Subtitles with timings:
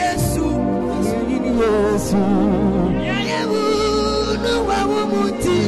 [0.00, 0.44] yesu.
[1.60, 2.16] Yesu.
[3.08, 3.62] Yayewu
[4.42, 5.58] nuwa wumuti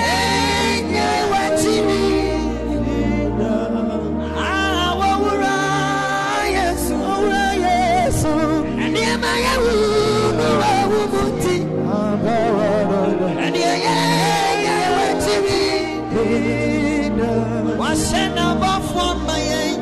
[0.00, 2.04] enye wachini
[4.52, 5.58] awa wura
[6.56, 6.94] yesu.
[6.94, 8.32] Wura yesu.
[8.86, 9.72] Eniema yewu
[10.36, 11.56] nuwa wumuti
[13.46, 15.62] enye wachini
[17.78, 19.76] wasena bafwa maye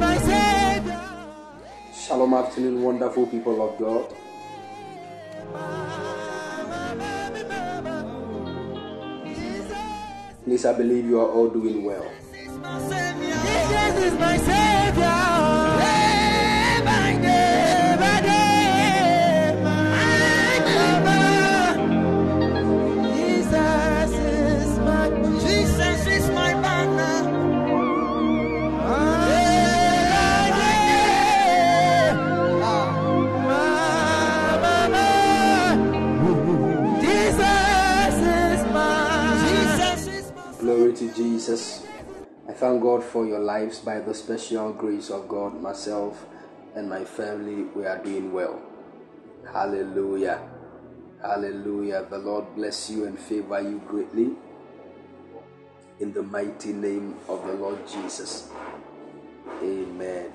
[0.00, 1.00] my Savior.
[1.94, 4.12] Shalom, afternoon, wonderful people of God.
[10.42, 12.17] Please, I believe you are all doing well.
[43.68, 45.60] Lives by the special grace of God.
[45.60, 46.24] Myself
[46.74, 48.62] and my family, we are doing well.
[49.52, 50.40] Hallelujah.
[51.20, 52.06] Hallelujah.
[52.08, 54.30] The Lord bless you and favor you greatly.
[56.00, 58.48] In the mighty name of the Lord Jesus.
[59.62, 60.32] Amen.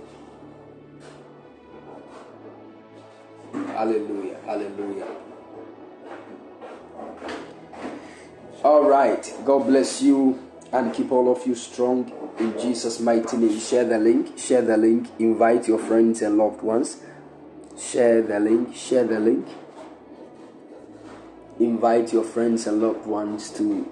[3.52, 4.38] Hallelujah.
[4.46, 5.08] Hallelujah.
[8.63, 9.34] All right.
[9.43, 10.38] God bless you
[10.74, 13.60] and keep all of you strong in Jesus' mighty name.
[13.60, 14.38] Share the link.
[14.38, 15.08] Share the link.
[15.20, 16.98] Invite your friends and loved ones.
[17.80, 18.76] Share the link.
[18.76, 19.48] Share the link.
[21.60, 23.90] Invite your friends and loved ones to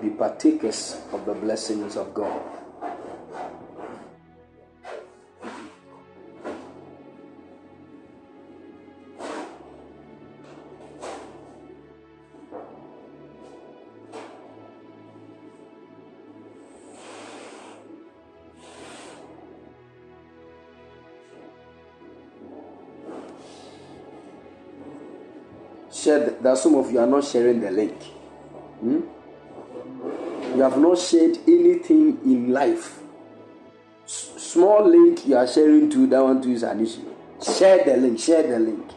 [0.00, 2.55] be partakers of the blessings of God.
[26.56, 28.02] That some of you are not sharing the link.
[28.80, 29.00] Hmm?
[30.54, 33.00] you have not shared anything in life.
[34.04, 37.02] S- small link you are sharing to that one too is an issue.
[37.42, 38.90] Share the link share the link.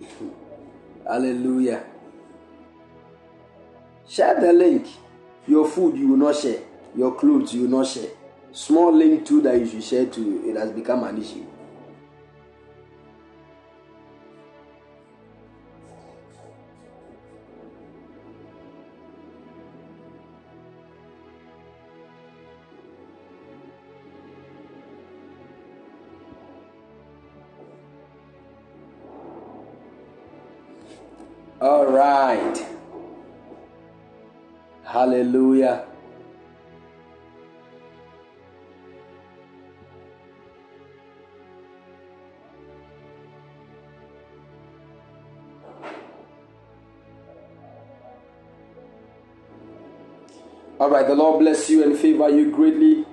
[1.08, 1.84] Hallelujah.
[4.08, 4.86] Share the link.
[5.46, 6.65] Your food you will not share
[6.96, 8.10] your clothes you not share.
[8.52, 11.44] Small link too that you should share to it has become an issue
[50.86, 53.04] All right, the Lord bless you and favor you greatly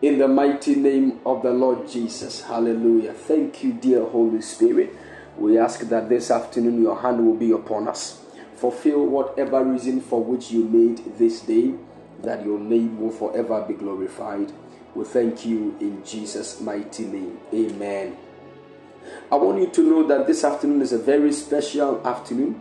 [0.00, 2.42] in the mighty name of the Lord Jesus.
[2.42, 3.14] Hallelujah.
[3.14, 4.94] Thank you, dear Holy Spirit.
[5.36, 8.22] We ask that this afternoon your hand will be upon us.
[8.54, 11.74] Fulfill whatever reason for which you made this day,
[12.22, 14.52] that your name will forever be glorified.
[14.94, 17.40] We thank you in Jesus' mighty name.
[17.52, 18.16] Amen.
[19.32, 22.60] I want you to know that this afternoon is a very special afternoon.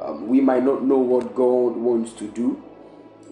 [0.00, 2.62] Um, we might not know what God wants to do,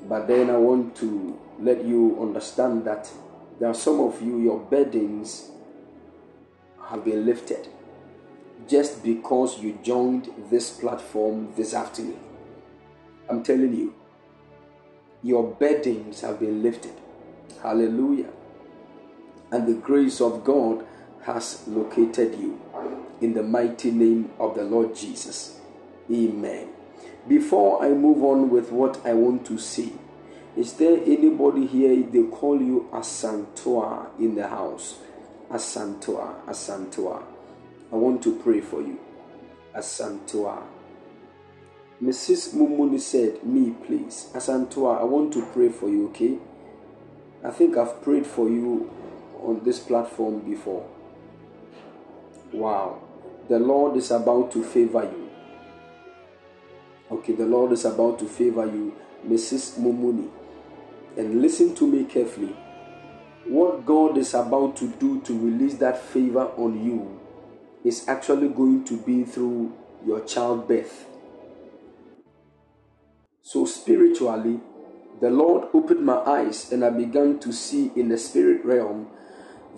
[0.09, 3.11] but then I want to let you understand that
[3.59, 5.51] there are some of you, your burdens
[6.88, 7.69] have been lifted
[8.69, 12.19] just because you joined this platform this afternoon.
[13.29, 13.95] I'm telling you,
[15.23, 16.93] your burdens have been lifted.
[17.62, 18.31] Hallelujah.
[19.51, 20.85] And the grace of God
[21.23, 22.61] has located you
[23.21, 25.61] in the mighty name of the Lord Jesus.
[26.11, 26.74] Amen.
[27.27, 29.93] Before I move on with what I want to say,
[30.57, 34.99] is there anybody here they call you Asantoa in the house?
[35.51, 37.23] Asantoa, Asantoa.
[37.91, 39.01] I want to pray for you.
[39.75, 40.63] Asantoa.
[42.03, 42.55] Mrs.
[42.55, 44.29] Mumuni said, Me, please.
[44.35, 46.37] Asantoa, I want to pray for you, okay?
[47.43, 48.91] I think I've prayed for you
[49.43, 50.87] on this platform before.
[52.53, 53.01] Wow.
[53.49, 55.24] The Lord is about to favor you.
[57.11, 58.95] Okay, the Lord is about to favor you,
[59.27, 59.79] Mrs.
[59.79, 60.31] Mumuni.
[61.17, 62.57] And listen to me carefully.
[63.47, 67.21] What God is about to do to release that favor on you
[67.85, 69.73] is actually going to be through
[70.07, 71.07] your childbirth.
[73.43, 74.61] So, spiritually,
[75.21, 79.09] the Lord opened my eyes and I began to see in the spirit realm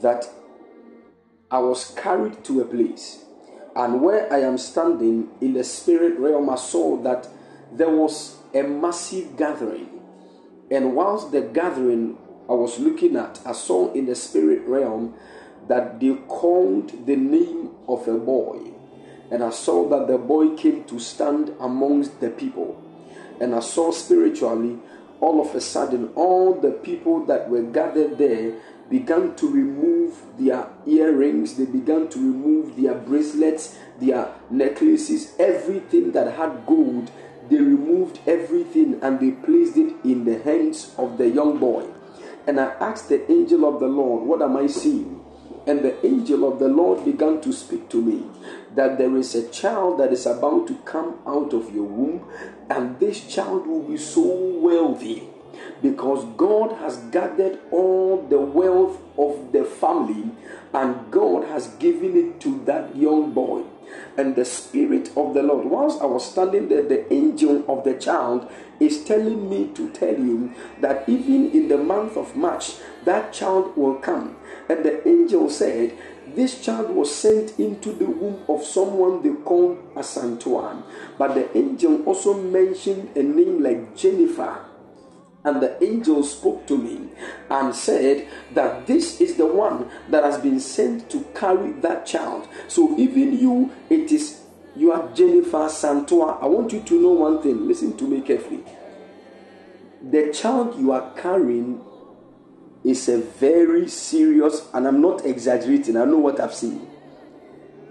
[0.00, 0.30] that
[1.50, 3.25] I was carried to a place.
[3.76, 7.28] And where I am standing in the spirit realm, I saw that
[7.70, 10.00] there was a massive gathering.
[10.70, 12.16] And whilst the gathering
[12.48, 15.14] I was looking at, I saw in the spirit realm
[15.68, 18.72] that they called the name of a boy.
[19.30, 22.82] And I saw that the boy came to stand amongst the people.
[23.40, 24.78] And I saw spiritually,
[25.20, 28.54] all of a sudden, all the people that were gathered there
[28.88, 36.36] began to remove their earrings, they began to remove their bracelets, their necklaces, everything that
[36.36, 37.10] had gold.
[37.48, 41.86] They removed everything and they placed it in the hands of the young boy.
[42.46, 45.24] And I asked the angel of the Lord, What am I seeing?
[45.66, 48.24] And the angel of the Lord began to speak to me
[48.76, 52.24] that there is a child that is about to come out of your womb,
[52.70, 55.28] and this child will be so wealthy
[55.82, 60.30] because God has gathered all the wealth of the family
[60.72, 63.64] and God has given it to that young boy.
[64.16, 67.94] And the Spirit of the Lord, whilst I was standing there, the angel of the
[67.94, 73.32] child is telling me to tell you that even in the month of March, that
[73.32, 74.36] child will come.
[74.68, 75.96] And the angel said,
[76.34, 80.82] This child was sent into the womb of someone they called Asantuan.
[81.16, 84.65] But the angel also mentioned a name like Jennifer
[85.46, 87.08] and the angel spoke to me
[87.48, 92.48] and said that this is the one that has been sent to carry that child.
[92.66, 94.42] So even you, it is
[94.74, 96.42] you are Jennifer Santoa.
[96.42, 97.66] I want you to know one thing.
[97.66, 98.64] Listen to me carefully.
[100.10, 101.80] The child you are carrying
[102.84, 106.88] is a very serious, and I'm not exaggerating, I know what I've seen.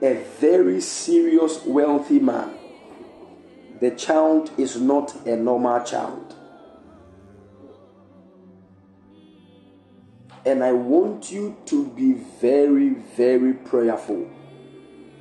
[0.01, 2.53] A very serious, wealthy man.
[3.79, 6.35] The child is not a normal child.
[10.45, 14.29] And I want you to be very, very prayerful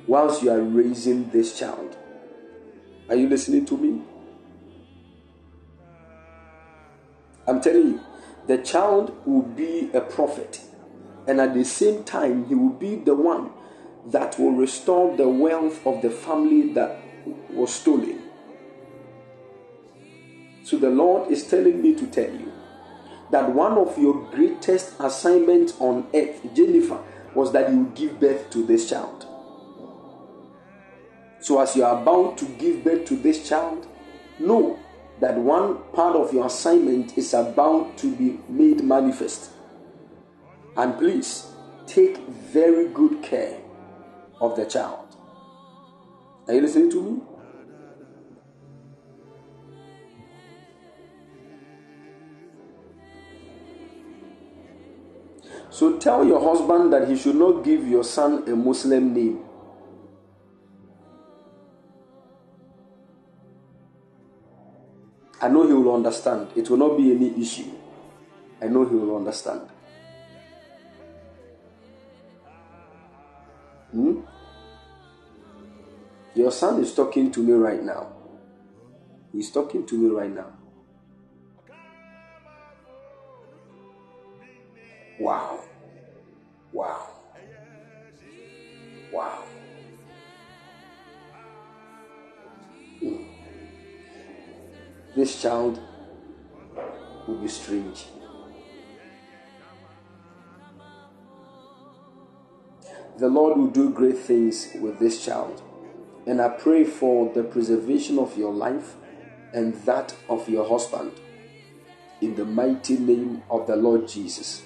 [0.05, 1.97] whilst you are raising this child.
[3.09, 4.01] Are you listening to me?
[7.47, 8.01] I'm telling you,
[8.47, 10.61] the child will be a prophet,
[11.27, 13.49] and at the same time, he will be the one
[14.07, 16.99] that will restore the wealth of the family that
[17.49, 18.21] was stolen.
[20.63, 22.51] So the Lord is telling me to tell you
[23.31, 27.01] that one of your greatest assignments on earth, Jennifer,
[27.33, 29.25] was that you would give birth to this child.
[31.39, 33.87] So, as you are about to give birth to this child,
[34.39, 34.79] know
[35.19, 39.51] that one part of your assignment is about to be made manifest.
[40.75, 41.51] And please
[41.87, 43.59] take very good care
[44.41, 45.15] of the child.
[46.47, 47.21] Are you listening to me?
[55.75, 59.43] So tell your husband that he should not give your son a Muslim name.
[65.41, 66.47] I know he will understand.
[66.55, 67.69] It will not be any issue.
[68.61, 69.67] I know he will understand.
[73.91, 74.21] Hmm?
[76.35, 78.13] Your son is talking to me right now.
[79.33, 80.54] He's talking to me right now.
[85.19, 85.63] Wow.
[86.73, 87.07] Wow.
[89.13, 89.43] Wow.
[93.01, 93.25] Mm.
[95.15, 95.79] This child
[97.27, 98.07] will be strange.
[103.17, 105.61] The Lord will do great things with this child.
[106.27, 108.95] And I pray for the preservation of your life
[109.53, 111.13] and that of your husband.
[112.19, 114.61] In the mighty name of the Lord Jesus.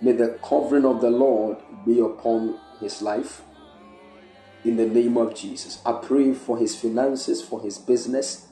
[0.00, 3.42] May the covering of the Lord be upon his life.
[4.64, 5.80] In the name of Jesus.
[5.84, 8.46] I pray for his finances, for his business.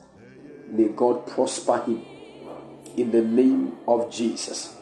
[0.68, 2.02] May God prosper him.
[2.96, 4.74] In the name of Jesus.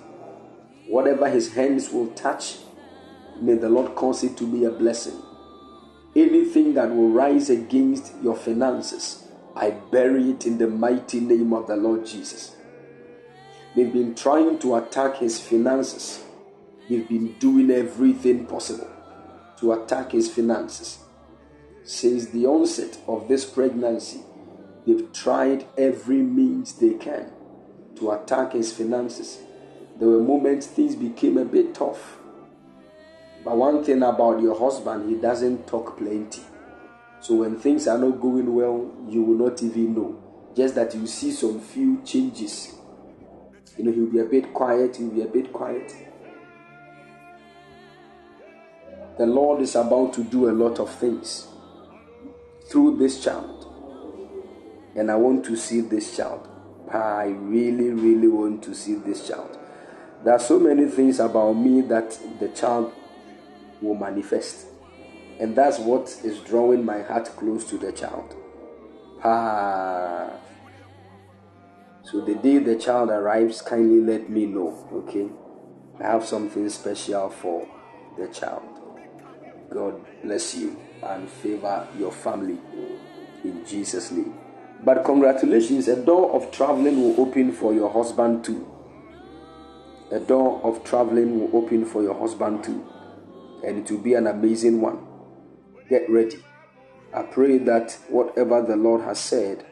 [0.86, 2.56] Whatever his hands will touch,
[3.40, 5.20] may the Lord cause it to be a blessing.
[6.16, 11.66] Anything that will rise against your finances, I bury it in the mighty name of
[11.66, 12.56] the Lord Jesus.
[13.76, 16.24] They've been trying to attack his finances
[16.88, 18.90] They've been doing everything possible
[19.58, 20.98] to attack his finances.
[21.84, 24.20] Since the onset of this pregnancy,
[24.86, 27.30] they've tried every means they can
[27.96, 29.38] to attack his finances.
[29.98, 32.18] There were moments things became a bit tough.
[33.44, 36.42] But one thing about your husband, he doesn't talk plenty.
[37.20, 40.20] So when things are not going well, you will not even know.
[40.56, 42.74] Just that you see some few changes.
[43.76, 45.94] You know, he'll be a bit quiet, he'll be a bit quiet.
[49.16, 51.46] The Lord is about to do a lot of things
[52.66, 53.66] through this child.
[54.96, 56.48] And I want to see this child.
[56.92, 59.56] I really, really want to see this child.
[60.24, 62.92] There are so many things about me that the child
[63.80, 64.66] will manifest.
[65.38, 68.34] And that's what is drawing my heart close to the child.
[69.22, 70.30] Ah.
[72.02, 75.28] So the day the child arrives, kindly let me know, okay?
[76.00, 77.66] I have something special for
[78.18, 78.73] the child.
[79.74, 82.58] God bless you and favor your family
[83.42, 84.34] in Jesus' name.
[84.84, 88.70] But congratulations, a door of traveling will open for your husband too.
[90.12, 92.86] A door of traveling will open for your husband too.
[93.66, 95.04] And it will be an amazing one.
[95.88, 96.38] Get ready.
[97.12, 99.66] I pray that whatever the Lord has said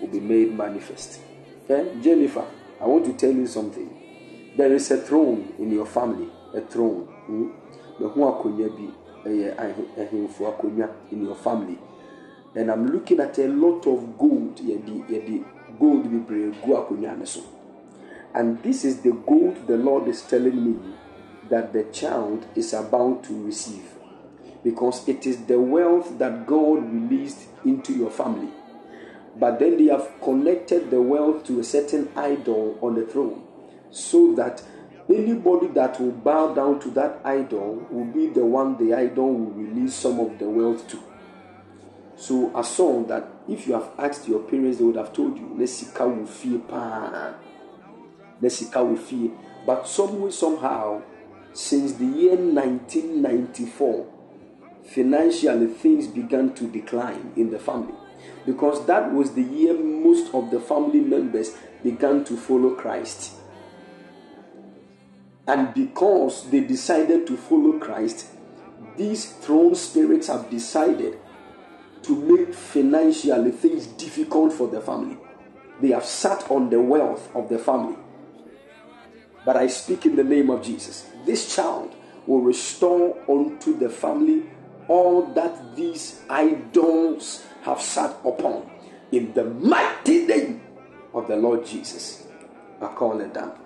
[0.00, 1.20] will be made manifest.
[1.64, 2.00] Okay?
[2.00, 2.46] Jennifer,
[2.80, 4.52] I want to tell you something.
[4.56, 7.06] There is a throne in your family, a throne.
[7.26, 7.50] Hmm?
[9.26, 9.54] Eh,
[11.10, 11.78] in your family.
[12.54, 14.60] And I'm looking at a lot of gold.
[15.80, 16.06] Gold
[18.34, 20.94] And this is the gold the Lord is telling me
[21.48, 23.90] that the child is about to receive
[24.62, 28.52] because it is the wealth that God released into your family.
[29.36, 33.42] But then they have connected the wealth to a certain idol on the throne
[33.90, 34.62] so that
[35.08, 39.52] anybody that will bow down to that idol will be the one the idol will
[39.52, 41.02] release some of the wealth to.
[42.16, 45.46] So I saw that if you have asked your parents, they would have told you,
[45.56, 47.34] Nesika will fear pan.
[48.40, 49.30] Nesika will fear.
[49.66, 51.02] But some way, somehow,
[51.52, 54.06] since the year 1994,
[54.84, 57.94] financially things began to decline in the family
[58.46, 63.32] because that was the year most of the family members began to follow Christ.
[65.46, 68.28] And because they decided to follow Christ,
[68.96, 71.18] these throne spirits have decided
[72.02, 75.18] to make financially things difficult for the family.
[75.80, 77.96] They have sat on the wealth of the family.
[79.44, 81.06] But I speak in the name of Jesus.
[81.26, 81.94] This child
[82.26, 84.44] will restore unto the family
[84.88, 88.70] all that these idols have sat upon
[89.12, 90.62] in the mighty name
[91.12, 92.26] of the Lord Jesus.
[92.80, 93.63] I call it down.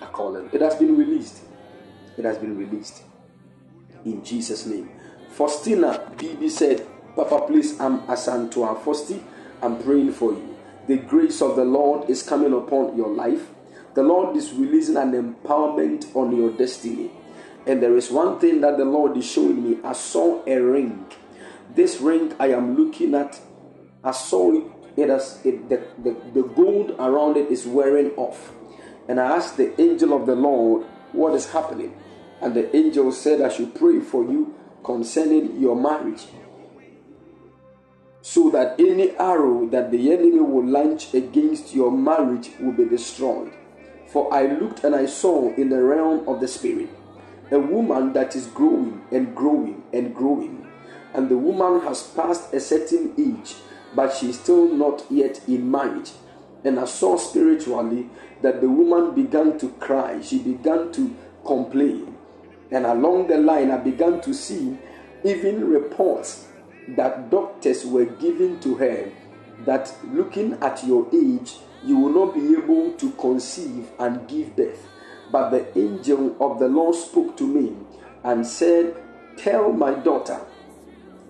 [0.00, 0.52] I call it.
[0.52, 1.42] It has been released.
[2.16, 3.02] It has been released.
[4.04, 4.90] In Jesus' name.
[5.30, 9.22] Faustina BB said, Papa, please, I'm Asantua Fosti.
[9.62, 10.56] I'm praying for you.
[10.86, 13.48] The grace of the Lord is coming upon your life.
[13.94, 17.10] The Lord is releasing an empowerment on your destiny.
[17.66, 19.78] And there is one thing that the Lord is showing me.
[19.84, 21.06] I saw a ring.
[21.74, 23.38] This ring I am looking at,
[24.02, 24.64] I saw it.
[24.96, 28.52] It has it, the, the, the gold around it is wearing off.
[29.08, 31.96] And I asked the angel of the Lord, What is happening?
[32.40, 34.54] And the angel said, I should pray for you
[34.84, 36.26] concerning your marriage.
[38.22, 43.52] So that any arrow that the enemy will launch against your marriage will be destroyed.
[44.08, 46.90] For I looked and I saw in the realm of the spirit
[47.50, 50.66] a woman that is growing and growing and growing.
[51.14, 53.54] And the woman has passed a certain age,
[53.94, 56.10] but she is still not yet in marriage.
[56.64, 58.08] And I saw spiritually
[58.42, 62.16] that the woman began to cry, she began to complain.
[62.70, 64.76] And along the line, I began to see
[65.24, 66.48] even reports
[66.88, 69.10] that doctors were giving to her
[69.64, 74.86] that looking at your age, you will not be able to conceive and give birth.
[75.30, 77.76] But the angel of the Lord spoke to me
[78.24, 78.96] and said,
[79.36, 80.40] Tell my daughter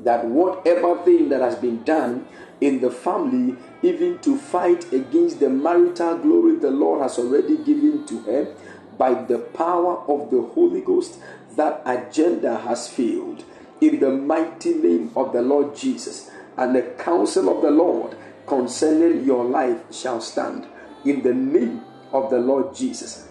[0.00, 2.26] that whatever thing that has been done
[2.60, 8.06] in the family, even to fight against the marital glory the Lord has already given
[8.06, 8.54] to her,
[8.96, 11.18] by the power of the Holy Ghost,
[11.56, 13.44] that agenda has failed.
[13.80, 19.24] In the mighty name of the Lord Jesus, and the counsel of the Lord concerning
[19.24, 20.66] your life shall stand.
[21.04, 23.28] In the name of the Lord Jesus.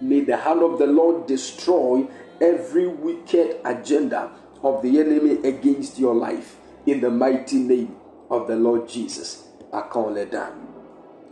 [0.00, 2.06] May the hand of the Lord destroy
[2.40, 4.32] every wicked agenda
[4.62, 7.96] of the enemy against your life in the mighty name
[8.32, 9.46] of the Lord Jesus.
[9.72, 10.66] I call it done.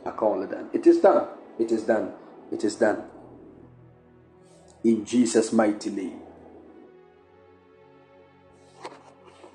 [0.06, 0.70] I call it done.
[0.72, 1.26] It is done.
[1.58, 2.12] It is done.
[2.52, 3.02] It is done.
[4.84, 6.20] In Jesus' mighty name.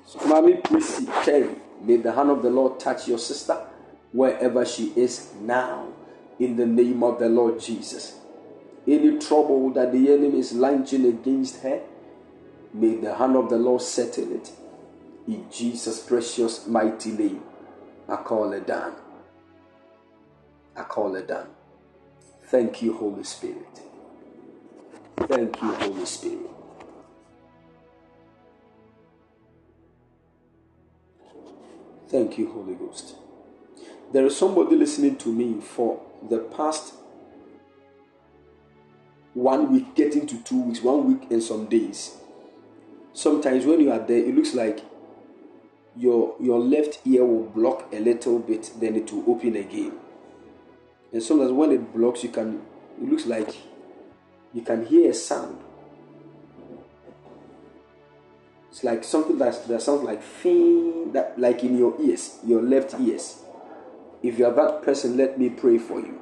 [0.05, 3.65] So, Mommy Prissy Cherry, may the hand of the Lord touch your sister
[4.11, 5.87] wherever she is now.
[6.37, 8.19] In the name of the Lord Jesus
[8.87, 11.81] any trouble that the enemy is launching against her,
[12.73, 14.51] May the hand of the Lord settle it.
[15.28, 17.41] In Jesus' precious mighty name,
[18.07, 18.93] I call it done.
[20.76, 21.47] I call it done.
[22.43, 23.82] Thank you, Holy Spirit.
[25.17, 26.49] Thank you, Holy Spirit.
[32.07, 33.15] Thank you, Holy Ghost.
[34.13, 36.93] There is somebody listening to me for the past
[39.34, 42.15] one week, getting to two weeks, one week and some days.
[43.13, 44.82] Sometimes when you are there, it looks like
[45.97, 49.93] your your left ear will block a little bit, then it will open again.
[51.11, 52.61] And sometimes when it blocks, you can
[53.01, 53.55] it looks like
[54.53, 55.59] you can hear a sound.
[58.71, 62.93] It's like something that, that sounds like thing that like in your ears, your left
[62.99, 63.41] ears.
[64.21, 66.19] If you are that person, let me pray for you.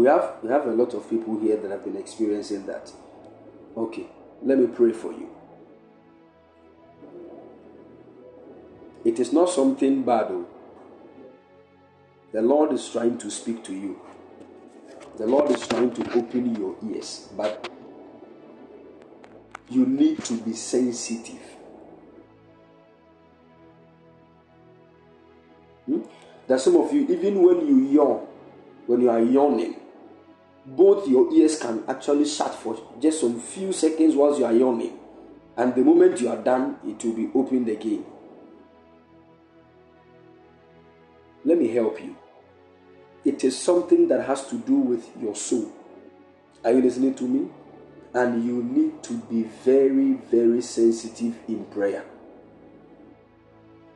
[0.00, 2.90] We have we have a lot of people here that have been experiencing that.
[3.76, 4.06] Okay,
[4.42, 5.28] let me pray for you.
[9.04, 10.28] It is not something bad.
[10.28, 10.46] Though.
[12.32, 14.00] The Lord is trying to speak to you.
[15.18, 17.68] The Lord is trying to open your ears, but
[19.68, 21.42] you need to be sensitive.
[25.84, 26.00] Hmm?
[26.46, 28.26] That some of you, even when you yawn,
[28.86, 29.79] when you are yawning,
[30.66, 34.98] both your ears can actually shut for just some few seconds whilst you are yawning.
[35.56, 38.04] And the moment you are done, it will be opened again.
[41.44, 42.16] Let me help you.
[43.24, 45.72] It is something that has to do with your soul.
[46.64, 47.50] Are you listening to me?
[48.12, 52.04] And you need to be very, very sensitive in prayer.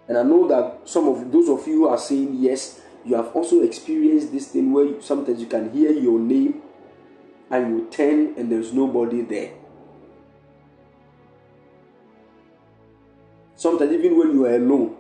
[0.07, 3.63] And I know that some of those of you are saying yes, you have also
[3.63, 6.63] experienced this thing where sometimes you can hear your name
[7.51, 9.53] and you turn and there's nobody there.
[13.57, 14.97] Sometimes, even when you are alone,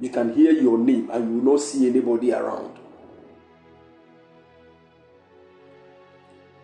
[0.00, 2.76] you can hear your name and you will not see anybody around.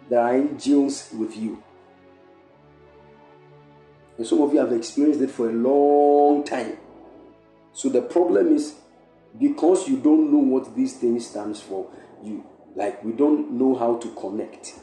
[0.09, 1.63] There are angels with you.
[4.17, 6.79] And some of you have experienced it for a long time.
[7.73, 8.77] So the problem is
[9.39, 11.91] because you don't know what these things stands for,
[12.23, 14.75] you like we don't know how to connect.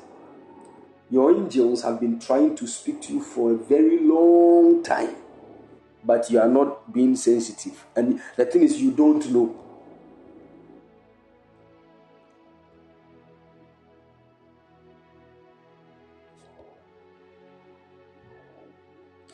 [1.09, 5.15] Your angels have been trying to speak to you for a very long time
[6.05, 7.85] but you are not being sensitive.
[7.95, 9.55] And the thing is, you don't know.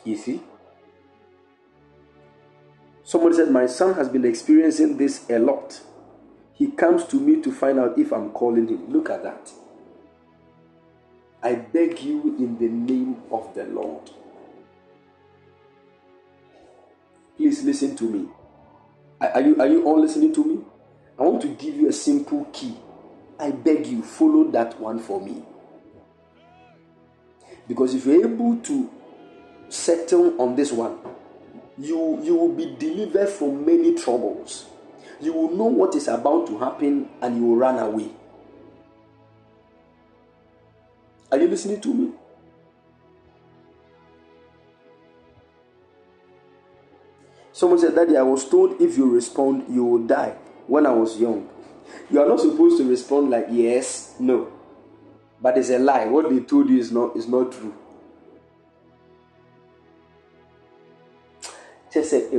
[0.04, 0.40] You see?
[3.10, 5.80] Somebody said, My son has been experiencing this a lot.
[6.52, 8.92] He comes to me to find out if I'm calling him.
[8.92, 9.50] Look at that.
[11.42, 14.10] I beg you in the name of the Lord
[17.36, 18.28] Please listen to me.
[19.18, 20.60] Are you, are you all listening to me?
[21.18, 22.76] I want to give you a simple key.
[23.38, 25.42] I beg you, follow that one for me.
[27.66, 28.90] Because if you're able to
[29.70, 30.98] settle on this one,
[31.80, 34.66] you, you will be delivered from many troubles.
[35.20, 38.10] You will know what is about to happen and you will run away.
[41.32, 42.12] Are you listening to me?
[47.52, 50.34] Someone said, Daddy, I was told if you respond, you will die
[50.66, 51.48] when I was young.
[52.10, 54.52] You are not supposed to respond like yes, no.
[55.40, 56.06] But it's a lie.
[56.06, 57.74] What they told you is not is not true.
[61.92, 62.30] Just say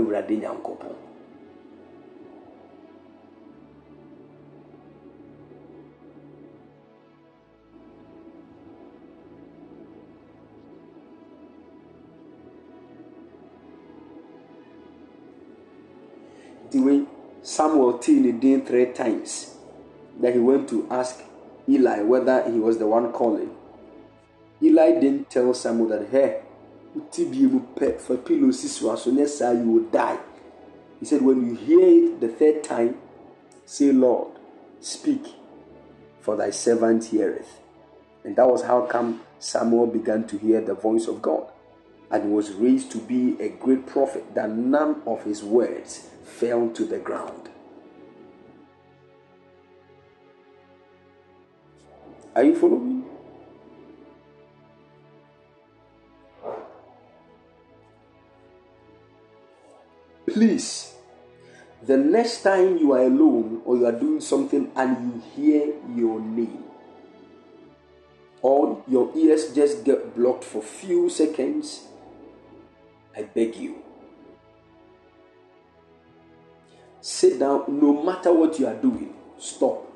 [16.71, 17.03] the way
[17.43, 19.55] Samuel tilled in three times
[20.19, 21.21] that he went to ask
[21.67, 23.51] Eli whether he was the one calling.
[24.63, 26.41] Eli didn't tell Samuel that, hey,
[28.01, 30.19] for pillow so next time you will die.
[30.99, 32.97] He said, when you hear it the third time,
[33.65, 34.37] say, Lord,
[34.79, 35.25] speak,
[36.19, 37.59] for thy servant heareth.
[38.23, 41.51] And that was how come Samuel began to hear the voice of God.
[42.11, 46.85] And was raised to be a great prophet, that none of his words fell to
[46.85, 47.49] the ground.
[52.35, 53.00] Are you following me?
[60.33, 60.91] Please,
[61.81, 66.19] The next time you are alone or you are doing something and you hear your
[66.21, 66.63] name,
[68.41, 71.87] or your ears just get blocked for few seconds,
[73.17, 73.81] I beg you.
[77.01, 79.87] Sit down, no matter what you are doing, stop.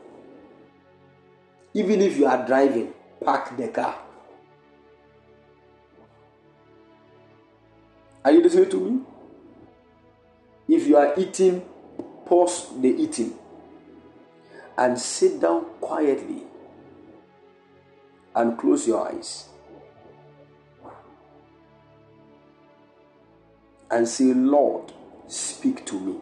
[1.75, 2.91] Even if you are driving,
[3.23, 3.95] park the car.
[8.23, 9.01] Are you listening to me?
[10.75, 11.61] If you are eating,
[12.25, 13.33] pause the eating
[14.77, 16.43] and sit down quietly
[18.35, 19.47] and close your eyes
[23.89, 24.91] and say, Lord,
[25.27, 26.17] speak to me.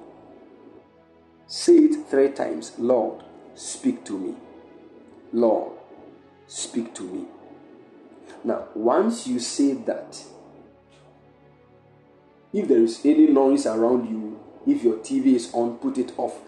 [1.47, 3.23] Say it three times Lord,
[3.55, 4.35] speak to me.
[5.31, 5.73] Lord,
[6.45, 7.25] speak to me.
[8.43, 10.21] Now, once you say that,
[12.53, 14.32] if there is any noise around you,
[14.65, 16.39] if your TV is on, put it off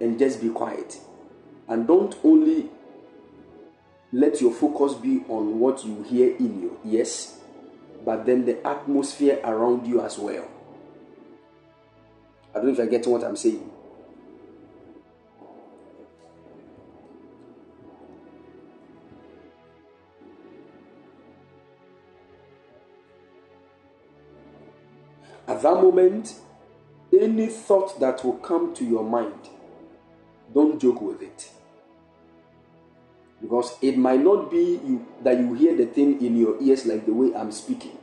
[0.00, 0.98] and just be quiet.
[1.68, 2.70] And don't only
[4.12, 7.38] let your focus be on what you hear in your ears,
[8.04, 10.48] but then the atmosphere around you as well.
[12.54, 13.70] I don't know if you're getting what I'm saying.
[25.48, 26.34] At that moment,
[27.20, 29.48] any thought that will come to your mind,
[30.52, 31.50] don't joke with it.
[33.40, 37.04] Because it might not be you, that you hear the thing in your ears like
[37.04, 37.98] the way I'm speaking.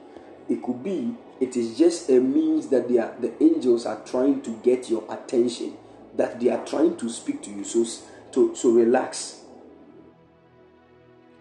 [0.47, 4.41] It could be it is just a means that they are, the angels are trying
[4.43, 5.74] to get your attention,
[6.16, 7.64] that they are trying to speak to you.
[7.64, 7.86] So,
[8.32, 9.41] to, so relax.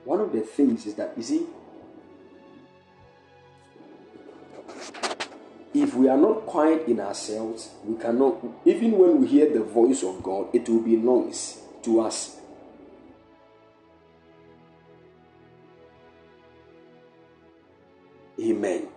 [0.05, 1.47] One of the things is that, you see,
[5.75, 10.03] if we are not quiet in ourselves, we cannot, even when we hear the voice
[10.03, 12.37] of God, it will be noise to us.
[18.41, 18.89] Amen.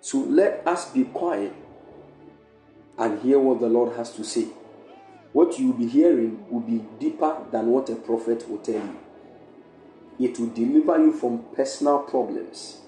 [0.00, 1.52] So let us be quiet
[2.96, 4.46] and hear what the Lord has to say.
[5.32, 8.98] What you will be hearing will be deeper than what a prophet will tell you.
[10.20, 12.83] It will deliver you from personal problems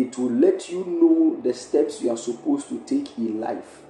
[0.00, 3.82] it will let you know the steps you are supposed to take in life.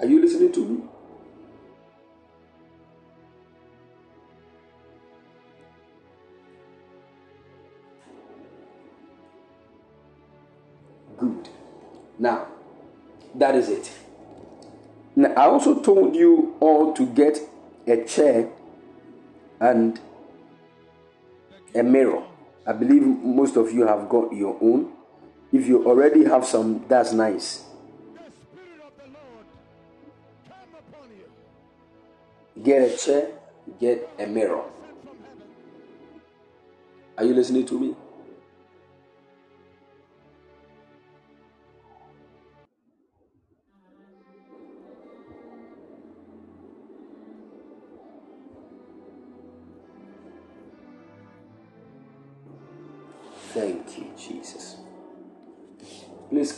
[0.00, 0.82] Are you listening to me?
[11.16, 11.48] Good.
[12.18, 12.48] Now,
[13.36, 13.92] that is it.
[15.14, 17.38] Now, I also told you all to get
[17.86, 18.50] a chair
[19.60, 20.00] and
[21.76, 22.24] a mirror.
[22.66, 24.92] I believe most of you have got your own.
[25.52, 27.64] If you already have some, that's nice.
[32.62, 33.28] Get a chair,
[33.78, 34.62] get a mirror.
[37.18, 37.94] Are you listening to me?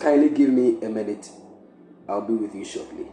[0.07, 1.28] Kindly give me a minute.
[2.09, 3.07] I'll be with you shortly.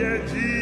[0.00, 0.16] É.
[0.16, 0.57] a.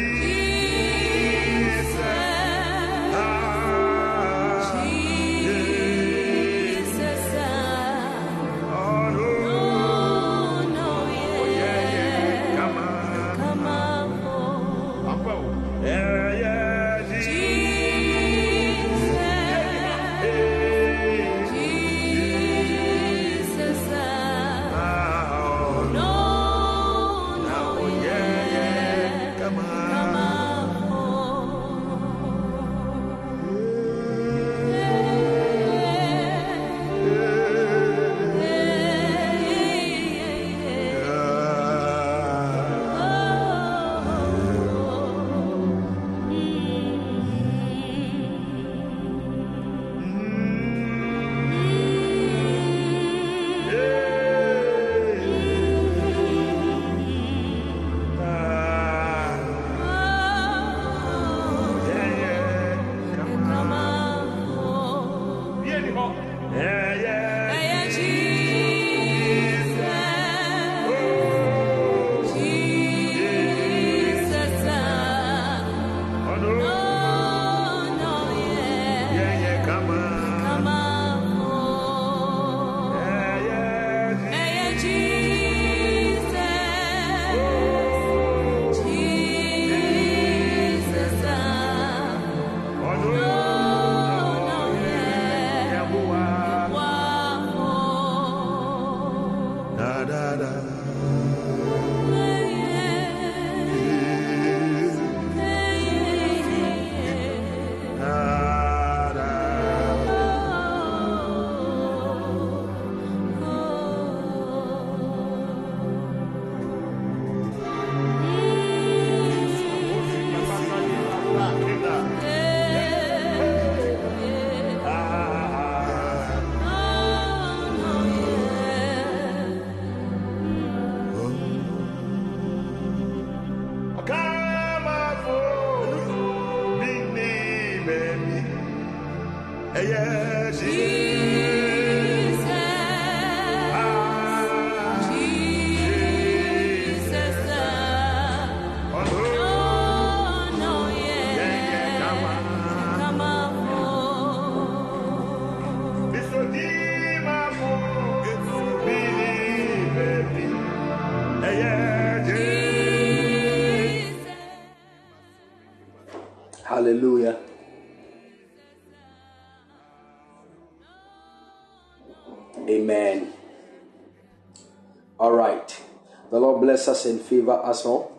[176.97, 178.11] us and favor us all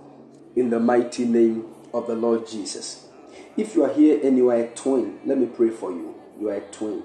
[0.55, 3.09] in the mighty name of the Lord Jesus.
[3.57, 6.15] If you are here and you are a twin, let me pray for you.
[6.41, 7.03] You are a twin.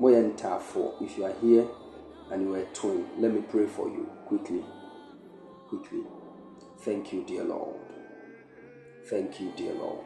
[0.00, 1.68] If you are here
[2.30, 4.64] and you are a twin, let me pray for you quickly.
[5.68, 6.04] Quickly.
[6.80, 7.76] Thank you, dear Lord.
[9.10, 10.04] Thank you, dear Lord.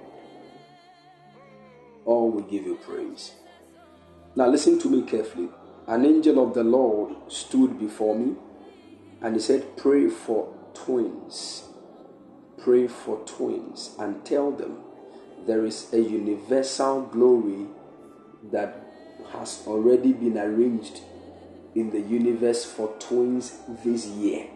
[2.05, 3.35] All will give you praise.
[4.35, 5.49] Now, listen to me carefully.
[5.87, 8.35] An angel of the Lord stood before me
[9.23, 11.65] and he said, Pray for twins.
[12.59, 14.79] Pray for twins and tell them
[15.47, 17.67] there is a universal glory
[18.51, 18.85] that
[19.33, 21.01] has already been arranged
[21.75, 24.47] in the universe for twins this year.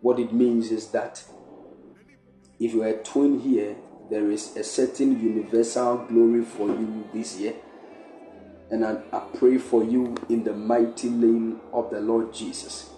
[0.00, 1.22] What it means is that
[2.58, 3.76] if you are a twin here,
[4.10, 7.54] there is a certain universal glory for you this year.
[8.70, 12.89] And I, I, pray for you in the mighty name of the Lord Jesus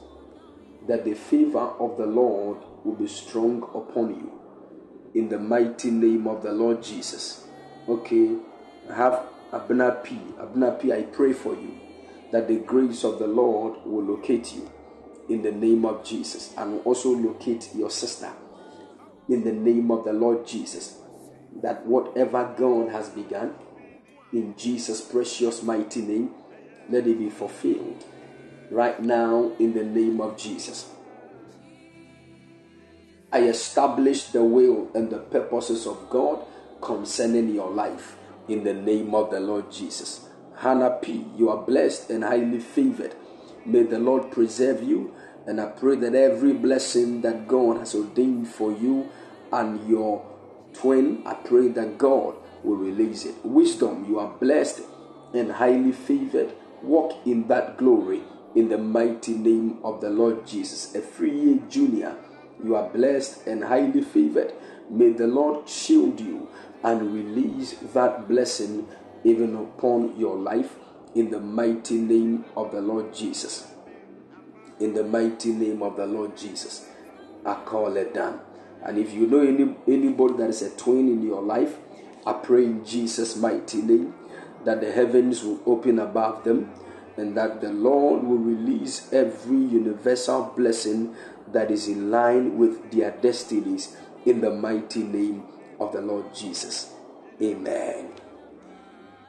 [0.86, 4.32] that the favor of the Lord will be strong upon you.
[5.14, 7.46] In the mighty name of the Lord Jesus.
[7.88, 8.36] Okay,
[8.90, 10.16] I have Abna P.
[10.38, 11.78] Abna P, I pray for you
[12.32, 14.70] that the grace of the Lord will locate you.
[15.28, 16.52] In the name of Jesus.
[16.56, 18.32] And also locate your sister.
[19.28, 20.98] In the name of the Lord Jesus.
[21.62, 23.54] That whatever God has begun,
[24.32, 26.30] in Jesus' precious mighty name,
[26.88, 28.04] let it be fulfilled
[28.72, 30.88] right now in the name of Jesus.
[33.30, 36.44] I establish the will and the purposes of God
[36.80, 38.16] concerning your life
[38.48, 40.28] in the name of the Lord Jesus.
[40.56, 43.14] Hannah P., you are blessed and highly favored.
[43.64, 45.14] May the Lord preserve you,
[45.46, 49.10] and I pray that every blessing that God has ordained for you
[49.52, 50.24] and your
[50.72, 53.34] twin, I pray that God will release it.
[53.44, 54.80] Wisdom, you are blessed
[55.34, 56.52] and highly favored.
[56.82, 58.22] Walk in that glory
[58.54, 60.94] in the mighty name of the Lord Jesus.
[60.94, 62.16] A free junior,
[62.62, 64.52] you are blessed and highly favored.
[64.90, 66.48] May the Lord shield you
[66.84, 68.86] and release that blessing
[69.24, 70.76] even upon your life
[71.14, 73.68] in the mighty name of the Lord Jesus.
[74.80, 76.88] In the mighty name of the Lord Jesus.
[77.44, 78.40] I call it done.
[78.82, 81.76] And if you know any anybody that is a twin in your life,
[82.26, 84.14] I pray in Jesus' mighty name
[84.64, 86.72] that the heavens will open above them
[87.16, 91.14] and that the Lord will release every universal blessing
[91.52, 95.44] that is in line with their destinies in the mighty name
[95.78, 96.92] of the Lord Jesus.
[97.40, 98.12] Amen.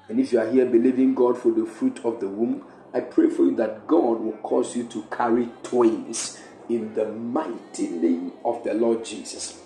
[0.08, 3.30] And if you are here believing God for the fruit of the womb, I pray
[3.30, 8.64] for you that God will cause you to carry twins in the mighty name of
[8.64, 9.60] the Lord Jesus.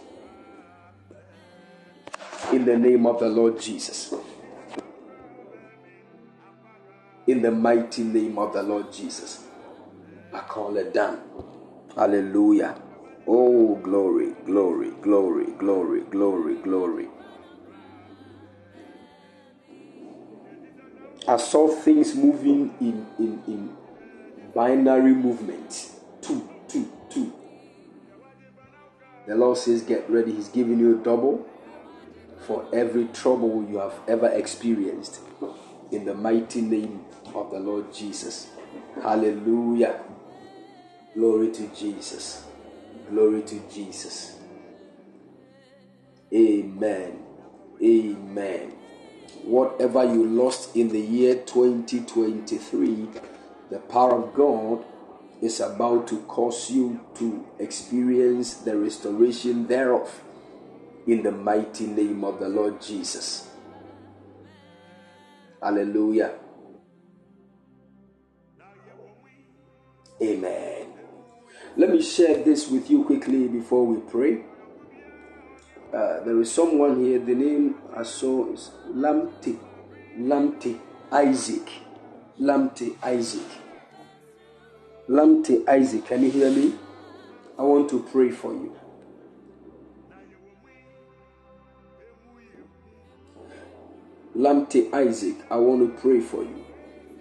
[2.53, 4.13] In the name of the Lord Jesus.
[7.27, 9.43] In the mighty name of the Lord Jesus.
[10.33, 11.19] I call it done.
[11.95, 12.81] Hallelujah.
[13.27, 17.07] Oh, glory, glory, glory, glory, glory, glory.
[21.27, 23.77] I saw things moving in, in, in
[24.55, 25.91] binary movement.
[26.21, 27.33] Two, two, two.
[29.27, 30.31] The Lord says, Get ready.
[30.31, 31.45] He's giving you a double
[32.47, 35.19] for every trouble you have ever experienced.
[35.91, 37.05] In the mighty name
[37.37, 38.47] of the Lord Jesus.
[39.01, 40.01] Hallelujah.
[41.13, 42.43] Glory to Jesus.
[43.09, 44.37] Glory to Jesus.
[46.33, 47.23] Amen.
[47.81, 48.71] Amen.
[49.43, 53.07] Whatever you lost in the year 2023,
[53.69, 54.83] the power of God
[55.41, 60.21] is about to cause you to experience the restoration thereof
[61.05, 63.47] in the mighty name of the Lord Jesus.
[65.61, 66.33] Hallelujah.
[70.21, 70.87] Amen.
[71.75, 74.45] Let me share this with you quickly before we pray.
[75.93, 79.57] Uh, there is someone here, the name I saw is Lamte,
[80.17, 80.79] Lamte
[81.11, 81.69] Isaac.
[82.39, 83.47] Lamte Isaac.
[85.07, 86.73] Lamte Isaac, can you hear me?
[87.57, 88.75] I want to pray for you.
[94.35, 96.65] Lamte Isaac, I want to pray for you.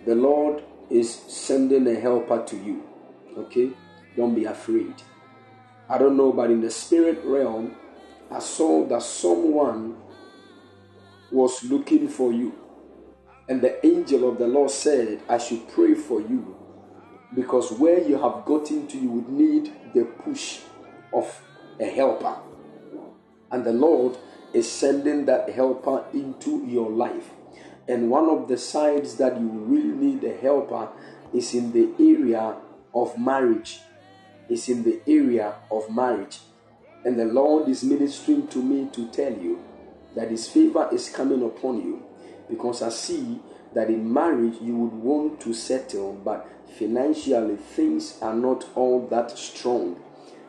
[0.04, 2.85] The Lord is sending a helper to you.
[3.36, 3.70] Okay?
[4.16, 4.94] Don't be afraid.
[5.88, 7.76] I don't know, but in the spirit realm,
[8.30, 9.96] I saw that someone
[11.30, 12.54] was looking for you.
[13.48, 16.56] And the angel of the Lord said, I should pray for you
[17.34, 20.60] because where you have gotten to, you would need the push
[21.12, 21.42] of
[21.78, 22.36] a helper.
[23.52, 24.16] And the Lord
[24.52, 27.30] is sending that helper into your life.
[27.88, 30.88] And one of the sides that you really need a helper
[31.32, 32.56] is in the area
[32.96, 33.80] of marriage.
[34.48, 36.38] Is in the area of marriage.
[37.04, 39.60] And the Lord is ministering to me to tell you
[40.14, 42.04] that His favor is coming upon you
[42.48, 43.40] because I see
[43.74, 49.36] that in marriage you would want to settle, but financially things are not all that
[49.36, 50.00] strong.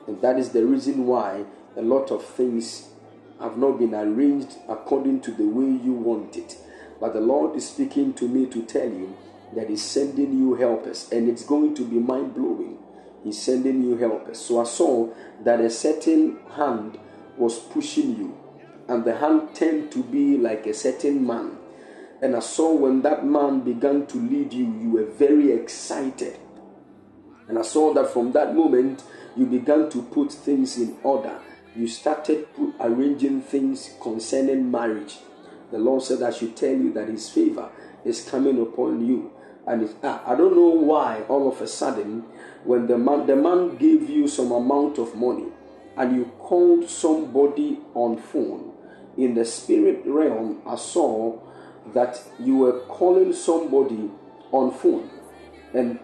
[0.06, 1.46] And that is the reason why
[1.76, 2.90] a lot of things
[3.40, 6.58] have not been arranged according to the way you want it.
[7.00, 9.16] But the Lord is speaking to me to tell you
[9.56, 12.78] that He's sending you helpers, and it's going to be mind blowing.
[13.24, 14.40] He's sending you helpers.
[14.40, 16.98] So I saw that a certain hand
[17.38, 18.38] was pushing you,
[18.88, 21.58] and the hand turned to be like a certain man.
[22.22, 26.40] And I saw when that man began to lead you, you were very excited.
[27.48, 29.04] And I saw that from that moment,
[29.36, 31.40] you began to put things in order.
[31.76, 32.48] You started
[32.80, 35.18] arranging things concerning marriage.
[35.72, 37.70] The Lord said, I should tell you that His favor
[38.04, 39.32] is coming upon you.
[39.68, 42.22] And ah, I don't know why all of a sudden,
[42.64, 45.48] when the man, the man gave you some amount of money
[45.98, 48.74] and you called somebody on phone,
[49.18, 51.40] in the spirit realm, I saw
[51.94, 54.12] that you were calling somebody
[54.52, 55.10] on phone.
[55.74, 56.00] And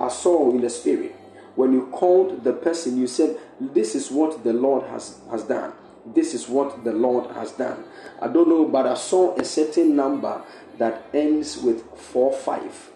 [0.00, 1.14] I saw in the spirit
[1.54, 5.72] when you called the person, you said, This is what the Lord has, has done.
[6.04, 7.84] This is what the Lord has done.
[8.20, 10.42] I don't know, but I saw a certain number
[10.78, 12.90] that ends with 4 5.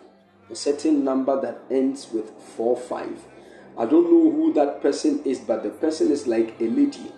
[0.50, 3.24] A certain number that ends with 4 5.
[3.78, 7.12] I don't know who that person is, but the person is like a lady.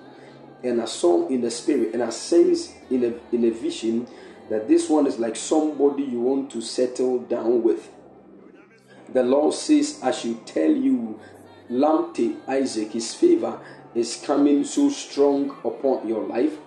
[0.64, 4.08] And I saw in the spirit, and I sense in a, in a vision
[4.50, 7.90] that this one is like somebody you want to settle down with.
[9.12, 11.20] The Lord says, I should tell you,
[11.70, 13.60] Lamte Isaac, his favor
[13.94, 16.58] is coming so strong upon your life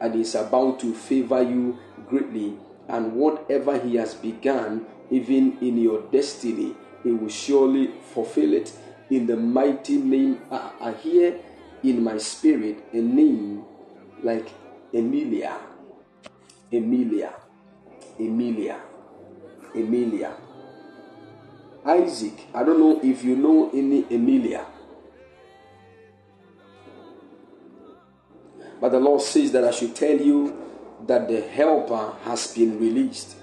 [0.00, 1.78] and is about to favor you
[2.08, 2.56] greatly.
[2.90, 6.74] And whatever he has begun, even in your destiny,
[7.04, 8.72] he will surely fulfill it.
[9.10, 11.38] In the mighty name, I, I hear
[11.84, 13.64] in my spirit a name
[14.22, 14.48] like
[14.92, 15.56] Emilia.
[16.72, 17.32] Emilia.
[18.18, 18.80] Emilia.
[19.74, 20.34] Emilia.
[21.86, 24.66] Isaac, I don't know if you know any Emilia.
[28.80, 30.69] But the Lord says that I should tell you
[31.06, 33.36] that the helper has been released.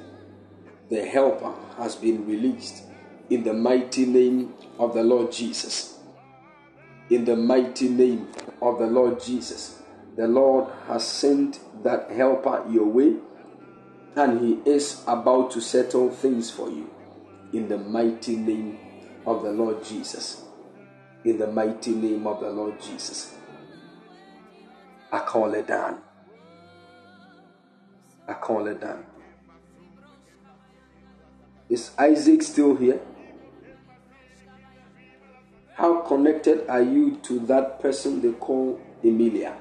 [0.89, 2.83] The helper has been released
[3.29, 5.99] in the mighty name of the Lord Jesus.
[7.09, 8.27] In the mighty name
[8.61, 9.81] of the Lord Jesus.
[10.15, 13.15] The Lord has sent that helper your way
[14.15, 16.89] and he is about to settle things for you
[17.53, 18.79] in the mighty name
[19.25, 20.43] of the Lord Jesus.
[21.23, 23.35] In the mighty name of the Lord Jesus.
[25.11, 26.01] I call it down.
[28.27, 29.05] I call it down.
[31.69, 32.99] Is Isaac still here?
[35.73, 39.55] How connected are you to that person they call Emilia?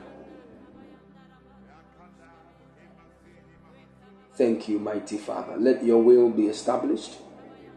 [4.35, 5.57] Thank you, mighty Father.
[5.57, 7.17] Let your will be established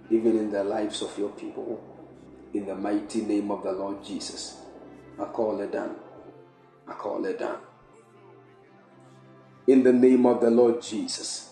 [0.10, 1.84] even in the lives of your people.
[2.54, 4.58] In the mighty name of the Lord Jesus.
[5.20, 5.96] I call it done.
[6.88, 7.60] I call it done.
[9.70, 11.52] In the name of the Lord Jesus.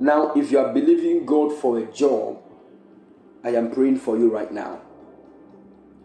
[0.00, 2.42] Now, if you are believing God for a job,
[3.44, 4.80] I am praying for you right now.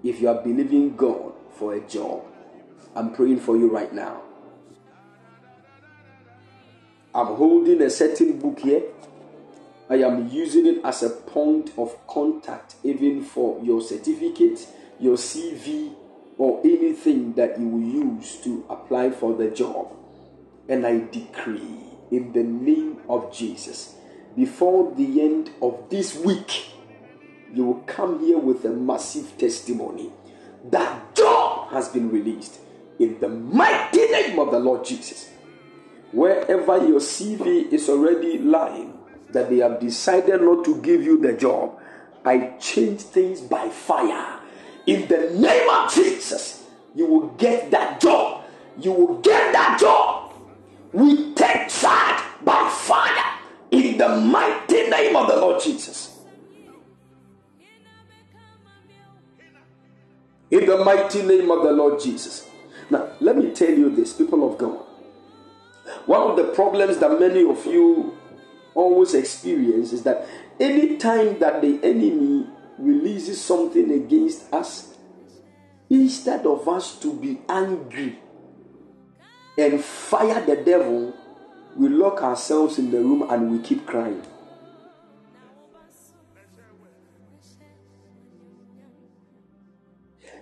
[0.03, 2.23] If you are believing God for a job,
[2.95, 4.21] I'm praying for you right now.
[7.15, 8.83] I'm holding a certain book here.
[9.89, 14.67] I am using it as a point of contact, even for your certificate,
[14.99, 15.95] your CV,
[16.37, 19.95] or anything that you will use to apply for the job.
[20.67, 21.79] And I decree
[22.11, 23.95] in the name of Jesus,
[24.35, 26.69] before the end of this week,
[27.53, 30.11] you will come here with a massive testimony.
[30.71, 32.59] That job has been released
[32.99, 35.29] in the mighty name of the Lord Jesus
[36.13, 38.93] wherever your CV is already lying,
[39.31, 41.79] that they have decided not to give you the job,
[42.23, 44.39] I change things by fire.
[44.85, 46.63] In the name of Jesus,
[46.95, 48.43] you will get that job
[48.79, 50.33] you will get that job.
[50.91, 53.39] We take charge by fire
[53.71, 56.17] in the mighty name of the Lord Jesus.
[60.51, 62.47] In the mighty name of the Lord Jesus.
[62.89, 64.79] Now, let me tell you this, people of God.
[66.05, 68.15] One of the problems that many of you
[68.75, 70.27] always experience is that
[70.59, 74.95] anytime that the enemy releases something against us,
[75.89, 78.19] instead of us to be angry
[79.57, 81.13] and fire the devil,
[81.75, 84.21] we lock ourselves in the room and we keep crying.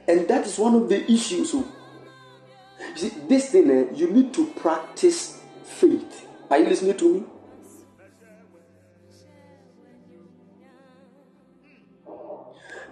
[0.07, 1.53] And that is one of the issues.
[1.53, 1.65] You
[2.95, 6.27] see, this thing, eh, you need to practice faith.
[6.49, 7.23] Are you listening to me?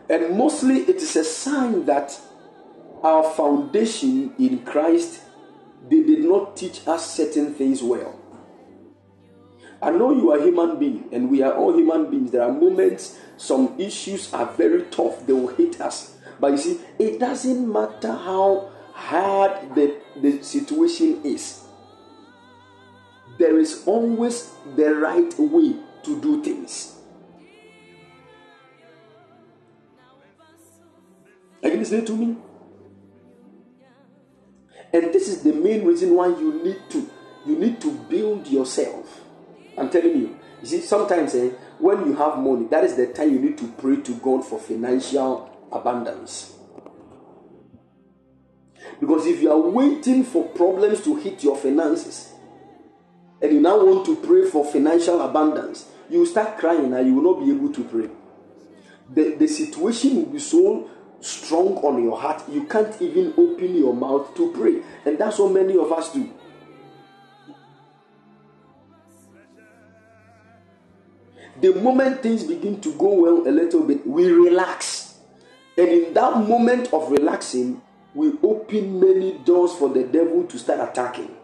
[0.10, 2.20] And mostly it is a sign that
[3.03, 5.22] our foundation in Christ
[5.88, 8.20] they did not teach us certain things well.
[9.82, 12.32] I know you are a human being and we are all human beings.
[12.32, 16.18] There are moments some issues are very tough, they will hit us.
[16.39, 21.64] But you see, it doesn't matter how hard the, the situation is,
[23.38, 26.99] there is always the right way to do things.
[31.64, 32.38] Are you listening to me?
[34.91, 37.10] And this is the main reason why you need to
[37.45, 39.22] you need to build yourself.
[39.78, 40.39] I'm telling you.
[40.62, 43.68] You see, sometimes eh, when you have money, that is the time you need to
[43.78, 46.55] pray to God for financial abundance.
[48.99, 52.34] Because if you are waiting for problems to hit your finances,
[53.41, 57.16] and you now want to pray for financial abundance, you will start crying and you
[57.16, 58.10] will not be able to pray.
[59.12, 60.89] The, the situation will be so
[61.22, 64.82] strong on your heart, you can't even open your mouth to pray.
[65.05, 66.32] And that's what many of us do.
[71.61, 75.20] The moment things begin to go well a little bit, we relax.
[75.78, 77.82] And in that moment of relaxing,
[78.13, 81.36] we open many doors for the devil to start attacking.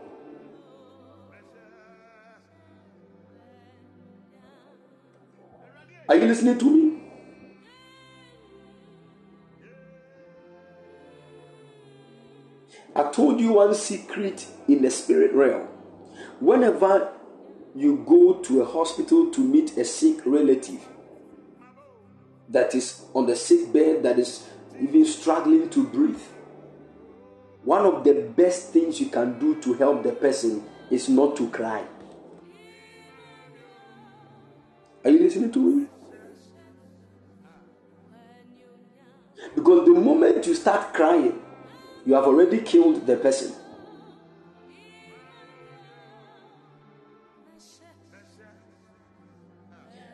[6.08, 6.95] Are you listening to me?
[12.96, 15.68] I told you one secret in the spirit realm.
[16.40, 17.12] Whenever
[17.76, 20.80] you go to a hospital to meet a sick relative
[22.48, 24.48] that is on the sick bed, that is
[24.80, 26.22] even struggling to breathe,
[27.64, 31.50] one of the best things you can do to help the person is not to
[31.50, 31.84] cry.
[35.04, 35.88] Are you listening to me?
[39.54, 41.42] Because the moment you start crying,
[42.06, 43.54] you have already killed the person.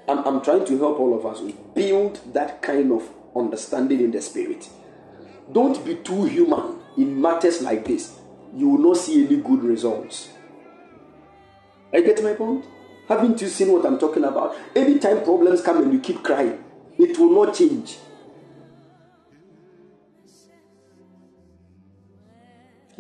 [0.08, 1.42] I'm, I'm trying to help all of us
[1.74, 4.70] build that kind of understanding in the spirit.
[5.52, 8.18] Don't be too human in matters like this.
[8.56, 10.30] You will not see any good results.
[11.94, 12.66] I get my point?
[13.08, 14.56] Haven't you seen what I'm talking about?
[14.76, 16.64] Anytime problems come and you keep crying,
[16.98, 17.98] it will not change.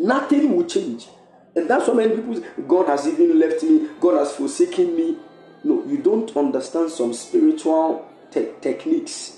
[0.01, 1.07] Nothing will change.
[1.55, 5.17] And that's why many people say, God has even left me, God has forsaken me.
[5.63, 9.37] No, you don't understand some spiritual te- techniques.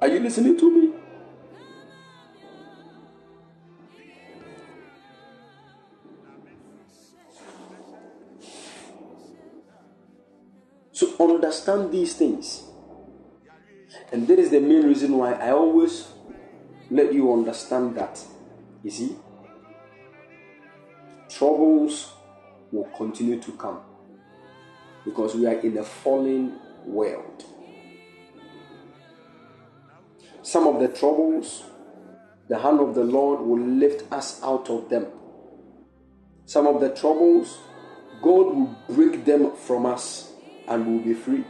[0.00, 0.94] Are you listening to me?
[10.92, 12.71] So understand these things.
[14.12, 16.12] And that is the main reason why I always
[16.90, 18.22] let you understand that.
[18.82, 19.16] You see,
[21.30, 22.12] troubles
[22.70, 23.80] will continue to come
[25.04, 27.44] because we are in a fallen world.
[30.42, 31.62] Some of the troubles,
[32.48, 35.06] the hand of the Lord will lift us out of them.
[36.44, 37.58] Some of the troubles,
[38.20, 40.32] God will break them from us
[40.68, 41.44] and we'll be free.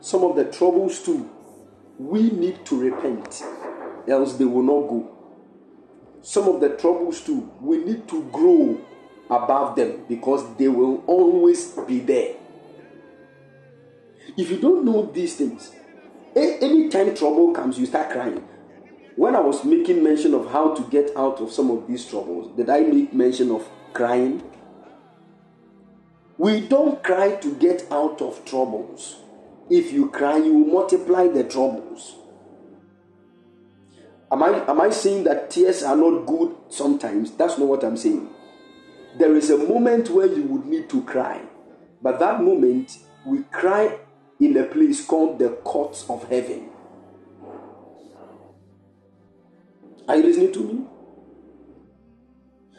[0.00, 1.30] Some of the troubles, too,
[2.00, 3.42] we need to repent,
[4.08, 5.16] else they will not go.
[6.22, 8.80] Some of the troubles, too, we need to grow
[9.28, 12.36] above them because they will always be there.
[14.36, 15.72] If you don't know these things,
[16.34, 18.48] anytime trouble comes, you start crying.
[19.16, 22.56] When I was making mention of how to get out of some of these troubles,
[22.56, 24.42] did I make mention of crying?
[26.38, 29.16] We don't cry to get out of troubles.
[29.70, 32.16] If you cry, you will multiply the troubles.
[34.32, 37.30] Am I, am I saying that tears are not good sometimes?
[37.32, 38.28] That's not what I'm saying.
[39.18, 41.42] There is a moment where you would need to cry,
[42.02, 43.98] but that moment we cry
[44.38, 46.68] in a place called the courts of heaven.
[50.08, 50.84] Are you listening to me?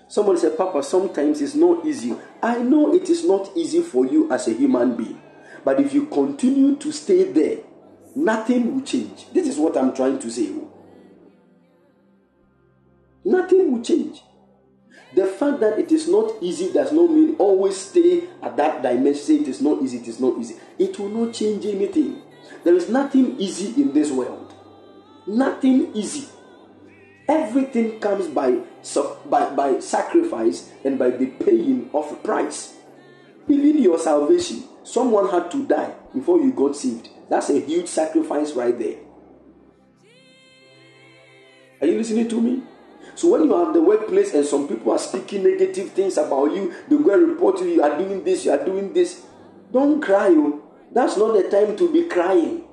[0.09, 2.13] Someone said, Papa, sometimes it's not easy.
[2.43, 5.20] I know it is not easy for you as a human being,
[5.63, 7.59] but if you continue to stay there,
[8.15, 9.25] nothing will change.
[9.33, 10.51] This is what I'm trying to say
[13.23, 14.21] nothing will change.
[15.13, 19.21] The fact that it is not easy does not mean always stay at that dimension.
[19.23, 20.55] Say it is not easy, it is not easy.
[20.79, 22.21] It will not change anything.
[22.63, 24.53] There is nothing easy in this world.
[25.27, 26.27] Nothing easy.
[27.27, 28.59] Everything comes by,
[29.25, 32.75] by, by sacrifice and by the paying of a price.
[33.47, 37.09] Even your salvation, someone had to die before you got saved.
[37.29, 38.97] That's a huge sacrifice right there.
[41.81, 42.63] Are you listening to me?
[43.15, 46.53] So when you are at the workplace and some people are speaking negative things about
[46.53, 49.25] you, they go and report you, you are doing this, you are doing this.
[49.71, 50.29] Don't cry.
[50.29, 50.61] Oh.
[50.91, 52.63] That's not the time to be crying.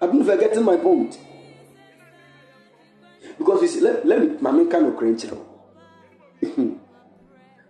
[0.00, 1.18] I've been forgetting my point.
[3.38, 5.48] Because you see, let, let me, my main kind of credential.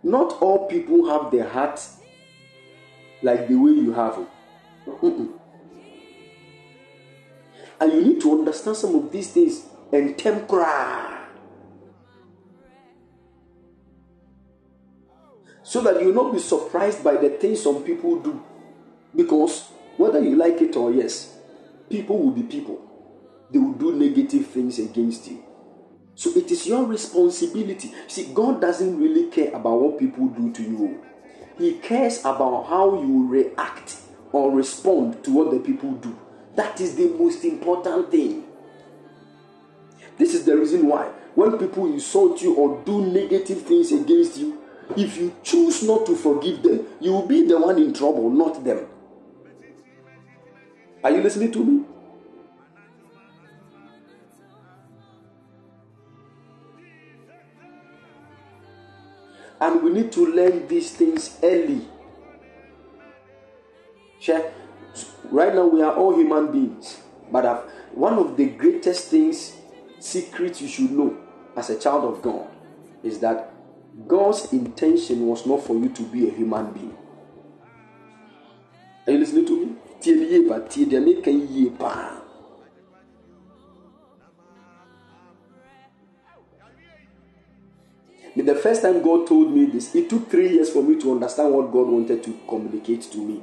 [0.03, 1.81] Not all people have their heart
[3.23, 4.29] like the way you have it.
[4.87, 5.33] Mm-mm.
[7.81, 11.19] And you need to understand some of these things and temper.
[15.63, 18.43] So that you will not be surprised by the things some people do.
[19.15, 21.37] Because whether you like it or yes,
[21.89, 22.81] people will be people.
[23.51, 25.45] They will do negative things against you.
[26.15, 27.93] So it is your responsibility.
[28.07, 31.05] See, God doesn't really care about what people do to you.
[31.59, 33.97] He cares about how you react
[34.33, 36.19] or respond to what the people do.
[36.57, 38.45] That is the most important thing.
[40.19, 44.59] This is the reason why when people insult you or do negative things against you,
[44.97, 48.63] if you choose not to forgive them, you will be the one in trouble, not
[48.63, 48.87] them.
[51.03, 51.85] Are you listening to me?
[59.63, 61.87] And we need to learn these things early.
[65.31, 67.01] Right now, we are all human beings.
[67.31, 67.45] But
[67.95, 69.57] one of the greatest things,
[70.01, 71.17] secrets you should know
[71.57, 72.49] as a child of God,
[73.05, 73.55] is that
[74.09, 76.97] God's intention was not for you to be a human being.
[79.07, 79.77] Are you listening to me?
[88.35, 91.53] The first time God told me this, it took three years for me to understand
[91.53, 93.43] what God wanted to communicate to me.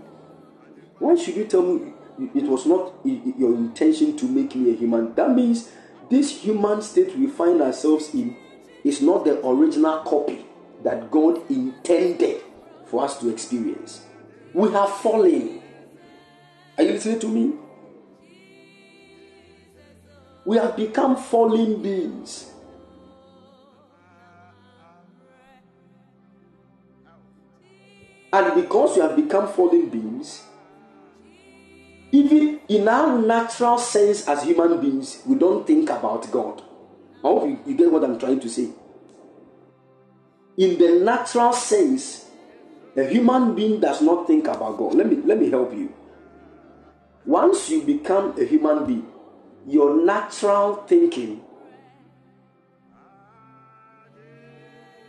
[0.97, 1.93] Why should you tell me
[2.33, 5.13] it was not your intention to make me a human?
[5.13, 5.69] That means
[6.09, 8.35] this human state we find ourselves in
[8.83, 10.45] is not the original copy
[10.83, 12.41] that God intended
[12.87, 14.05] for us to experience.
[14.53, 15.61] We have fallen.
[16.77, 17.53] Are you listening to me?
[20.45, 22.53] We have become fallen beings.
[28.31, 30.43] And because we have become fallen beings,
[32.11, 36.61] even in our natural sense as human beings, we don't think about God.
[37.23, 38.69] I hope you, you get what I'm trying to say.
[40.57, 42.25] In the natural sense,
[42.95, 44.95] a human being does not think about God.
[44.95, 45.93] Let me let me help you.
[47.25, 49.07] Once you become a human being,
[49.67, 51.41] your natural thinking,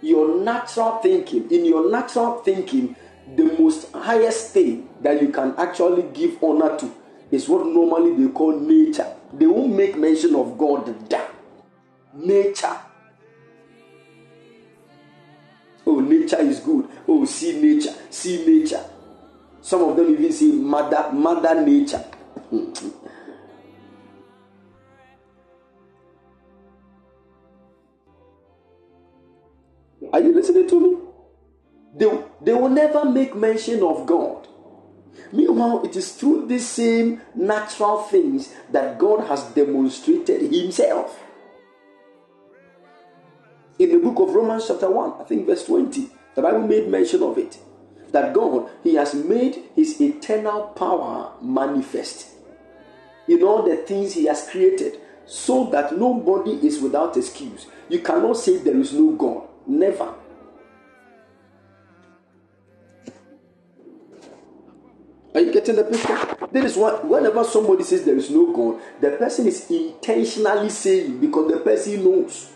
[0.02, 2.94] your natural thinking, in your natural thinking,
[3.36, 6.92] the most highest thing that you can actually give honor to
[7.30, 9.06] is what normally they call nature.
[9.32, 11.28] They won't make mention of God there.
[12.14, 12.76] Nature.
[15.86, 16.88] Oh, nature is good.
[17.06, 18.84] Oh, see nature, see nature.
[19.62, 22.04] Some of them even say mother, mother nature.
[30.12, 31.09] Are you listening to me?
[31.94, 32.06] They,
[32.40, 34.46] they will never make mention of God.
[35.32, 41.22] Meanwhile, it is through these same natural things that God has demonstrated Himself.
[43.78, 47.22] In the book of Romans, chapter 1, I think verse 20, the Bible made mention
[47.22, 47.58] of it.
[48.12, 52.30] That God, He has made His eternal power manifest
[53.28, 57.66] in all the things He has created, so that nobody is without excuse.
[57.88, 59.48] You cannot say there is no God.
[59.66, 60.12] Never.
[65.34, 66.18] Are you getting the picture?
[66.52, 71.20] That is why whenever somebody says there is no God, the person is intentionally saying
[71.20, 72.52] because the person knows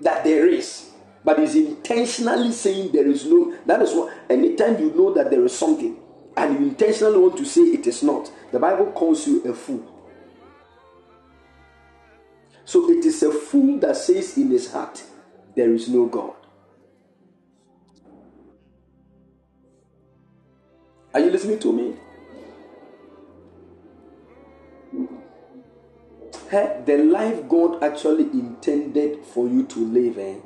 [0.00, 0.90] that there is,
[1.24, 3.56] but is intentionally saying there is no.
[3.64, 5.96] That is why anytime you know that there is something
[6.36, 9.94] and you intentionally want to say it is not, the Bible calls you a fool.
[12.64, 15.02] So it is a fool that says in his heart,
[15.56, 16.34] There is no God.
[21.18, 21.96] Are you listening to me?
[26.48, 30.36] Hey, the life God actually intended for you to live, eh?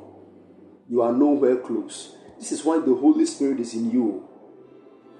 [0.89, 2.15] you are nowhere close.
[2.39, 4.27] This is why the Holy Spirit is in you.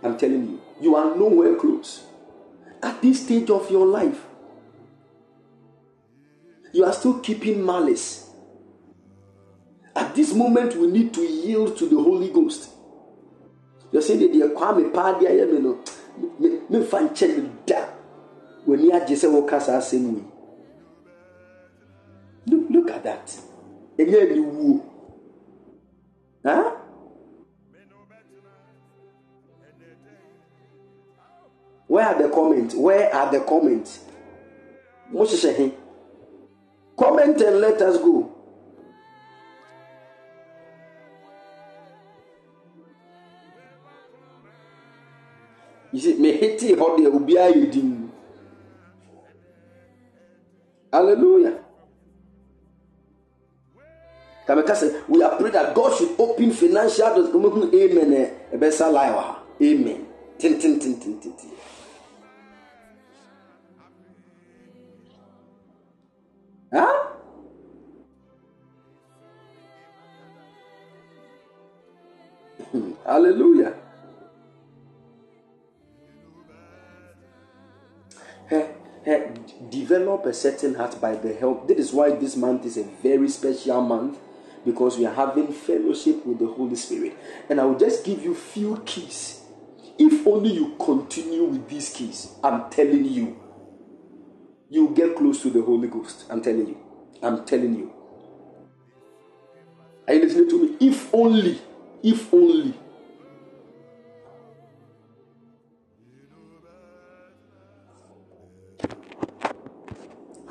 [0.01, 2.03] I'm telling you, you are nowhere close.
[2.81, 4.25] At this stage of your life,
[6.73, 8.31] you are still keeping malice.
[9.95, 12.71] At this moment, we need to yield to the Holy Ghost.
[13.93, 15.79] You're saying that the Kwame Padi I am no
[16.69, 17.85] me fan chen da
[18.65, 20.23] when you are just a same way.
[22.47, 23.35] Look, at that.
[23.97, 24.83] You woo.
[26.43, 26.75] Huh?
[31.85, 32.73] Where are the comments?
[32.73, 33.99] Where are the comments?
[36.97, 38.32] Comment and let us go.
[45.93, 48.11] You see, me hiti hɔ deɛ obiara yɛ din.
[50.91, 51.59] Hallelujah.
[54.47, 57.73] Kameka sɛ, we are praying that God should open financial doors.
[57.73, 58.31] Amen.
[58.51, 59.43] Ɛbɛsa lie wɔ ha.
[59.61, 60.07] Amen.
[60.39, 60.59] Tin.
[66.73, 67.07] Huh?
[73.05, 73.82] Hallelujah.
[79.69, 81.67] Develop a certain heart by the help.
[81.67, 84.17] That is why this month is a very special month
[84.65, 87.17] because we are having fellowship with the Holy Spirit.
[87.49, 89.41] And I will just give you few keys.
[89.97, 93.39] If only you continue with these keys, I'm telling you,
[94.69, 96.25] you get close to the Holy Ghost.
[96.29, 96.77] I'm telling you.
[97.21, 97.93] I'm telling you.
[100.07, 100.87] Are you listening to me?
[100.87, 101.61] If only,
[102.01, 102.73] if only.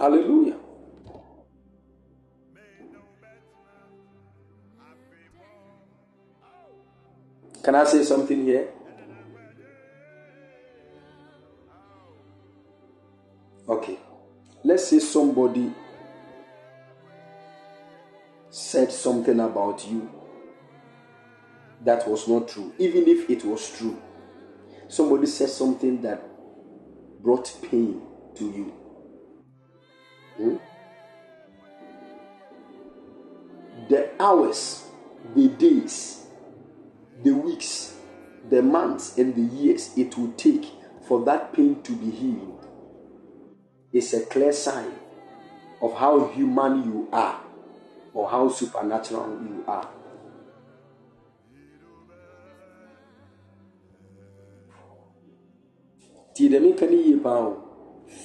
[0.03, 0.57] Hallelujah.
[7.63, 8.69] Can I say something here?
[13.69, 13.97] Okay.
[14.65, 15.73] Let's say somebody
[18.51, 20.11] said something about you
[21.85, 24.03] that was not true, even if it was true.
[24.89, 26.21] Somebody said something that
[27.23, 28.03] brought pain
[28.35, 28.82] to you.
[30.43, 30.57] Hmm?
[33.89, 34.85] The hours,
[35.37, 36.27] the days,
[37.23, 37.95] the weeks,
[38.51, 40.67] the months, and the years it will take
[41.07, 42.67] for that pain to be healed
[43.93, 44.93] is a clear sign
[45.81, 47.41] of how human you are
[48.15, 49.89] or how supernatural you are.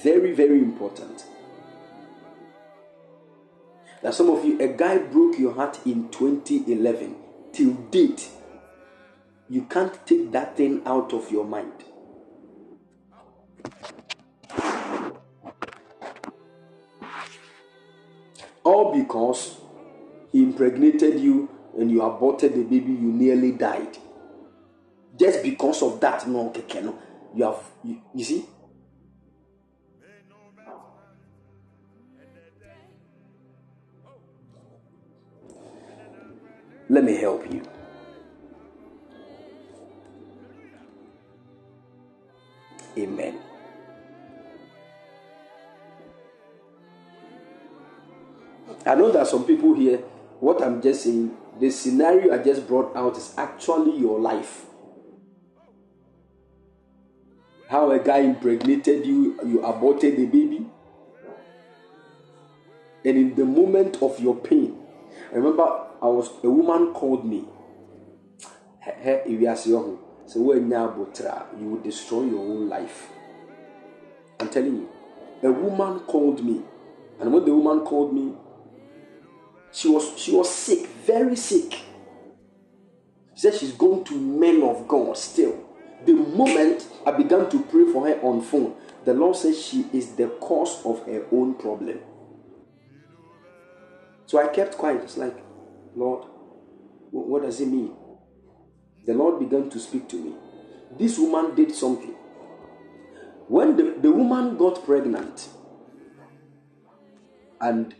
[0.02, 1.24] Very, very important.
[4.02, 7.16] That some of you, a guy broke your heart in 2011.
[7.52, 8.28] Till date,
[9.48, 11.72] you can't take that thing out of your mind.
[18.62, 19.58] All because
[20.30, 23.96] he impregnated you and you aborted the baby, you nearly died.
[25.18, 26.98] Just because of that, no, okay, no.
[27.34, 28.44] You have, you, you see?
[36.88, 37.62] Let me help you.
[42.96, 43.38] Amen.
[48.86, 49.98] I know that some people here,
[50.40, 54.64] what I'm just saying, the scenario I just brought out is actually your life.
[57.68, 60.66] How a guy impregnated you, you aborted the baby.
[63.04, 64.76] And in the moment of your pain,
[65.32, 67.44] remember I was a woman called me.
[70.26, 73.08] So when you will destroy your own life.
[74.40, 74.88] I'm telling you.
[75.42, 76.62] A woman called me.
[77.20, 78.34] And when the woman called me,
[79.72, 81.72] she was she was sick, very sick.
[83.34, 85.64] She said she's going to men of God still.
[86.04, 90.14] The moment I began to pray for her on phone, the Lord says she is
[90.14, 91.98] the cause of her own problem.
[94.26, 95.02] So I kept quiet.
[95.02, 95.36] It's like,
[95.98, 96.24] Lord,
[97.10, 97.92] what does it mean?
[99.04, 100.34] The Lord began to speak to me.
[100.96, 102.14] This woman did something.
[103.48, 105.48] When the, the woman got pregnant,
[107.60, 107.94] and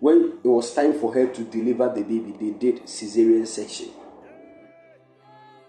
[0.00, 3.88] when it was time for her to deliver the baby, they did cesarean section.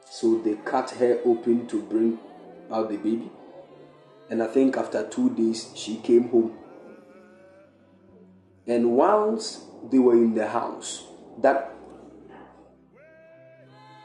[0.10, 2.20] So they cut her open to bring
[2.72, 3.32] out the baby.
[4.30, 6.58] And I think after two days, she came home.
[8.68, 11.09] And whilst they were in the house,
[11.42, 11.74] that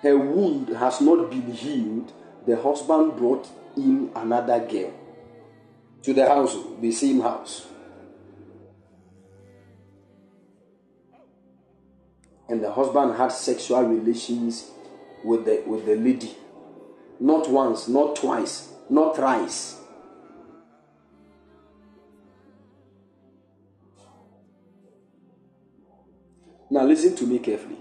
[0.02, 2.12] her wound has not been healed,
[2.46, 4.92] the husband brought in another girl
[6.02, 7.66] to the house, the same house.
[12.48, 14.70] And the husband had sexual relations
[15.24, 16.36] with the with the lady.
[17.18, 19.76] Not once, not twice, not thrice.
[26.74, 27.76] Now listen to me carefully.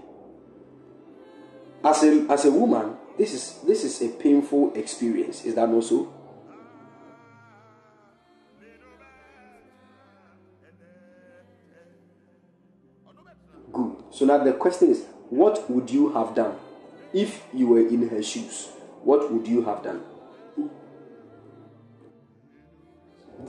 [1.82, 5.44] As a as a woman, this is this is a painful experience.
[5.44, 6.14] Is that not so?
[13.72, 13.96] Good.
[14.12, 16.54] So now the question is, what would you have done
[17.12, 18.68] if you were in her shoes?
[19.02, 20.02] What would you have done?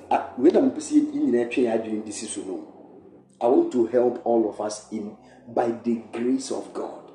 [0.10, 2.24] Ah, when I'm in this
[3.46, 5.16] I want to help all of us in
[5.48, 7.12] by the grace of God.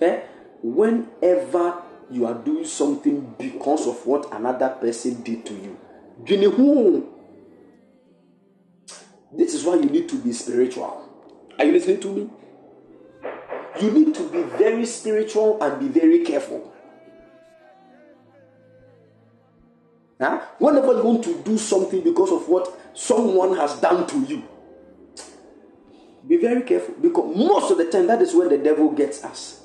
[0.00, 0.22] Eh?
[0.62, 5.76] Whenever you are doing something because of what another person did to you,
[9.36, 11.06] this is why you need to be spiritual.
[11.58, 12.30] Are you listening to me?
[13.82, 16.72] You need to be very spiritual and be very careful.
[20.18, 20.40] Huh?
[20.58, 24.42] Whenever you want to do something because of what someone has done to you,
[26.26, 29.64] be very careful because most of the time that is where the devil gets us.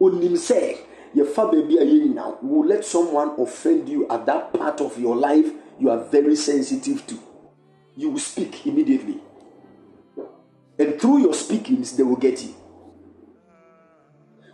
[0.00, 0.78] Onim say,
[1.14, 4.98] your father be a year now will let someone offend you at that part of
[4.98, 5.46] your life
[5.78, 7.18] you are very sensitive to.
[7.96, 9.20] You will speak immediately.
[10.78, 12.54] And through your speakings, they will get you.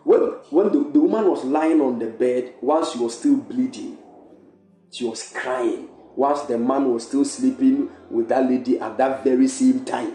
[0.05, 0.21] When,
[0.51, 3.99] when the, the woman was lying on the bed while she was still bleeding,
[4.91, 9.49] she was crying whilst the man was still sleeping with that lady at that very
[9.49, 10.15] same time.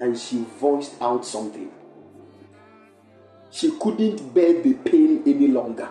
[0.00, 1.70] And she voiced out something.
[3.50, 5.88] She couldn't bear the pain any longer.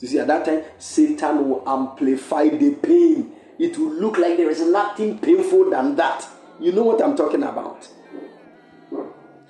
[0.00, 3.32] You see, at that time, Satan will amplify the pain.
[3.58, 6.26] It will look like there is nothing painful than that.
[6.60, 7.88] You know what I'm talking about?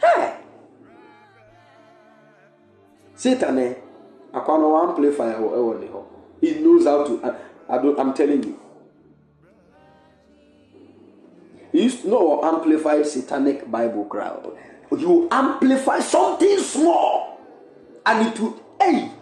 [0.01, 0.37] Hey!
[3.15, 3.75] Satan, eh?
[4.33, 5.33] akwa no amplify
[6.41, 8.61] he knows how to I, I don't, i'm telling you
[11.83, 14.57] used know amplify satanic bible crowd
[14.97, 17.41] you amplify something small
[18.07, 19.13] and it will hey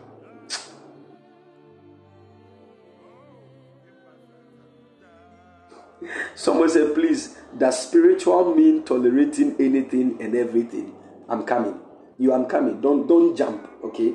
[6.34, 10.94] Someone said, please, does spiritual mean tolerating anything and everything?
[11.28, 11.80] I'm coming.
[12.18, 12.80] You I'm coming.
[12.80, 14.14] Don't don't jump, okay?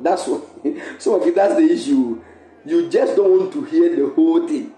[0.00, 0.42] That's what
[0.98, 2.22] so that's the issue.
[2.64, 4.74] You just don't want to hear the whole thing.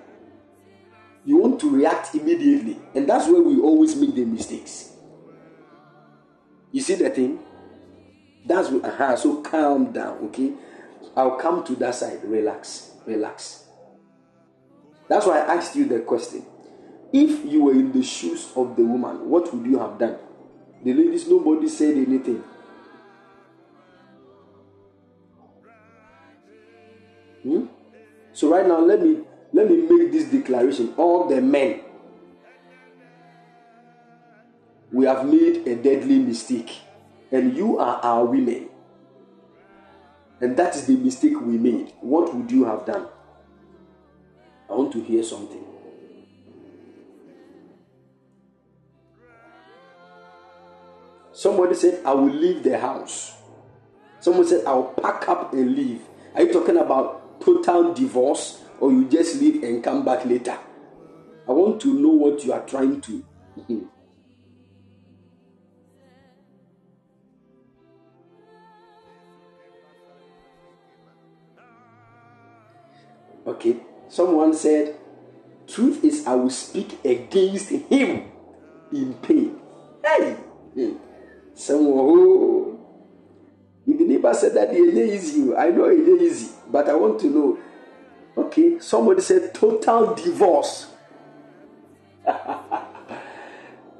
[1.25, 4.93] You want to react immediately, and that's where we always make the mistakes.
[6.73, 7.39] You see the thing?
[8.45, 10.53] That's what, uh-huh, so calm down, okay?
[11.17, 12.25] I'll come to that side.
[12.25, 13.67] Relax, relax.
[15.09, 16.45] That's why I asked you the question.
[17.13, 20.17] If you were in the shoes of the woman, what would you have done?
[20.83, 22.43] The ladies, nobody said anything.
[27.43, 27.67] Hmm?
[28.33, 29.21] So right now, let me
[29.53, 30.95] let me make this declaration.
[30.97, 31.81] All the men,
[34.91, 36.79] we have made a deadly mistake,
[37.31, 38.69] and you are our women,
[40.41, 41.93] and that is the mistake we made.
[42.01, 43.07] What would you have done?
[44.71, 45.65] I want to hear something.
[51.33, 53.35] Somebody said, I will leave the house.
[54.21, 56.03] Someone said, I will pack up and leave.
[56.35, 60.59] Are you talking about total divorce or you just leave and come back later.
[61.49, 63.25] I want to know what you are trying to.
[73.47, 73.77] okay,
[74.09, 74.97] someone said,
[75.69, 78.25] Truth is, I will speak against him
[78.93, 79.61] in pain.
[80.05, 80.33] Hey!
[80.75, 80.97] Hmm.
[81.55, 82.63] Someone who
[84.33, 85.55] Ghana said that it's easy.
[85.55, 87.59] I know it's easy, but I want to know.
[88.37, 90.89] Okay, somebody said total divorce.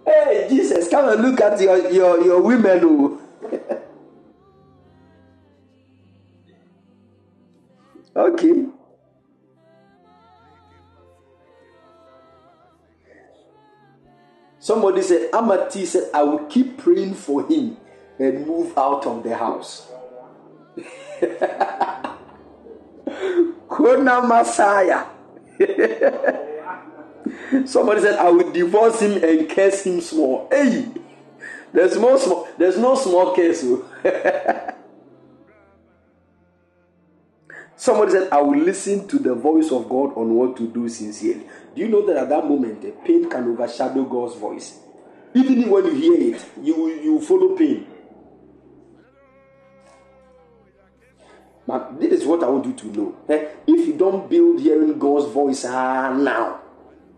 [0.07, 2.79] hey, Jesus, come and look at your your, your women.
[2.79, 3.21] Who.
[8.15, 8.27] Oh.
[8.33, 8.67] okay.
[14.63, 17.77] Somebody said, Amati said, I will keep praying for him
[18.21, 19.91] and move out of the house.
[23.83, 25.07] Kona Messiah.
[27.67, 30.49] Somebody said, I will divorce him and curse him small.
[30.51, 30.89] Hey,
[31.73, 33.63] there's no small, there's no small case.
[33.65, 33.85] Oh.
[37.77, 41.49] Somebody said, I will listen to the voice of God on what to do sincerely.
[41.75, 44.79] Do you know that at that moment, the pain can overshadow God's voice?
[45.35, 47.87] Even when you hear it, you you follow pain.
[51.67, 53.17] But this is what I want you to know.
[53.29, 53.47] Eh?
[53.67, 56.61] If you don't build hearing God's voice ah, now,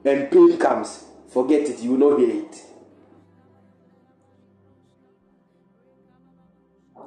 [0.04, 2.62] and pain comes, forget it, you will not hear it.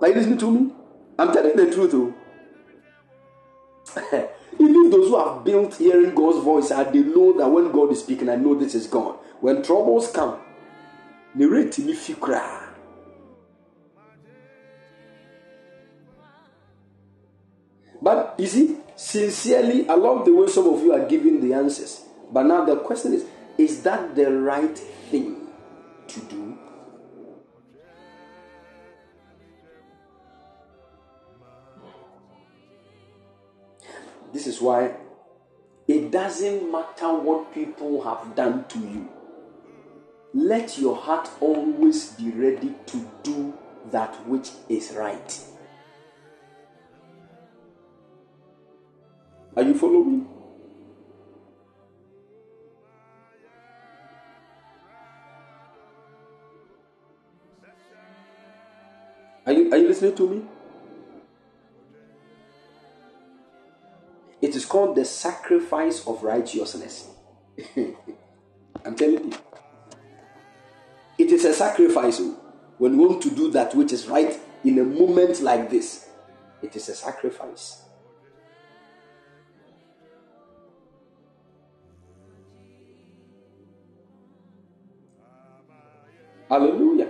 [0.01, 0.71] Are you listening to me?
[1.17, 1.93] I'm telling the truth.
[1.93, 2.13] Oh.
[4.59, 8.01] Even those who have built hearing God's voice, and they know that when God is
[8.01, 9.15] speaking, I know this is God.
[9.39, 10.39] When troubles come,
[11.35, 12.66] narrate me fikra.
[18.01, 22.03] But you see, sincerely, I love the way some of you are giving the answers.
[22.31, 23.25] But now the question is
[23.57, 25.47] is that the right thing
[26.07, 26.57] to do?
[34.31, 34.95] This is why
[35.87, 39.09] it doesn't matter what people have done to you.
[40.33, 43.57] Let your heart always be ready to do
[43.91, 45.39] that which is right.
[49.57, 50.27] Are you following?
[59.47, 60.43] Are you, are you listening to me?
[64.43, 67.07] It is called the sacrifice of righteousness.
[68.85, 69.37] I'm telling you.
[71.17, 72.21] It is a sacrifice
[72.77, 76.09] when we want to do that which is right in a moment like this.
[76.61, 77.86] It is a sacrifice.
[86.49, 87.09] Hallelujah.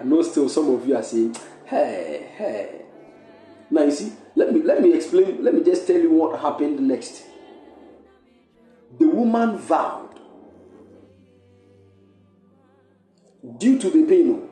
[0.00, 1.36] I know still some of you are saying,
[1.66, 2.82] hey, hey.
[3.70, 6.80] Now you see, let me let me explain, let me just tell you what happened
[6.80, 7.22] next.
[8.98, 10.13] The woman vowed
[13.58, 14.48] due to the pain,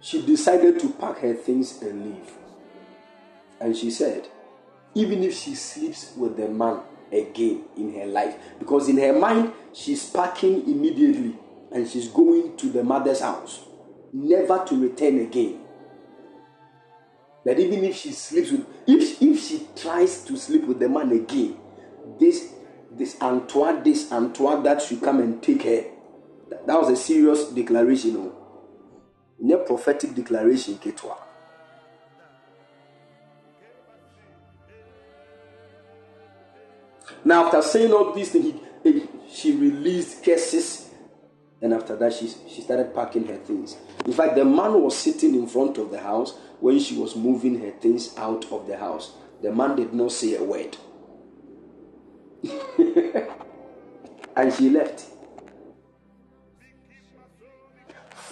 [0.00, 2.30] she decided to pack her things and leave.
[3.60, 4.28] And she said,
[4.94, 9.52] even if she sleeps with the man again in her life, because in her mind,
[9.72, 11.36] she's packing immediately
[11.72, 13.64] and she's going to the mother's house,
[14.12, 15.60] never to return again.
[17.44, 21.12] That even if she sleeps with, if, if she tries to sleep with the man
[21.12, 21.56] again,
[22.18, 22.52] this
[22.90, 25.84] this Antoine, this Antoine that should come and take her
[26.66, 28.14] that was a serious declaration.
[28.14, 29.62] No, oh.
[29.62, 30.76] a prophetic declaration.
[30.76, 31.16] Ketwa.
[37.24, 40.90] Now, after saying all these things, he, she released curses,
[41.62, 43.76] and after that, she, she started packing her things.
[44.04, 47.58] In fact, the man was sitting in front of the house when she was moving
[47.60, 49.12] her things out of the house.
[49.42, 50.76] The man did not say a word.
[54.36, 55.06] and she left.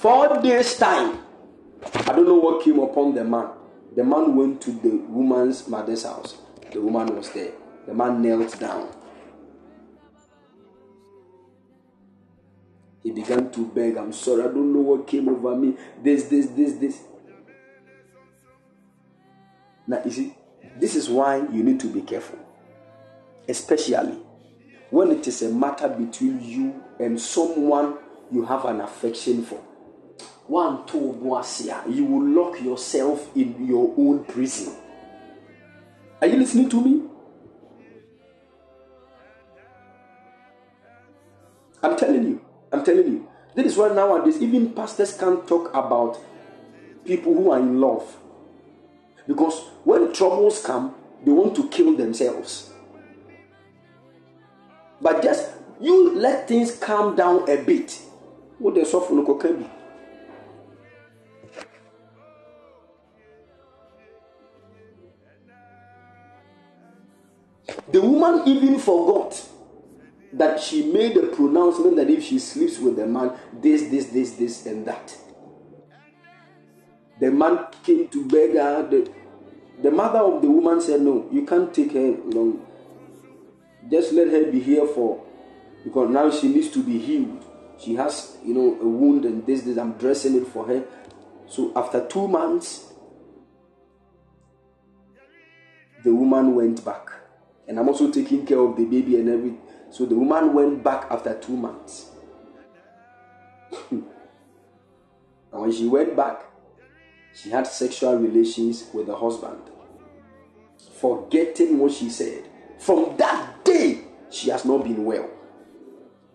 [0.02, 1.16] Four days' time,
[1.94, 3.50] I don't know what came upon the man.
[3.94, 6.38] The man went to the woman's mother's house.
[6.72, 7.52] The woman was there.
[7.86, 8.88] The man knelt down.
[13.04, 15.76] He began to beg, I'm sorry, I don't know what came over me.
[16.02, 17.00] This, this, this, this.
[19.86, 20.34] Now, you see,
[20.80, 22.40] this is why you need to be careful.
[23.48, 24.18] Especially
[24.90, 27.98] when it is a matter between you and someone
[28.32, 29.60] you have an affection for
[30.52, 30.98] one two
[31.88, 34.74] you will lock yourself in your own prison.
[36.20, 37.02] Are you listening to me?
[41.82, 42.44] I'm telling you.
[42.70, 43.28] I'm telling you.
[43.54, 46.18] This is why nowadays even pastors can't talk about
[47.04, 48.16] people who are in love
[49.26, 52.70] Because when troubles come, they want to kill themselves.
[55.00, 55.50] But just
[55.80, 57.98] you let things calm down a bit.
[58.58, 59.14] What the suffer
[68.22, 69.48] woman even forgot
[70.32, 74.32] that she made a pronouncement that if she sleeps with the man, this, this, this,
[74.32, 75.16] this, and that.
[77.20, 78.88] The man came to beg her.
[78.88, 79.12] The,
[79.82, 82.66] the mother of the woman said, No, you can't take her long.
[83.90, 85.24] Just let her be here for
[85.84, 87.44] because now she needs to be healed.
[87.78, 90.84] She has, you know, a wound and this, this, I'm dressing it for her.
[91.48, 92.92] So after two months,
[96.04, 97.21] the woman went back.
[97.68, 99.60] And I'm also taking care of the baby and everything.
[99.90, 102.10] So the woman went back after two months.
[103.90, 104.04] and
[105.50, 106.44] when she went back,
[107.34, 109.60] she had sexual relations with the husband,
[111.00, 112.44] forgetting what she said.
[112.78, 115.28] From that day, she has not been well.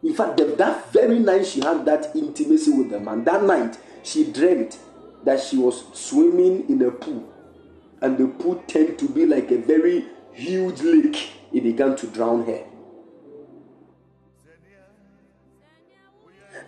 [0.04, 4.32] In fact, that very night she had that intimacy with the man, that night she
[4.32, 4.78] dreamt
[5.24, 7.28] that she was swimming in a pool,
[8.02, 10.06] and the pool turned to be like a very
[10.38, 11.32] huge lake.
[11.52, 12.64] It began to drown her.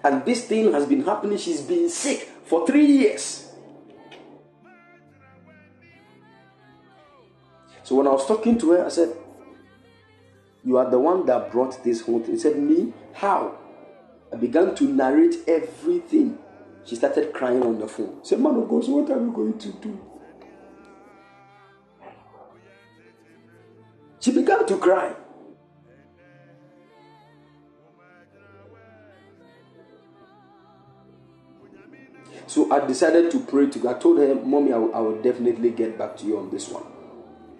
[0.04, 1.38] And this thing has been happening.
[1.38, 3.52] She's been sick for three years.
[7.84, 9.16] So when I was talking to her, I said,
[10.64, 12.38] You are the one that brought this whole thing.
[12.38, 12.94] Said, Me?
[13.14, 13.58] How?
[14.32, 16.38] I began to narrate everything.
[16.86, 18.20] She started crying on the phone.
[18.22, 20.09] I said, Man of God, what are we going to do?
[24.50, 25.14] Began to cry.
[32.48, 33.98] So I decided to pray to God.
[33.98, 36.68] I told her, Mommy, I will, I will definitely get back to you on this
[36.68, 36.84] one.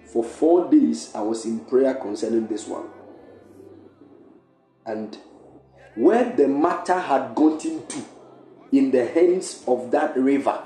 [0.06, 2.88] For four days, I was in prayer concerning this one.
[4.88, 5.16] And
[5.94, 8.04] where the matter had gotten to,
[8.72, 10.64] in the hands of that river,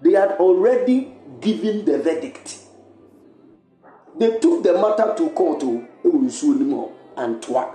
[0.00, 2.65] they had already given the verdict.
[4.18, 7.74] They took the matter to court, oh, and twat.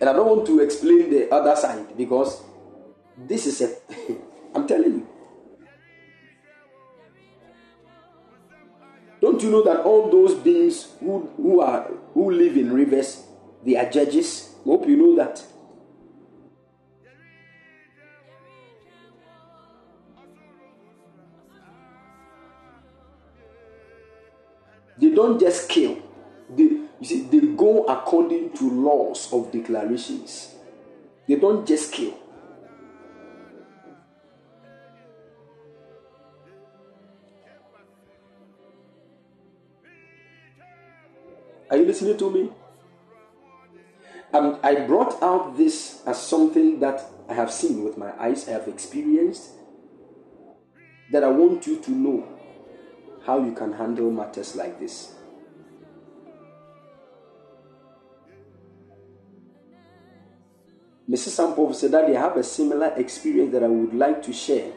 [0.00, 2.42] And I don't want to explain the other side because
[3.16, 3.74] this is a,
[4.54, 5.08] I'm telling you.
[9.20, 13.24] Don't you know that all those beings who, who are who live in rivers,
[13.64, 14.54] they are judges?
[14.64, 15.42] Hope you know that.
[25.14, 25.98] Don't just kill.
[26.50, 26.62] They
[27.00, 30.54] you see, they go according to laws of declarations.
[31.28, 32.14] They don't just kill.
[41.70, 42.50] Are you listening to me?
[44.32, 48.52] Um, I brought out this as something that I have seen with my eyes, I
[48.52, 49.50] have experienced,
[51.10, 52.33] that I want you to know
[53.26, 55.14] how you can handle matters like this.
[61.08, 61.36] Mrs.
[61.36, 64.72] Sampov said that they have a similar experience that I would like to share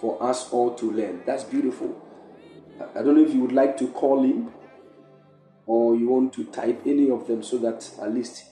[0.00, 1.22] for us all to learn.
[1.26, 2.00] That's beautiful.
[2.94, 4.52] I don't know if you would like to call in
[5.66, 8.44] or you want to type any of them so that at least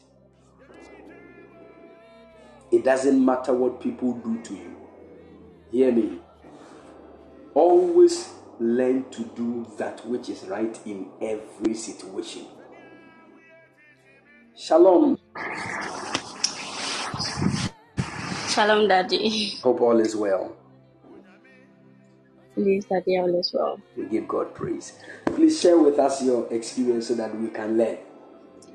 [2.72, 4.76] it doesn't matter what people do to you.
[5.70, 6.18] Hear me.
[7.54, 12.46] Always learn to do that which is right in every situation.
[14.56, 15.18] Shalom.
[18.48, 19.50] Shalom, Daddy.
[19.62, 20.56] Hope all is well.
[22.54, 23.80] Please, Daddy, all is well.
[23.96, 24.98] We give God praise.
[25.26, 27.98] Please share with us your experience so that we can learn.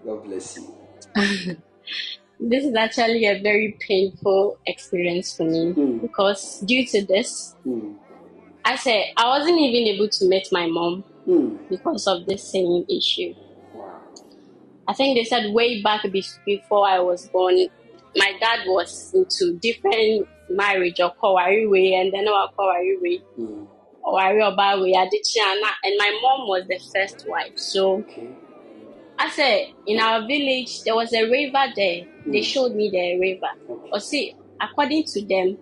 [0.05, 0.73] God bless you.
[1.15, 6.01] this is actually a very painful experience for me Mm.
[6.01, 7.95] because due to this, Mm.
[8.67, 11.69] I said I wasn't even able to meet my mom Mm.
[11.69, 13.33] because of the same issue.
[13.73, 14.01] Wow.
[14.87, 16.03] I think they said way back
[16.45, 17.55] before I was born,
[18.15, 23.67] my dad was into different marriage or kawari way, and then our kawari way, Mm.
[24.03, 27.53] or oba way, Adichana, and my mom was the first wife.
[27.55, 28.29] So Okay.
[29.19, 32.05] I said in our village there was a river there.
[32.25, 32.43] They Mm.
[32.43, 33.49] showed me the river.
[33.69, 33.89] Okay.
[33.93, 35.57] Or see, according to them,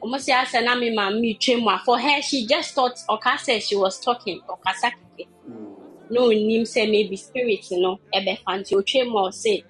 [0.00, 1.78] almost say I na me mami tremor.
[1.84, 5.26] For her, she just thought Oka said she was talking Okasa keke.
[5.48, 5.74] Mm.
[6.10, 9.62] No nim say maybe spirit no ebe fanti otwe mo say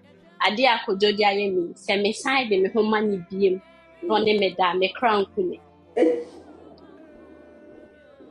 [0.46, 3.60] ade akodwo de ayɛ me sɛ me san de me ho ma ne biem
[4.02, 5.60] na ɔne me da me kra nku me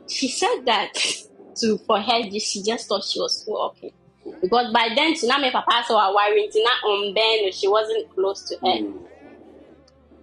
[0.08, 0.90] she said that
[1.60, 3.92] to for her, she just thought she was okay.
[4.42, 8.08] Because by then, she now my papa saw her wiring, not on Ben, she wasn't
[8.10, 8.78] close to her.
[8.78, 9.04] Mm.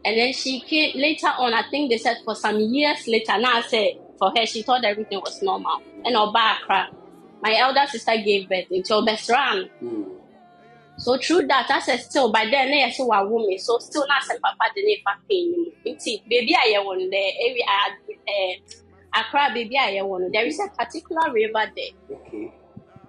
[0.05, 3.57] And then she came later on, I think they said for some years later, now
[3.57, 5.81] I said for her, she thought everything was normal.
[6.05, 6.89] And Oba Accra,
[7.41, 9.67] my elder sister gave birth into Obesran.
[9.81, 10.11] Mm.
[10.97, 13.57] So through that, I said still by then, I saw a woman.
[13.59, 14.97] So still not some papa the name
[15.29, 15.71] pain.
[16.29, 17.31] Baby, I want there.
[17.49, 22.17] Every uh, Accra, baby, I want there is a particular river there.
[22.17, 22.53] Okay.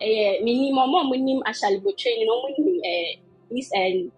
[0.01, 3.16] Eh, minimum, minimum, actually, but training, no, minimum, eh,
[3.51, 4.12] is and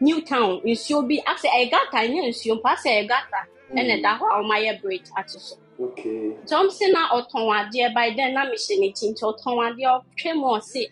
[0.00, 3.40] Newtown nsuo bi asɛ ɛyɛ gata nyɛ nsuo mpa asɛ ɛyɛ gata.
[3.78, 5.56] Ɛna ɛda hɔ a wɔayɛ bridge ato so.
[5.78, 10.46] Wɔn si na ɔtɔn adeɛ by then na mehyɛ n'akyi nti ɔtɔn adeɛ ɔtwe mu
[10.58, 10.82] ɔse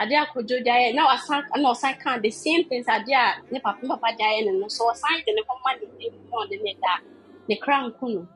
[0.00, 0.94] adeɛ akodwo de ayɛ.
[0.94, 4.24] Na wasan na ɔsan ka the same things adeɛ a ne papa ne papa de
[4.24, 4.68] ayɛ ne no.
[4.68, 6.94] So ɔsan de ne kɔma ne ne mu ɔde ne da
[7.48, 8.28] ne kra nko no.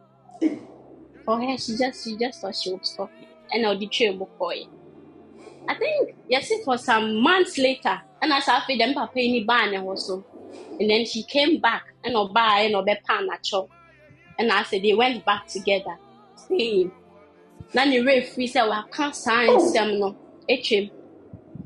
[1.24, 4.68] For her she just she just thought she was talking ɛna ɔde twe mu kɔɛ
[5.68, 9.44] I think yes it was some months later ɛna saa afei dɛm papa yi ni
[9.44, 10.24] baa ne ho so
[10.78, 13.68] and then she came back and ɛna ɔbaa ɛna ɔbɛpa
[14.38, 15.96] And I said they went back together
[16.34, 16.92] same.
[17.74, 20.16] Na ne werɛ firi sɛ waka saa nsɛm no.
[20.50, 20.90] Atwam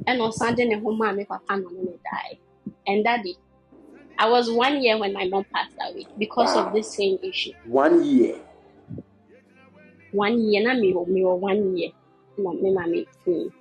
[0.09, 2.39] ɛna ɔsan de ne ho maa me papa na ɔne ne dae
[2.87, 3.37] and daddy
[4.19, 6.66] I was one year when my mom passed away because Wow.
[6.66, 7.53] of this same issue.
[7.65, 8.37] One year.
[10.11, 11.91] one year na me me one year
[12.39, 13.53] na me maame firi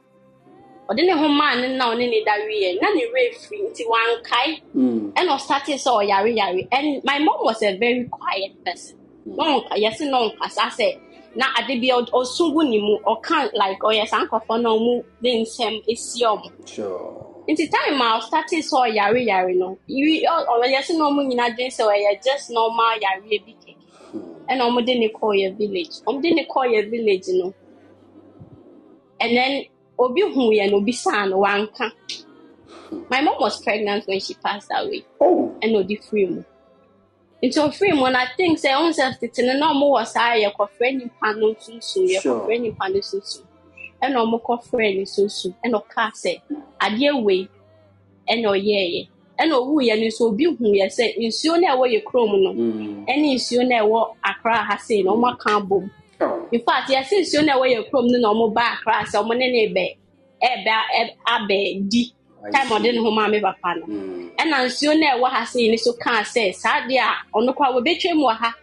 [0.89, 3.83] ɔde ne ho maa ne na ɔne ne da wie na ne werɛ firi nti
[3.91, 4.61] wankae.
[4.75, 5.11] Mm.
[5.13, 8.97] ɛna ɔstate sɛ ɔyare yare and my mom was a very quiet person.
[9.25, 10.97] Na ɔnka yɛse na ɔnkasa sɛ
[11.35, 12.97] na ade bi ɔso gu ne mu.
[13.05, 16.49] Ɔka like ɔyɛ saa nkɔfɔ na ɔmu de nsɛm esi ɔmo.
[16.65, 17.23] Sure.
[17.47, 22.23] nti time a ɔstate sɛ ɔyare yare no yɛse na ɔmo nyinaa dwen sɛ ɔyɛ
[22.23, 23.75] just normal yareɛ bi keke
[24.49, 25.95] ɛna ɔmo de ne kɔɔyɛ village.
[26.07, 27.53] Ɔmo de ne kɔɔyɛ village no.
[29.19, 29.65] And then
[29.99, 31.91] obi hu yɛ no obi saa no wanka
[33.09, 35.55] my mom was pregnant when she passed away Oh.
[35.63, 36.43] ɛna ɔde firi mu
[37.43, 40.97] nti ɔfiri mu i think sɛ ɔn sɛ tete no na ɔmo wɔ saa yɛkɔfrɛ
[40.97, 42.41] nipa no sunsun Sure.
[42.47, 43.45] yɛkɔfrɛ nipa no sunsun
[44.03, 46.41] ɛna ɔmo kɔfrɛ ne sunsun ɛna ɔkaa sɛ
[46.81, 47.49] adeɛ wei
[48.29, 49.09] ɛna ɔyɛɛyɛ
[49.39, 52.53] ɛna owuiɛ no nso obi hu yɛ sɛ nsuo no a ɛwɔ yɛ kurom no
[52.53, 53.05] Mm.
[53.07, 56.06] ɛne nsuo no a ɛwɔ akra ha sei no ɔmo aka abom Oh.
[56.51, 59.17] In fact yɛse nsuo no a ɛwɔ yɛ kurom no na ɔmo ba akra sɛ
[59.23, 59.85] ɔmo ne ne bɛ
[60.43, 60.73] ɛbɛ
[61.27, 62.13] abɛ di
[62.53, 64.31] time ɔde ne ho maa me papa no Mm.
[64.37, 67.53] ɛna nsuo no a ɛwɔ ha sei no so kaa sɛ saa deɛ a ɔno
[67.55, 68.53] koraa wɔbɛtwa mu wɔ ha.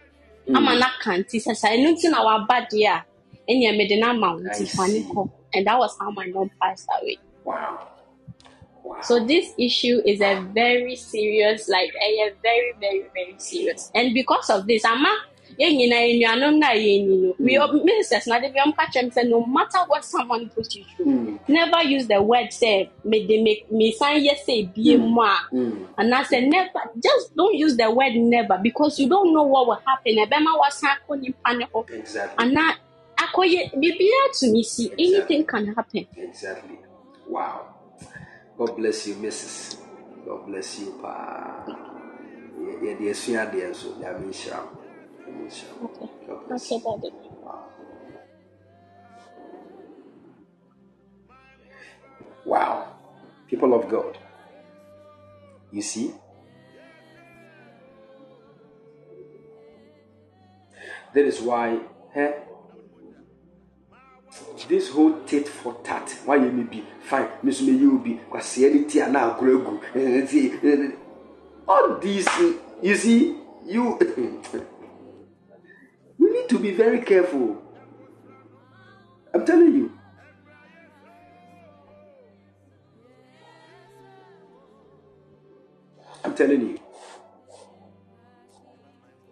[0.47, 3.03] Ama n'aka nti sɛ saa ɛno nti na waba deɛ a
[3.49, 6.25] ɛnea mede no ama wo I nti fa ne kɔ and that was how my
[6.27, 7.17] mom passed away.
[7.43, 7.79] Wow.
[8.83, 8.97] Wow.
[9.01, 13.89] so this issue is a very serious like a very very very serious.
[13.95, 15.09] And because of this ama
[15.59, 19.45] yɛn nyinaa enuanom na yɛn ni no we ministers na de bi ɔmo sɛ no
[19.45, 21.39] matter what someone put you through Mm.
[21.47, 25.37] never use the word say me de me me san yɛ sɛ ebie mu a.
[25.53, 25.85] Mm.
[25.97, 26.69] I said, never,
[27.01, 30.15] just don't use the word never because you don't know what will happen.
[30.17, 31.89] Ebema wasan akɔ nipa ne hɔ.
[31.91, 32.43] Exactly.
[32.45, 32.73] And now,
[33.17, 36.07] akɔyɛ biribiara to me see, anything can happen.
[36.17, 36.79] Exactly.
[37.27, 37.67] Wow.
[38.57, 39.77] God bless you, Mrs.
[40.25, 41.65] God bless you, pa.
[42.83, 44.69] Yɛde asua adeɛ nso, nyame nhyira wo.
[44.69, 44.84] Nyame nhyira wo.
[45.83, 46.09] Okay.
[46.29, 46.79] Okay.
[46.79, 47.13] Daddy.
[52.45, 52.87] Wow.
[53.49, 54.17] People of God.
[55.71, 56.13] You see?
[61.13, 61.79] That is why
[62.13, 62.33] eh,
[64.67, 66.13] this whole tit for tat.
[66.25, 69.81] Why you may be fine, Miss May you be Christianity and now grow.
[69.95, 70.91] Eh, eh, eh,
[71.67, 72.27] all these,
[72.81, 73.97] you see, you
[76.49, 77.61] to be very careful.
[79.33, 79.91] I'm telling you.
[86.23, 86.79] I'm telling you.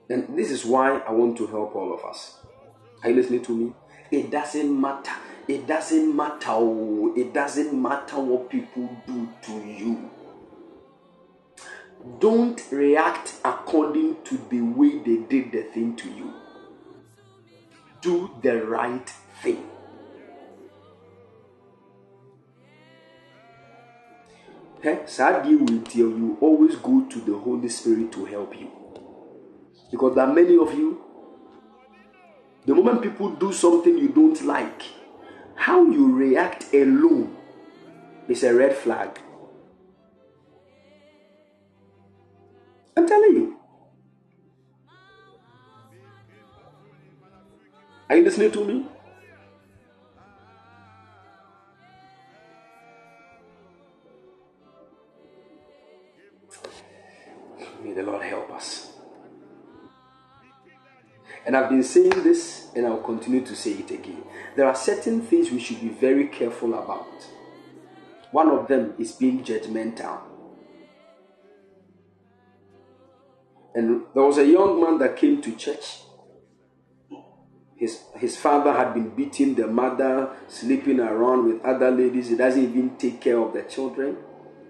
[0.10, 2.38] And this is why I want to help all of us.
[3.04, 3.74] Are you listening to me?
[4.12, 5.14] It doesn't matter.
[5.48, 6.58] It doesn't matter.
[7.18, 10.10] It doesn't matter what people do to you.
[12.20, 16.34] Don't react according to the way they did the thing to you.
[18.04, 19.10] Do the right
[19.42, 19.64] thing.
[24.84, 28.70] Adeɛ wei you always go to the Holy Spirit to help you.
[29.90, 31.02] Because there are many of you,
[32.66, 34.84] the moment people do something you don't like,
[35.56, 37.36] how you react alone
[38.28, 39.20] is a red flag.
[42.98, 43.63] I'm telling you.
[48.14, 48.86] Are you listening to me?
[57.84, 58.92] May the Lord help us.
[61.48, 64.22] And I've been saying this and I'll continue to say it again.
[64.56, 67.08] There are certain things we should be very careful about.
[68.30, 70.20] One of them is being judgmental.
[73.74, 76.04] And there was a young man that came to church.
[77.84, 82.30] His, his father had been beating the mother, sleeping around with other ladies.
[82.30, 84.16] He doesn't even take care of the children.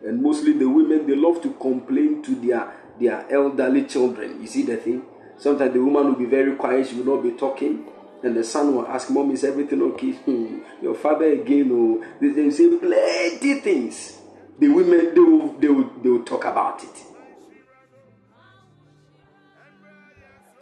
[0.03, 4.41] And mostly the women, they love to complain to their, their elderly children.
[4.41, 5.03] You see the thing?
[5.37, 7.85] Sometimes the woman will be very quiet, she will not be talking.
[8.23, 10.17] And the son will ask, Mom, is everything okay?
[10.81, 14.17] Your father again, oh, they, they say plenty things.
[14.57, 17.12] The women, they will, they, will, they will talk about it.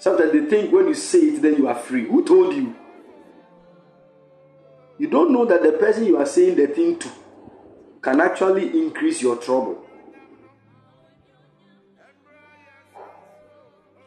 [0.01, 2.07] Sometimes they think when you say it, then you are free.
[2.07, 2.75] Who told you?
[4.97, 7.07] You don't know that the person you are saying the thing to
[8.01, 9.85] can actually increase your trouble.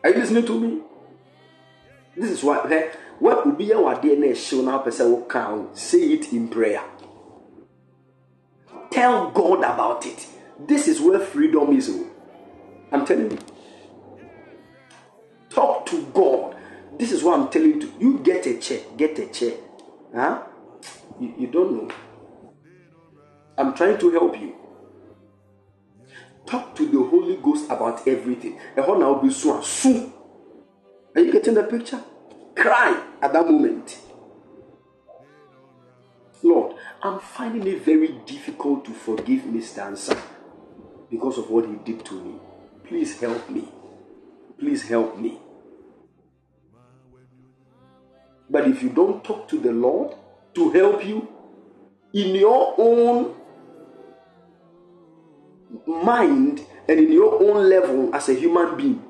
[0.03, 0.81] Are you listening to me?
[2.17, 2.91] This is what hey,
[3.21, 5.79] what will be our DNA show now person will count.
[5.79, 6.83] Say it in prayer.
[8.91, 10.27] Tell God about it.
[10.59, 11.89] This is where freedom is.
[11.89, 12.11] oh.
[12.91, 13.54] I'm telling you.
[15.55, 16.57] Talk to God.
[16.99, 17.95] This is what I'm telling you.
[18.01, 18.81] You get a chair.
[18.97, 19.53] Get a chair.
[20.15, 20.43] Huh?
[21.21, 21.95] You, you don't know.
[23.57, 24.57] I'm trying to help you.
[26.47, 28.59] Talk to the Holy Ghost about everything.
[28.77, 30.13] And now be so soon.
[31.15, 32.03] Are you getting the picture?
[32.57, 33.99] Cry at that moment.
[36.43, 39.91] Lord, I'm finding it very difficult to forgive Mr.
[39.91, 40.21] Ansa
[41.11, 42.35] because of what he did to me.
[42.85, 43.69] Please help me.
[44.59, 45.39] Please help me.
[48.49, 50.15] But if you don't talk to the Lord
[50.55, 51.29] to help you
[52.13, 53.35] in your own
[55.87, 59.05] mind and in your own level as a human being,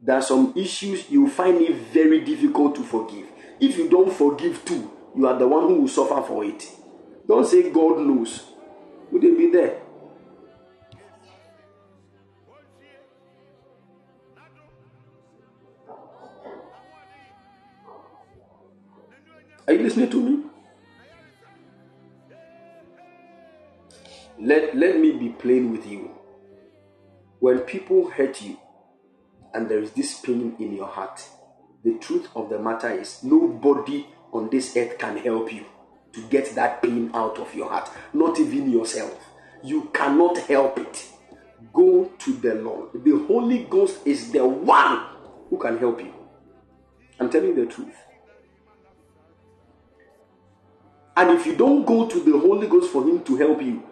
[0.00, 3.26] there are some issues you find it very difficult to forgive.
[3.60, 6.68] If you don't forgive too, you are the one who will suffer for it.
[7.26, 8.44] Don't say God knows.
[9.10, 9.80] Would they be there?
[19.66, 20.44] Are you listening to me?
[24.38, 26.10] Let, let me be plain with you.
[27.38, 28.58] When people hurt you
[29.54, 31.26] and there is this pain in your heart,
[31.82, 35.64] the truth of the matter is nobody on this earth can help you
[36.12, 39.18] to get that pain out of your heart, not even yourself.
[39.62, 41.06] You cannot help it.
[41.72, 43.02] Go to the Lord.
[43.02, 45.06] The Holy Ghost is the one
[45.48, 46.12] who can help you.
[47.18, 47.94] I'm telling you the truth.
[51.16, 53.82] And if you don't go to the Holy Ghost for Him to help you,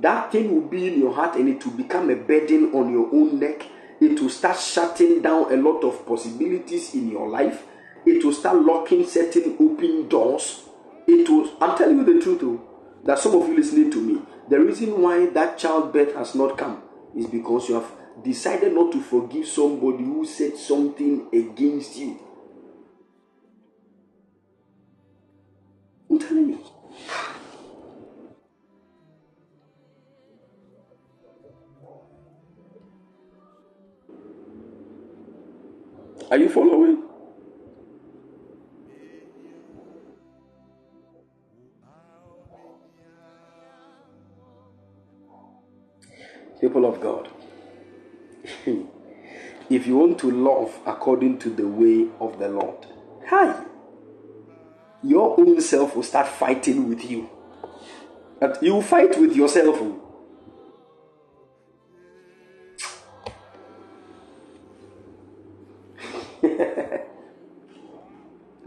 [0.00, 3.06] that thing will be in your heart and it will become a burden on your
[3.14, 3.66] own neck.
[4.00, 7.64] It will start shutting down a lot of possibilities in your life.
[8.04, 10.64] It will start locking certain open doors.
[11.06, 12.60] It will, I'm telling you the truth, though,
[13.04, 14.20] that some of you listening to me,
[14.50, 16.82] the reason why that childbirth has not come
[17.16, 17.90] is because you have
[18.22, 22.18] decided not to forgive somebody who said something against you.
[36.28, 37.02] Are you following?
[46.60, 47.28] People of God,
[49.70, 52.86] if you want to love according to the way of the Lord,
[53.28, 53.62] hi,
[55.08, 57.28] your own self will start fighting with you.
[58.40, 59.76] But you fight with yourself.
[59.80, 60.02] oh.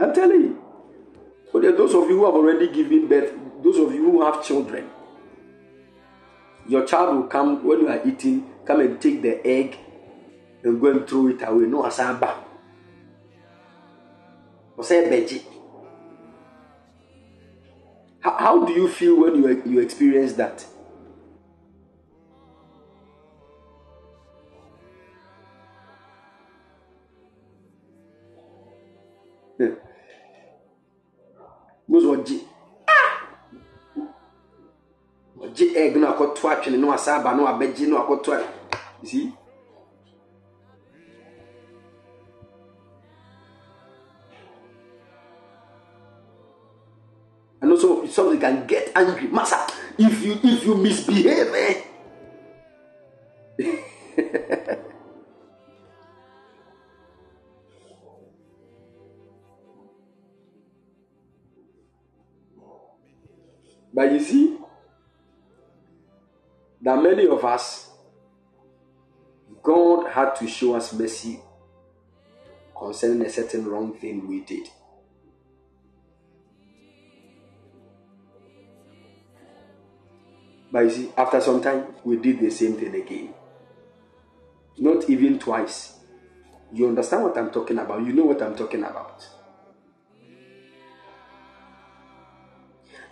[0.00, 0.62] I'm telling you.
[1.52, 4.22] But there are those of you who have already given birth, those of you who
[4.22, 4.88] have children,
[6.68, 9.76] your child will come when you are eating, come and take the egg
[10.62, 11.66] and go and throw it away.
[11.66, 12.34] No asaba.
[14.82, 15.42] Say beji.
[18.20, 20.64] How, how do you feel when you, you experience that?
[31.88, 32.38] Most ɔgye
[35.42, 39.32] ɔgye egg no akɔto atwene no asa aba no abɛgye no akɔto a see
[48.40, 49.28] can get angry.
[49.28, 49.58] Master,
[49.98, 51.82] if you if you misbehave, eh?
[63.94, 64.56] but you see,
[66.80, 67.90] that many of us,
[69.62, 71.40] God had to show us mercy
[72.76, 74.70] concerning a certain wrong thing we did.
[80.72, 83.34] But you see, after some time, we did the same thing again.
[84.78, 85.94] Not even twice.
[86.72, 88.04] You understand what I'm talking about?
[88.04, 89.26] You know what I'm talking about.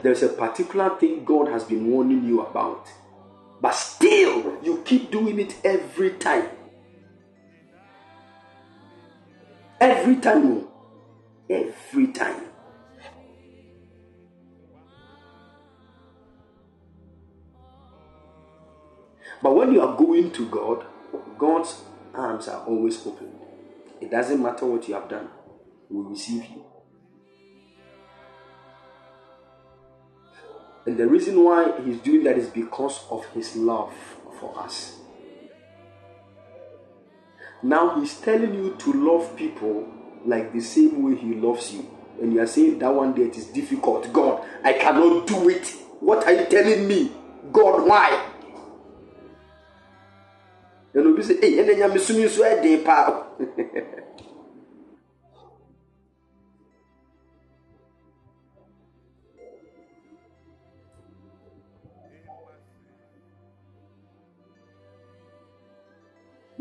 [0.00, 2.86] There's a particular thing God has been warning you about,
[3.60, 6.48] but still you keep doing it every time.
[9.80, 10.46] Every time.
[10.46, 10.70] Oh.
[11.50, 12.47] Every time.
[19.42, 20.84] But when you are going to God,
[21.38, 21.82] God's
[22.14, 23.30] arms are always open.
[24.00, 25.28] It doesn't matter what you have done,
[25.88, 26.64] we receive you.
[30.86, 33.92] And the reason why He's doing that is because of His love
[34.40, 34.96] for us.
[37.62, 39.86] Now He's telling you to love people
[40.24, 41.88] like the same way He loves you.
[42.20, 44.12] And you are saying that one day it is difficult.
[44.12, 45.68] God, I cannot do it.
[46.00, 47.12] What are you telling me?
[47.52, 48.27] God, why?
[50.98, 52.42] Ɛna obi sɛ ei nyame som nso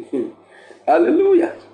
[0.88, 1.67] hallelujah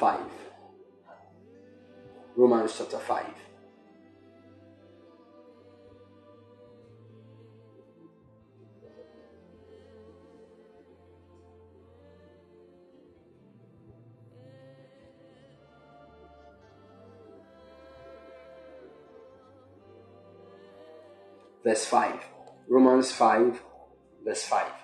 [0.00, 0.18] 5.
[2.34, 3.26] Romans, chapter 5.
[21.62, 22.24] verse 5.
[22.70, 23.62] Romans 5,
[24.24, 24.79] verse 5.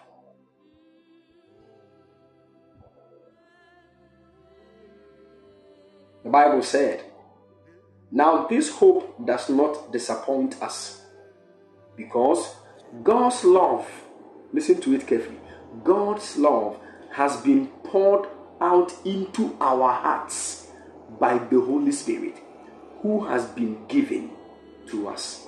[6.36, 7.02] Bible said,
[8.10, 11.00] Now this hope does not disappoint us
[11.96, 12.56] because
[13.02, 13.88] God's love,
[14.52, 15.40] listen to it carefully,
[15.82, 16.78] God's love
[17.10, 18.28] has been poured
[18.60, 20.66] out into our hearts
[21.18, 22.36] by the Holy Spirit
[23.00, 24.32] who has been given
[24.88, 25.46] to us.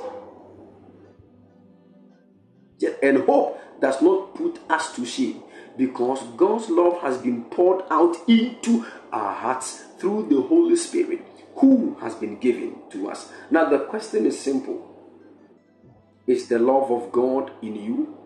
[3.03, 5.43] And hope does not put us to shame
[5.79, 11.25] because God's love has been poured out into our hearts through the Holy Spirit
[11.55, 13.31] who has been given to us.
[13.51, 14.85] Now, the question is simple
[16.27, 18.19] Is the love of God in you?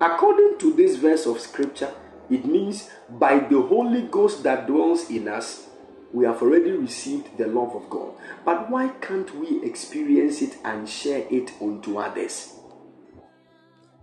[0.00, 1.92] According to this verse of scripture,
[2.28, 5.68] it means by the Holy Ghost that dwells in us,
[6.12, 8.12] we have already received the love of God.
[8.44, 12.52] But why can't we experience it and share it unto others?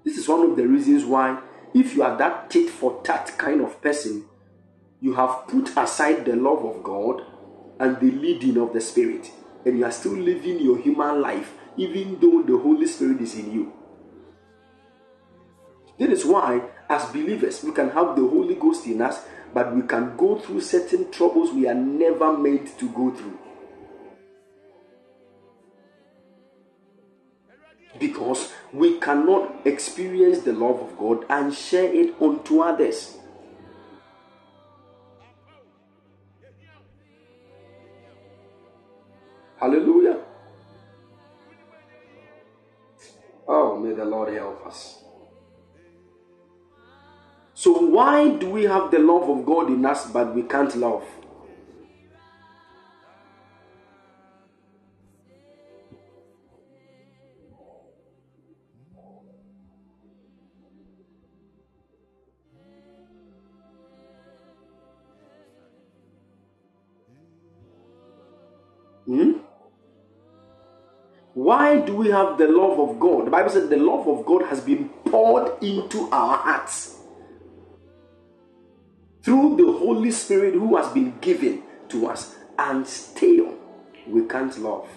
[0.04, 1.40] This is one of the reasons why,
[1.74, 4.26] if you are that tit for tat kind of person,
[5.02, 7.22] you have put aside the love of God
[7.80, 9.32] and the leading of the Spirit,
[9.66, 13.54] and you are still living your human life, even though the Holy Spirit is in
[13.54, 13.74] you.
[16.00, 19.22] That is why, as believers, we can have the Holy Ghost in us
[19.54, 23.38] but we can go through certain troubles we are never made to go through.
[28.00, 33.18] Because we cannot experience the love of God and share it unto others.
[39.60, 40.20] Hallelujah.
[43.46, 45.04] Oh, may the Lord help us.
[47.60, 51.04] So, why do we have the love of God in us but we can't love?
[69.06, 69.32] Hmm?
[71.34, 73.26] Why do we have the love of God?
[73.26, 76.99] The Bible said the love of God has been poured into our hearts
[79.30, 83.54] through the Holy Spirit who has been given to us, and still
[84.08, 84.90] we can't love.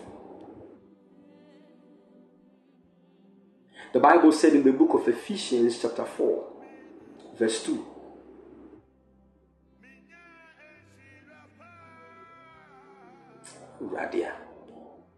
[3.93, 6.45] The Bible said in the book of Ephesians, chapter 4,
[7.39, 7.87] verse 2.
[13.45, 14.33] Ah, Radia.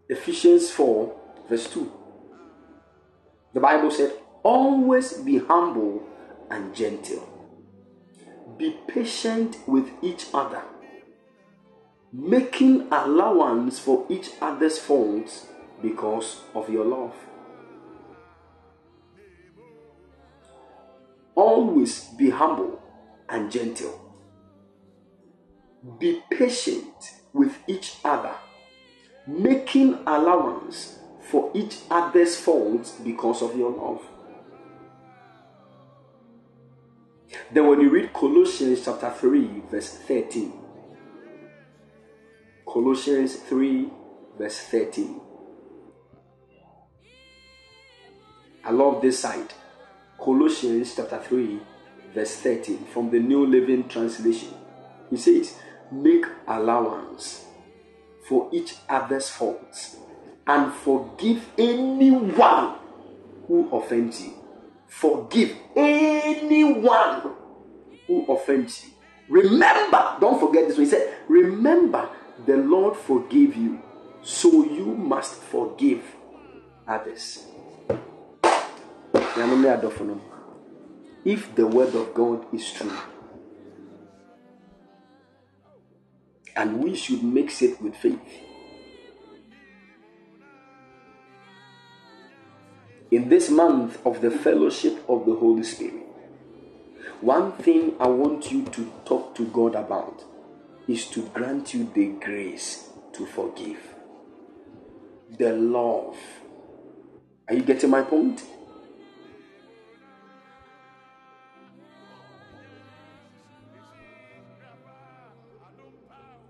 [0.09, 1.89] Ephesians 4, verse 2.
[3.53, 4.11] The Bible said,
[4.43, 6.03] Always be humble
[6.51, 7.34] and gentle.
[8.57, 10.63] Be patient with each other,
[12.13, 15.47] making allowance for each other's faults
[15.81, 17.13] because of your love.
[21.35, 22.81] Always be humble
[23.27, 24.01] and gentle.
[25.99, 28.35] Be patient with each other,
[29.27, 30.99] making allowance
[31.29, 34.01] for each other's faults because of your love.
[37.51, 40.53] Then, when you read Colossians chapter 3, verse 13,
[42.65, 43.89] Colossians 3,
[44.37, 45.21] verse 13.
[48.63, 49.53] I love this side.
[50.17, 51.59] Colossians chapter 3,
[52.13, 54.49] verse 13 from the New Living Translation.
[55.09, 55.57] He says,
[55.91, 57.45] Make allowance
[58.27, 59.97] for each other's faults
[60.47, 62.75] and forgive anyone
[63.47, 64.33] who offends you.
[64.87, 67.33] Forgive anyone
[68.07, 68.91] who offends you.
[69.27, 70.77] Remember, don't forget this.
[70.77, 72.09] He said, Remember,
[72.45, 73.81] the Lord forgave you,
[74.21, 76.03] so you must forgive
[76.87, 77.45] others.
[81.25, 82.91] If the word of God is true,
[86.55, 88.21] and we should mix it with faith.
[93.11, 96.05] In this month of the fellowship of the Holy Spirit,
[97.21, 100.23] one thing I want you to talk to God about
[100.87, 103.77] is to grant you the grace to forgive,
[105.37, 106.17] the love.
[107.47, 108.43] Are you getting my point?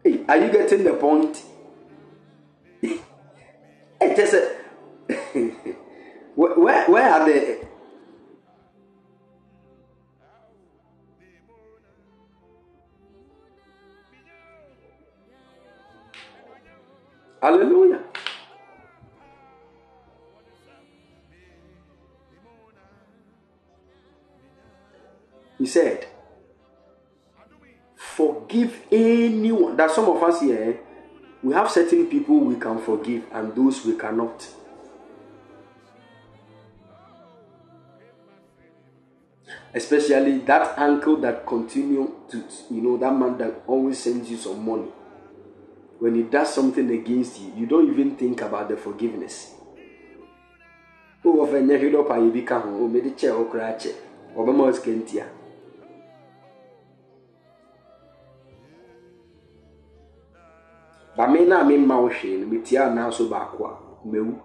[0.03, 1.41] Hey, are you getting the point?
[2.82, 2.99] it
[4.02, 4.55] is a
[6.35, 7.59] where, where are they?
[17.41, 18.01] Hallelujah.
[25.57, 26.07] He said,
[27.95, 29.75] Forgive anyone.
[29.77, 30.77] That some of us here, eh,
[31.43, 34.47] we have certain people we can forgive and those we cannot.
[39.76, 44.65] Especially that uncle that continue to, you know, that man that always sends you some
[44.65, 44.88] money.
[45.99, 49.53] When he does something against you, you don't even think about the forgiveness.
[51.26, 53.93] Oh, of a nehido pa yibika ho, o mede che o kra che.
[54.38, 55.26] Obama skentia.
[61.18, 63.73] ba me na me mma wo hwee no metia anaa so baako a
[64.06, 64.35] mewu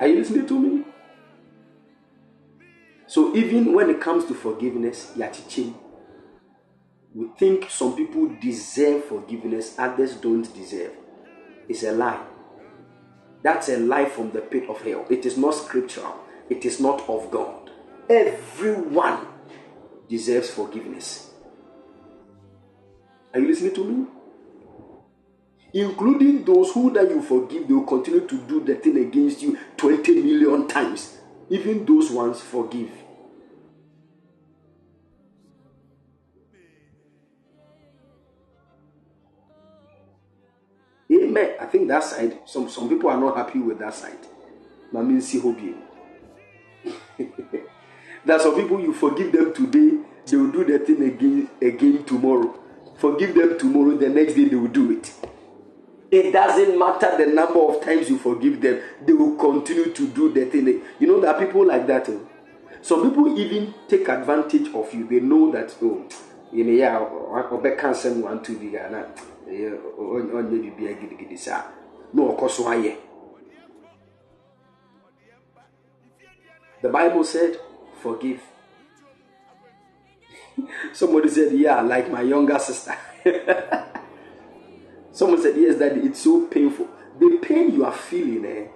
[0.00, 0.84] Are you listening to me?
[3.06, 5.74] So even when it comes to forgiveness, you are teaching.
[7.14, 10.92] We think some people deserve forgiveness, others don't deserve.
[11.68, 12.24] It's a lie.
[13.42, 15.06] That's a lie from the pit of hell.
[15.10, 17.70] It is not scriptural, it is not of God.
[18.08, 19.26] Everyone
[20.08, 21.30] deserves forgiveness.
[23.34, 24.06] Are you listening to me?
[25.72, 29.58] Including those who that you forgive, they will continue to do the thing against you
[29.76, 31.18] 20 million times.
[31.50, 32.90] Even those ones forgive.
[41.10, 41.54] Amen.
[41.60, 44.18] I think that side, some, some people are not happy with that side.
[44.92, 45.74] Mami see hobby.
[48.24, 52.04] There are some people you forgive them today, they will do the thing again again
[52.04, 52.58] tomorrow.
[52.96, 55.12] Forgive them tomorrow, the next day they will do it.
[56.10, 60.32] It doesn't matter the number of times you forgive them, they will continue to do
[60.32, 60.82] the thing.
[60.98, 62.08] You know, there are people like that.
[62.08, 62.26] Oh.
[62.80, 65.06] Some people even take advantage of you.
[65.06, 66.06] They know that, oh,
[66.52, 68.56] you know, yeah, I'll cancel one, two,
[69.48, 71.64] ɔnyɛ biribiara gidigidi saa
[72.12, 72.96] na ɔkɔ so ayɛ
[76.82, 77.58] the bible said
[78.02, 78.40] forgive.
[80.92, 82.94] Somebody said, Yeah, like my younger sister.
[85.18, 86.86] Someone said, Yes, that it's so painful.
[87.18, 88.68] The pain you are feeling eh,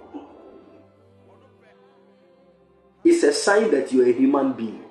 [3.04, 4.82] is a sign that you're a human being.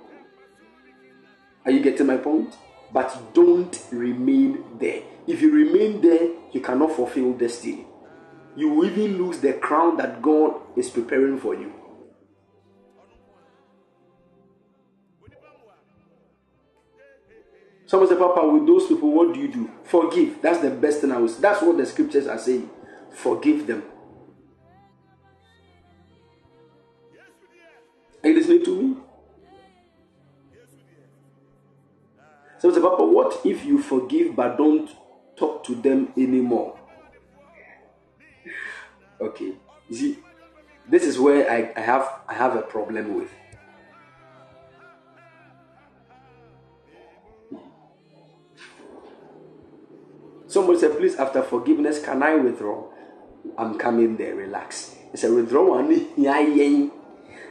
[1.65, 2.55] Are you getting my point?
[2.93, 5.01] But don't remain there.
[5.27, 7.85] If you remain there, you cannot fulfill destiny.
[8.55, 11.73] You will even lose the crown that God is preparing for you.
[17.91, 19.69] Someone said, Papa, with those people, what do you do?
[19.83, 20.41] Forgive.
[20.41, 21.35] That's the best thing I was.
[21.35, 22.69] That's what the scriptures are saying.
[23.11, 23.83] Forgive them.
[28.23, 28.95] Are you listening to me?
[32.59, 34.89] Someone said, Papa, what if you forgive but don't
[35.35, 36.79] talk to them anymore?
[39.19, 39.51] Okay.
[39.89, 40.19] You see,
[40.87, 43.29] this is where I, I have I have a problem with.
[50.51, 52.83] Somebody said, please, after forgiveness, can I withdraw?
[53.57, 54.97] I'm coming there, relax.
[55.11, 55.89] He said, withdraw one.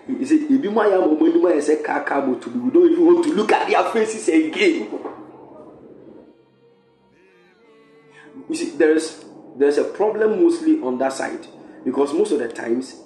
[0.06, 2.34] He said, if you I said, Kaka, we
[2.70, 4.90] don't even want to look at their faces again.
[8.50, 9.24] You see, there's
[9.56, 11.46] there's a problem mostly on that side
[11.84, 12.96] because most of the times,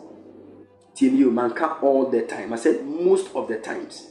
[0.97, 2.53] TNU man can't all the time.
[2.53, 4.11] I said most of the times.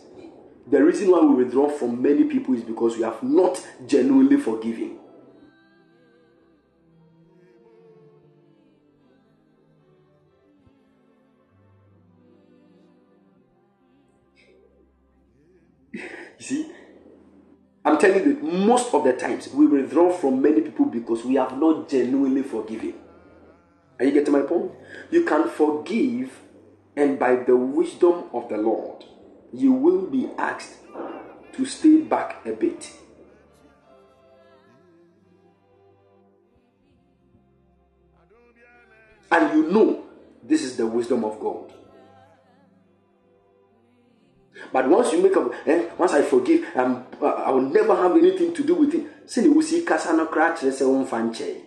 [0.67, 4.99] The reason why we withdraw from many people is because we have not genuinely forgiven.
[16.43, 16.71] You see,
[17.85, 21.57] I'm telling you, most of the times we withdraw from many people because we have
[21.57, 22.95] not genuinely forgiven.
[23.97, 24.73] Are you getting my point?
[25.09, 26.37] You can forgive,
[26.97, 29.05] and by the wisdom of the Lord,
[29.53, 30.79] you will be asked
[31.53, 32.91] to stay back a bit.
[39.31, 40.03] And you know
[40.43, 41.73] this is the wisdom of God.
[44.71, 48.53] But once you make up, eh, once I forgive, um, I will never have anything
[48.53, 49.29] to do with it.
[49.29, 51.61] See, you see, Kasano Kratch, say, on fanche.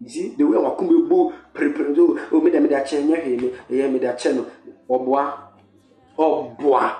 [0.00, 3.52] You see, the way I come bo prepare, oh, me, me, da chen, yeah, me,
[3.68, 4.44] yeah, me, da chen,
[4.88, 5.38] obwa,
[6.18, 6.96] obwa.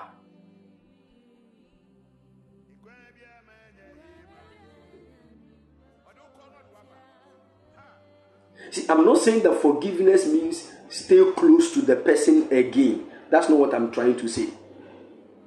[8.70, 13.11] See, I'm not saying that forgiveness means stay close to the person again.
[13.32, 14.50] That's not what I'm trying to say.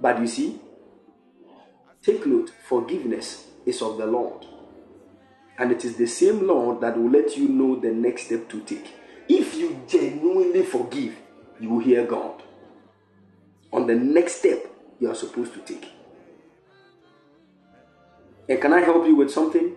[0.02, 0.60] But you see,
[2.02, 4.44] take note forgiveness is of the Lord.
[5.60, 8.62] And it is the same Lord that will let you know the next step to
[8.62, 8.92] take.
[9.30, 11.16] If you genuinely forgive,
[11.60, 12.42] you will hear God
[13.72, 14.66] on the next step
[15.00, 15.88] you are supposed to take.
[18.50, 19.76] And can I help you with something?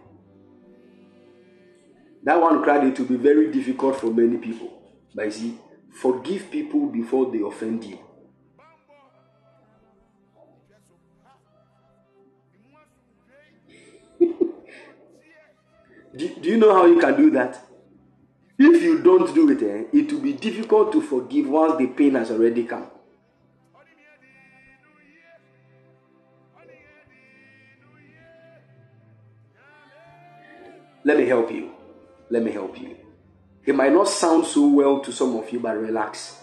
[2.22, 4.80] That one cried it will be very difficult for many people.
[5.14, 5.58] But you see,
[5.98, 7.98] Forgive people before they offend you.
[16.16, 17.60] do, do you know how you can do that?
[18.56, 22.14] If you don't do it, eh, it will be difficult to forgive once the pain
[22.14, 22.86] has already come.
[31.02, 31.72] Let me help you.
[32.30, 33.07] Let me help you.
[33.68, 36.38] It might not sound so well to some of you, but relax.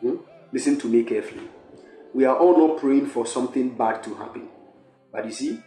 [0.00, 0.16] Hmm?
[0.50, 1.46] Listen to me carefully.
[2.14, 4.48] We are all not praying for something bad to happen.
[5.12, 5.60] But you see,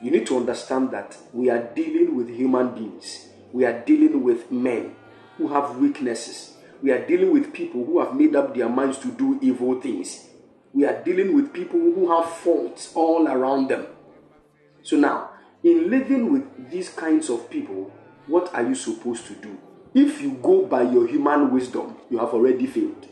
[0.00, 3.28] you need to understand that we are dealing with human beings.
[3.52, 4.96] We are dealing with men
[5.36, 6.56] who have weaknesses.
[6.82, 10.28] We are dealing with people who have made up their minds to do evil things.
[10.72, 13.86] We are dealing with people who have faults all around them.
[14.82, 15.28] So now,
[15.62, 17.92] in living with these kinds of people,
[18.26, 19.58] what are you supposed to do?
[19.94, 23.06] If you go by your human wisdom, you have already failed.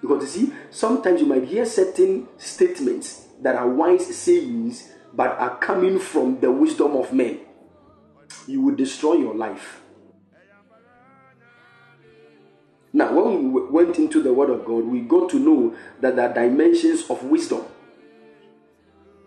[0.00, 5.58] Because you see, sometimes you might hear certain statements that are wise sayings but are
[5.58, 7.40] coming from the wisdom of men.
[8.46, 9.82] You will destroy your life.
[12.92, 16.30] Now, when we went into the Word of God, we got to know that there
[16.30, 17.64] are dimensions of wisdom.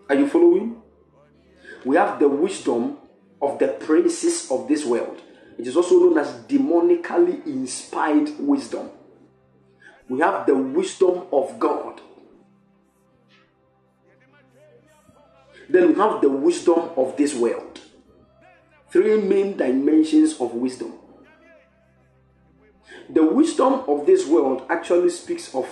[0.08, 0.82] Are you following?
[1.84, 2.98] We have the wisdom
[3.40, 5.20] of the princes of this world.
[5.58, 8.90] It is also known as demonically inspired wisdom.
[10.08, 12.00] We have the wisdom of God.
[15.68, 17.80] Then we have the wisdom of this world.
[18.90, 20.92] Three main dimensions of wisdom.
[23.08, 25.66] The wisdom of this world actually speaks of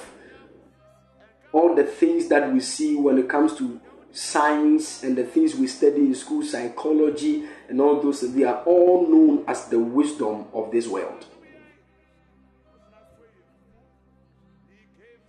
[1.52, 3.80] all the things that we see when it comes to
[4.12, 9.06] science and the things we study in school, psychology, and all those, they are all
[9.06, 11.26] known as the wisdom of this world.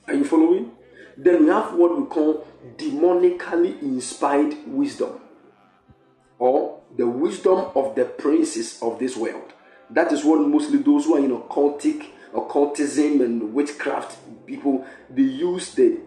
[0.07, 0.71] Are you following?
[1.15, 2.47] Then we have what we call
[2.77, 5.19] demonically inspired wisdom
[6.39, 9.53] or the wisdom of the princes of this world.
[9.89, 15.73] That is what mostly those who are in occultic, occultism and witchcraft people they use
[15.75, 15.99] the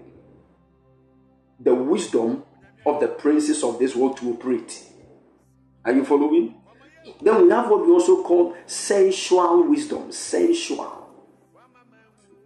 [1.60, 2.42] the wisdom
[2.86, 4.84] of the princes of this world to operate.
[5.84, 6.54] Are you following?
[7.20, 10.10] Then we have what we also call sensual wisdom.
[10.12, 11.08] Sensual.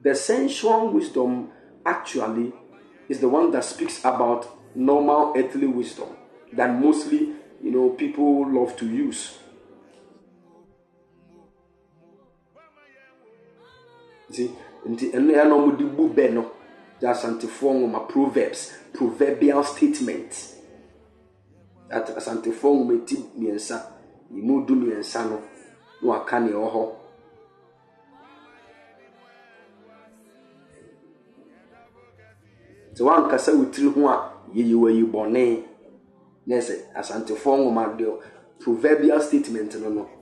[0.02, 1.50] The sensual wisdom
[1.84, 2.52] actually
[3.08, 6.08] is the one that speaks about normal earthly wisdom
[6.52, 7.32] that mostly
[7.62, 9.38] you know people love to use.
[14.30, 14.50] See,
[14.86, 16.50] nti ɛno
[17.06, 20.32] asantefoɔ nwoma proverbs proverbial statement
[21.88, 23.76] that asantefoɔ nwoma ti mmiɛnsa
[24.30, 25.40] emu du mmiɛnsa no
[26.02, 26.94] na waka nea ɛwɔ hɔ.
[32.94, 35.62] sɛ wankasa wo tiri ho a yɛyɛ wayi bɔne
[36.46, 38.18] na sɛ asantefoɔ nwoma deɛ
[38.58, 40.17] proverbial statement no no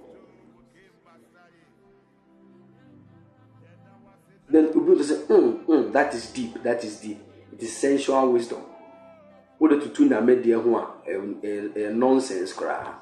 [4.56, 7.20] then to say mm, mm, that is deep that is deep.
[7.52, 8.62] It is sensual wisdom.
[9.60, 10.70] Wode tutu name deɛ ho
[11.04, 12.94] a nonsense koraa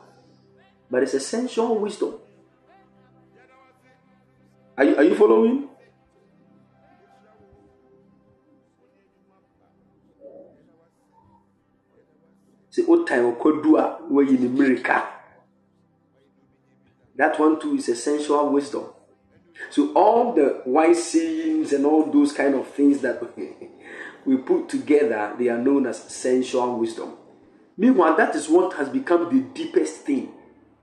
[0.90, 2.14] but it's a sensual wisdom.
[4.76, 5.68] Are you, are you following?
[12.70, 15.06] Sɛ wotan ɔkwadu a wayi ne mmirika
[17.16, 18.86] that one too is essential wisdom
[19.70, 23.22] so all the wise sayings and all those kind of things that
[24.24, 27.14] we put together they are known as sensual wisdom.
[27.76, 30.32] Meanwhile that is what has become the deepest thing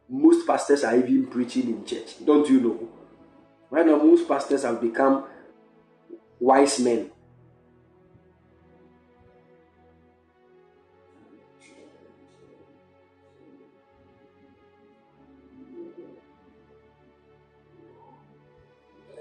[0.09, 2.23] most pastors are even preaching in church.
[2.25, 2.89] Don't you know?
[3.69, 5.25] Right now most pastors have become
[6.39, 7.10] wise men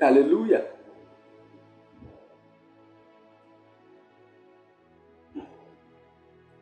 [0.01, 0.64] Hallelujah.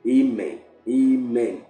[0.06, 0.59] Amen.
[0.89, 1.65] Amen.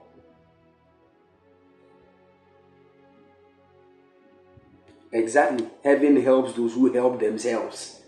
[5.13, 5.67] Exactly.
[5.83, 8.01] Heaven helps those who help themselves.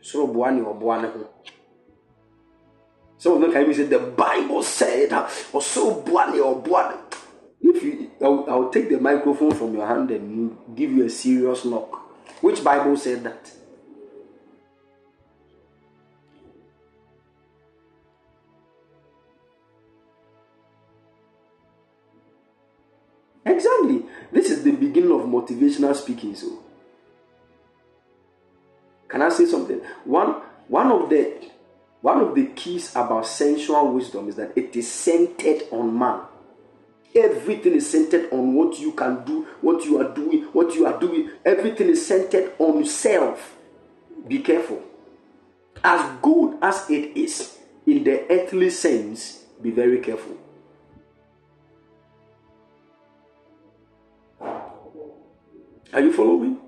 [0.00, 1.12] So buani or buana.
[3.18, 5.12] Some of them can even say the Bible said
[5.52, 6.98] or so buani or buana.
[7.60, 11.64] If you I'll, I'll take the microphone from your hand and give you a serious
[11.64, 12.01] knock.
[12.42, 13.50] Which Bible said that?
[23.44, 24.04] Exactly.
[24.30, 26.34] This is the beginning of motivational speaking.
[26.34, 26.62] So,
[29.08, 29.80] can I say something?
[30.04, 31.48] One one of the
[32.00, 36.22] one of the keys about sensual wisdom is that it is centered on man.
[37.14, 40.98] Everything is centered on what you can do, what you are doing, what you are
[40.98, 41.30] doing.
[41.44, 43.56] Everything is centered on self.
[44.26, 44.82] Be careful.
[45.84, 50.36] As good as it is in the earthly sense, be very careful.
[55.92, 56.58] Are you following?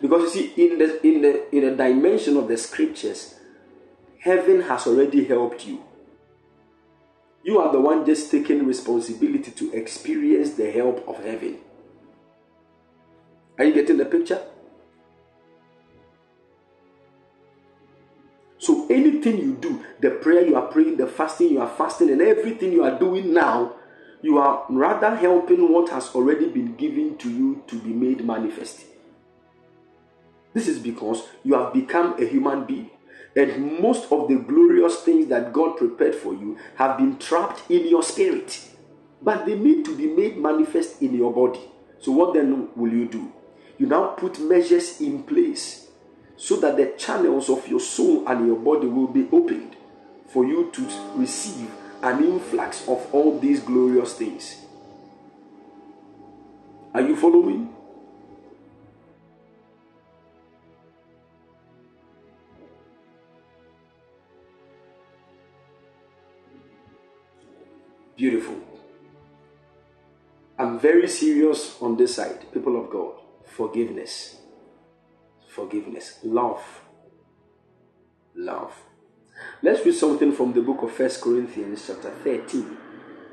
[0.00, 3.39] Because you see, in the in the in the dimension of the scriptures,
[4.20, 5.82] Heaven has already helped you.
[7.42, 11.56] You are the one just taking responsibility to experience the help of heaven.
[13.58, 14.42] Are you getting the picture?
[18.58, 22.20] So, anything you do, the prayer you are praying, the fasting you are fasting, and
[22.20, 23.76] everything you are doing now,
[24.20, 28.84] you are rather helping what has already been given to you to be made manifest.
[30.52, 32.90] This is because you have become a human being.
[33.36, 37.88] And most of the glorious things that God prepared for you have been trapped in
[37.88, 38.60] your spirit.
[39.22, 41.60] But they need to be made manifest in your body.
[42.00, 43.32] So, what then will you do?
[43.78, 45.88] You now put measures in place
[46.36, 49.76] so that the channels of your soul and your body will be opened
[50.26, 50.82] for you to
[51.14, 51.70] receive
[52.02, 54.56] an influx of all these glorious things.
[56.94, 57.69] Are you following?
[68.20, 68.60] Beautiful.
[70.58, 73.14] I'm very serious on this side, people of God.
[73.46, 74.36] Forgiveness.
[75.48, 76.18] forgiveness.
[76.22, 76.62] Love.
[78.34, 78.74] Love.
[79.62, 82.76] Let's read something from the book of First Corinthians, chapter 13.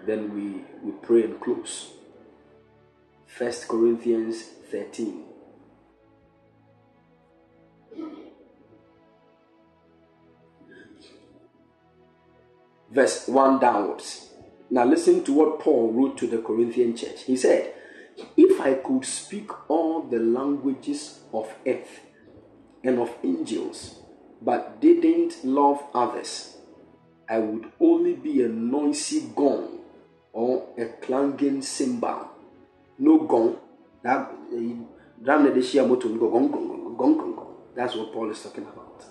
[0.05, 1.91] Then we, we pray and close.
[3.26, 4.41] First Corinthians
[4.72, 5.26] 13.
[12.89, 14.26] Verse 1 downwards.
[14.69, 17.23] Now listen to what Paul wrote to the Corinthian church.
[17.23, 17.73] He said,
[18.35, 22.02] If I could speak all the languages of earth
[22.84, 23.99] and of angels,
[24.41, 26.57] but didn't love others,
[27.30, 29.80] I would only be a noisy gong
[30.34, 32.30] or a clanging cymbal.
[32.99, 33.57] No gong.
[34.03, 34.31] That.
[37.76, 39.03] That's what Paul is talking about.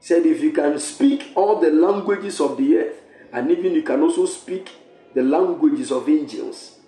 [0.00, 3.01] He said, if you can speak all the languages of the earth,
[3.32, 4.70] and even you can also speak
[5.14, 6.78] the languages of angels,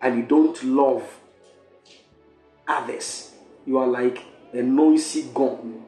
[0.00, 1.02] and you don't love
[2.66, 3.32] others,
[3.66, 4.22] you are like
[4.52, 5.82] a noisy gong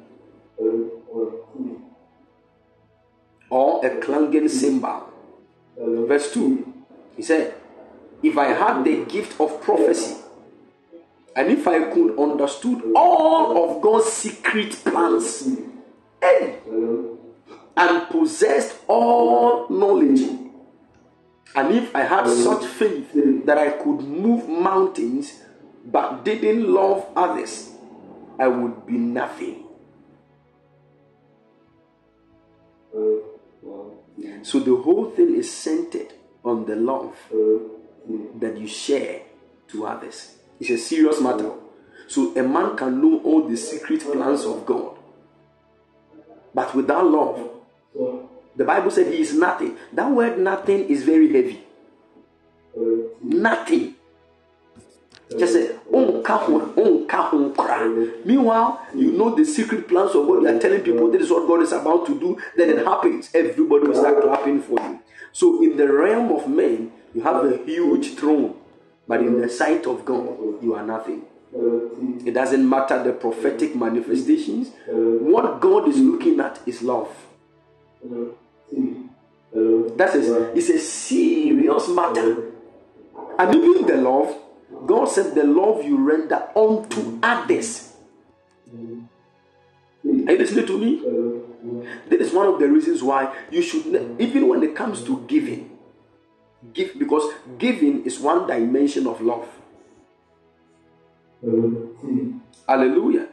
[3.48, 5.12] or a clanging cymbal.
[5.78, 6.72] Verse 2,
[7.16, 7.54] he said,
[8.22, 10.16] If I had the gift of prophecy,
[11.34, 15.48] and if I could understood all of God's secret plans,
[17.76, 20.20] and possessed all knowledge,
[21.54, 22.44] and if I had mm.
[22.44, 23.10] such faith
[23.44, 25.42] that I could move mountains
[25.84, 27.70] but didn't love others,
[28.38, 29.64] I would be nothing.
[34.42, 36.12] So the whole thing is centered
[36.44, 37.16] on the love
[38.36, 39.22] that you share
[39.68, 40.36] to others.
[40.60, 41.52] It's a serious matter.
[42.06, 44.96] So a man can know all the secret plans of God.
[46.54, 47.50] But without love,
[48.56, 49.76] the Bible said he is nothing.
[49.92, 51.62] That word nothing is very heavy.
[53.22, 53.94] Nothing.
[55.38, 56.22] Just say, Oh,
[56.76, 57.06] oh.
[58.24, 60.42] Meanwhile, you know the secret plans of God.
[60.42, 62.38] You are telling people this is what God is about to do.
[62.56, 63.30] Then it happens.
[63.34, 65.00] Everybody will start clapping for you.
[65.32, 68.54] So, in the realm of men, you have a huge throne.
[69.08, 71.22] But in the sight of God, you are nothing.
[72.24, 74.70] It doesn't matter the prophetic manifestations.
[74.86, 77.10] What God is looking at is love.
[79.96, 82.52] That's a, it's a serious matter.
[83.38, 84.36] And even the love,
[84.86, 87.94] God said, the love you render unto others.
[88.72, 91.88] Are you listening to me?
[92.08, 95.70] That is one of the reasons why you should, even when it comes to giving,
[96.72, 99.48] give because giving is one dimension of love.
[102.68, 103.28] Hallelujah.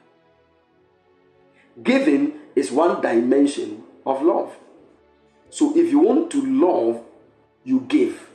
[1.82, 4.56] Giving is one dimension of love.
[5.54, 7.04] So if you want to love,
[7.64, 8.28] you give.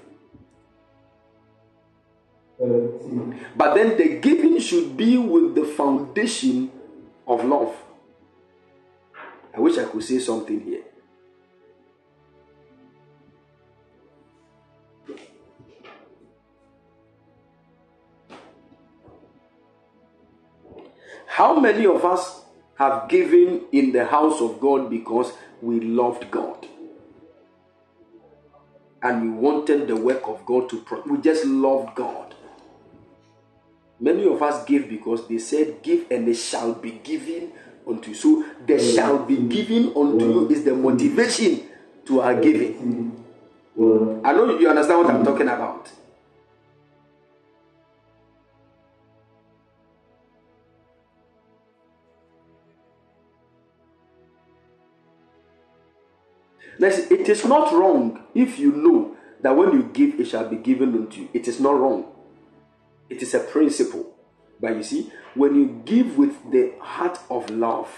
[3.57, 6.71] But then the giving should be with the foundation
[7.27, 7.75] of love.
[9.53, 10.83] I wish I could say something here.
[21.27, 22.43] How many of us
[22.77, 26.69] have given in the house of God because we loved God?
[29.03, 32.35] And we wanted the work of God to pro- we just loved God.
[34.01, 37.53] Many of us give because they said, Give and it shall be given
[37.87, 38.15] unto you.
[38.15, 39.49] So they shall be mm-hmm.
[39.49, 40.83] given unto you is the mm-hmm.
[40.83, 41.69] motivation
[42.07, 42.75] to our giving.
[42.75, 44.27] Mm-hmm.
[44.27, 45.68] I know you understand what I'm talking about.
[56.81, 60.95] It is not wrong if you know that when you give, it shall be given
[60.95, 61.29] unto you.
[61.33, 62.07] It is not wrong.
[63.09, 64.15] It is a principle.
[64.61, 67.89] But you see, when you give with the heart of love,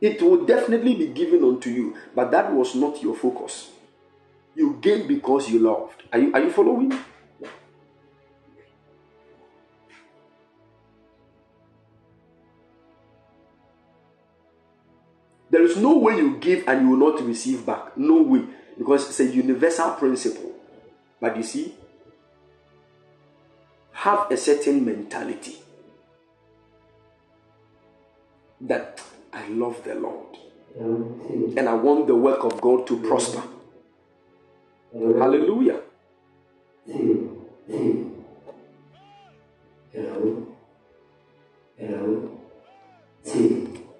[0.00, 1.96] it will definitely be given unto you.
[2.14, 3.70] But that was not your focus.
[4.54, 6.02] You gave because you loved.
[6.12, 6.92] Are you, are you following?
[15.82, 17.96] No way you give and you will not receive back.
[17.96, 18.44] No way.
[18.78, 20.52] Because it's a universal principle.
[21.20, 21.74] But you see,
[23.92, 25.56] have a certain mentality
[28.60, 29.02] that
[29.32, 30.36] I love the Lord
[30.76, 33.42] and I want the work of God to prosper.
[34.92, 35.80] Hallelujah.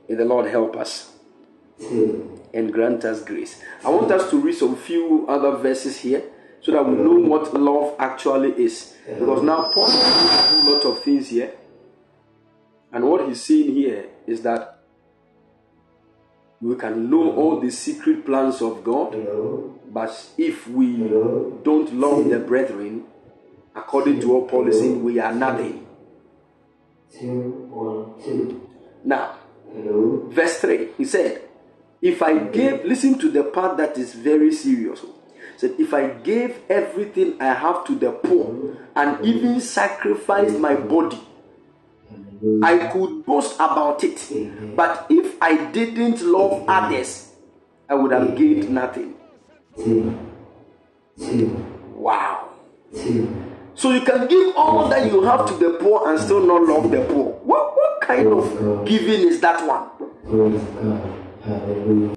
[0.09, 1.12] May the Lord help us
[1.89, 2.37] Hmm.
[2.55, 3.61] and grant us grace.
[3.85, 6.23] I want us to read some few other verses here
[6.61, 8.95] so that we know what love actually is.
[9.07, 11.53] Because now Paul has a lot of things here.
[12.93, 14.79] And what he's saying here is that
[16.61, 19.17] we can know all the secret plans of God,
[19.93, 20.99] but if we
[21.65, 23.05] don't love the brethren,
[23.75, 25.87] according to what Paul is saying, we are nothing.
[29.05, 29.37] Now,
[30.31, 31.43] verse 3, he said,
[32.03, 35.01] If I gave, listen to the part that is very serious.
[35.57, 41.21] Said, if I gave everything I have to the poor and even sacrificed my body,
[42.61, 44.75] I could boast about it.
[44.75, 47.31] But if I didn't love others,
[47.89, 49.15] I would have gained nothing.
[51.95, 52.49] Wow.
[53.75, 56.91] So you can give all that you have to the poor and still not love
[56.91, 57.35] the poor.
[57.45, 61.22] What, what kind of giving is that one?
[61.45, 62.15] Oh,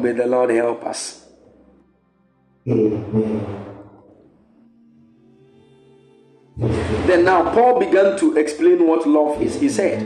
[0.00, 1.26] may the Lord help us.
[7.06, 9.60] Then now Paul began to explain what love is.
[9.60, 10.02] He said,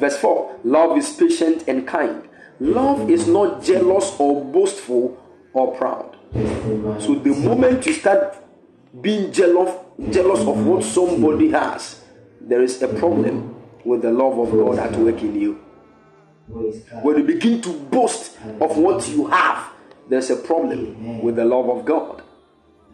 [0.00, 2.28] verse 4 Love is patient and kind.
[2.58, 5.16] Love is not jealous or boastful
[5.52, 6.09] or proud.
[6.32, 8.36] So the moment you start
[9.00, 9.74] being jealous,
[10.10, 12.02] jealous of what somebody has,
[12.40, 15.54] there is a problem with the love of God at work in you.
[17.02, 19.72] When you begin to boast of what you have,
[20.08, 22.22] there's a problem with the love of God.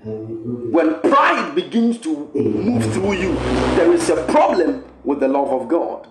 [0.03, 3.35] When pride begins to move through you,
[3.77, 6.07] there is a problem with the love of God.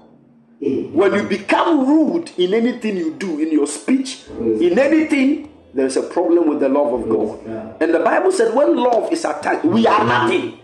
[0.59, 5.97] When you become rude in anything you do, in your speech, in anything, there is
[5.97, 7.45] a problem with the love of God.
[7.81, 10.57] And the Bible said, when love is attacked, we are nothing.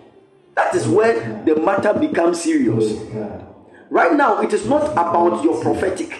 [0.56, 2.94] That is where the matter becomes serious.
[3.90, 6.18] Right now, it is not about your prophetic,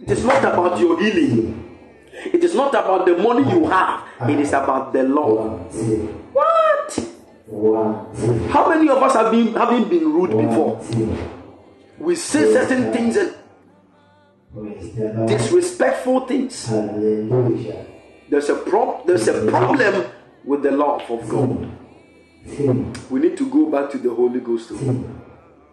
[0.00, 1.78] it is not about your healing,
[2.12, 5.74] it is not about the money you have, it is about the love.
[6.34, 6.98] What?
[8.50, 10.78] How many of us have been having been rude before?
[11.98, 13.34] We say certain things and
[15.26, 16.68] disrespectful things.
[18.28, 20.04] There's a pro- there's a problem
[20.44, 21.68] with the love of God.
[23.10, 24.70] We need to go back to the Holy Ghost.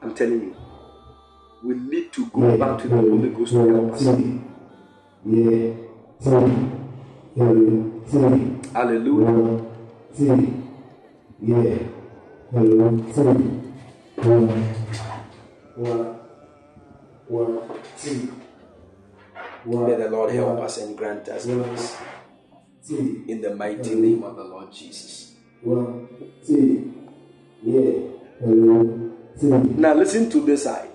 [0.01, 0.55] I'm telling you.
[1.63, 4.03] We need to go back to the Holy Ghost to help us.
[8.73, 9.61] Hallelujah.
[11.41, 11.77] Yeah.
[19.65, 21.95] May the Lord help us and grant us peace.
[22.87, 23.23] Two.
[23.27, 25.35] In the mighty name of the Lord Jesus.
[25.61, 26.07] One.
[26.45, 26.93] Two.
[27.63, 27.91] Yeah.
[28.39, 29.11] Hello.
[29.39, 29.59] Two.
[29.77, 30.89] Now listen to this side.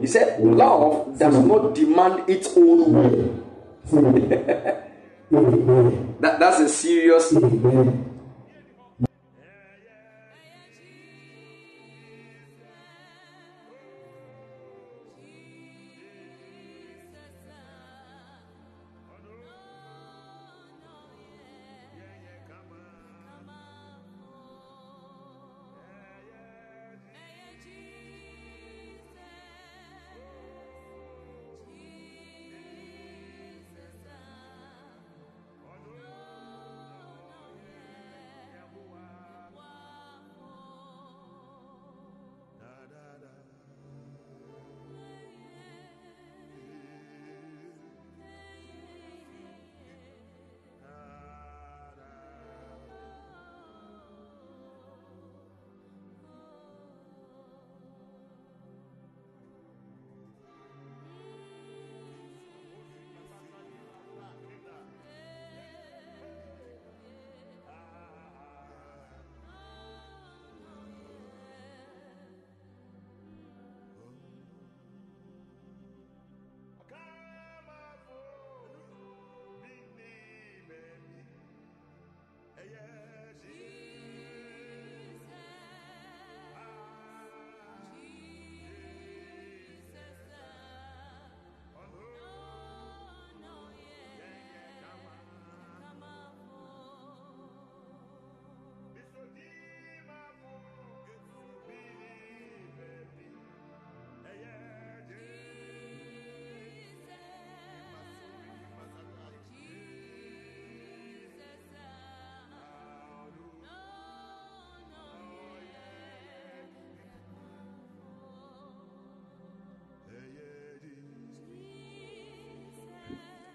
[0.00, 3.30] He said, Love does not demand its own way.
[5.30, 7.32] That, that's a serious.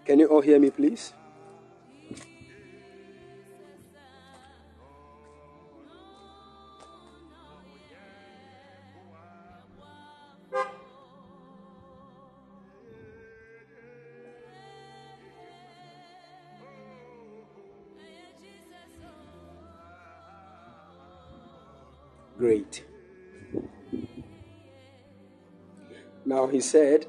[0.05, 1.13] Can you all hear me, please?
[22.37, 22.83] Great.
[26.25, 27.07] Now he said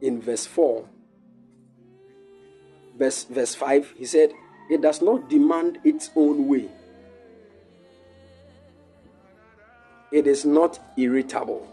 [0.00, 0.88] in verse 4
[3.02, 4.32] verse, verse 5, he said,
[4.70, 6.68] It does not demand its own way.
[10.12, 11.66] It is not irritable.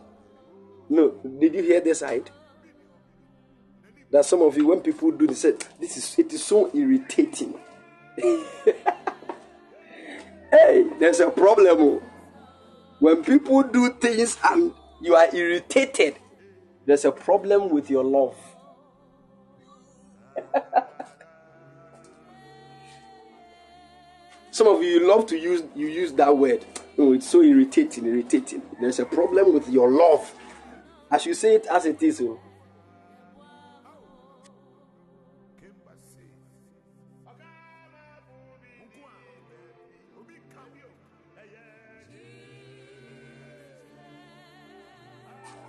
[0.90, 2.32] No, did you hear this side?
[4.12, 5.44] That some of you, when people do this,
[5.80, 7.54] this is it is so irritating.
[8.18, 8.74] hey,
[11.00, 11.78] there's a problem.
[11.80, 12.02] Oh.
[13.00, 16.16] When people do things and you are irritated,
[16.88, 18.36] there's a problem with your love.
[24.60, 26.66] Some of you love to use you use that word.
[26.98, 28.62] Oh, it's so irritating, irritating.
[28.82, 30.36] There's a problem with your love.
[31.10, 32.20] As you say it as it is.
[32.20, 32.38] Oh.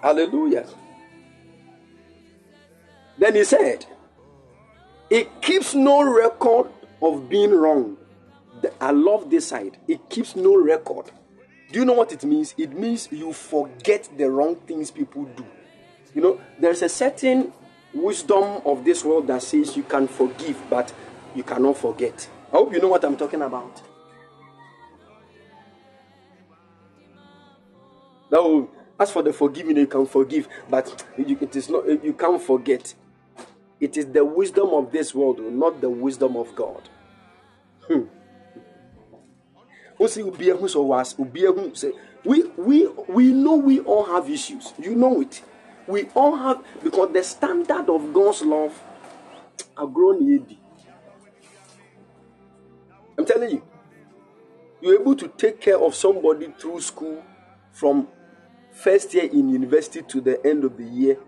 [0.02, 0.66] Hallelujah.
[3.18, 3.86] Then he said,
[5.08, 7.96] It keeps no record of being wrong.
[8.80, 9.78] I love this side.
[9.88, 11.10] It keeps no record.
[11.72, 12.54] Do you know what it means?
[12.58, 15.46] It means you forget the wrong things people do.
[16.14, 17.52] You know, there's a certain
[17.94, 20.92] wisdom of this world that says you can forgive, but
[21.34, 22.28] you cannot forget.
[22.52, 23.82] I hope you know what I'm talking about.
[28.30, 28.68] Now,
[28.98, 31.86] as for the forgiving, you can forgive, but it is not.
[32.04, 32.94] You can't forget.
[33.80, 36.88] It is the wisdom of this world, not the wisdom of God.
[37.88, 38.02] Hmm.
[42.24, 44.72] We, we, we know we all have issues.
[44.78, 45.42] You know it.
[45.86, 48.80] We all have, because the standard of God's love
[49.76, 50.56] have grown
[53.18, 53.62] I'm telling you,
[54.80, 57.22] you're able to take care of somebody through school
[57.72, 58.08] from
[58.72, 61.18] first year in university to the end of the year.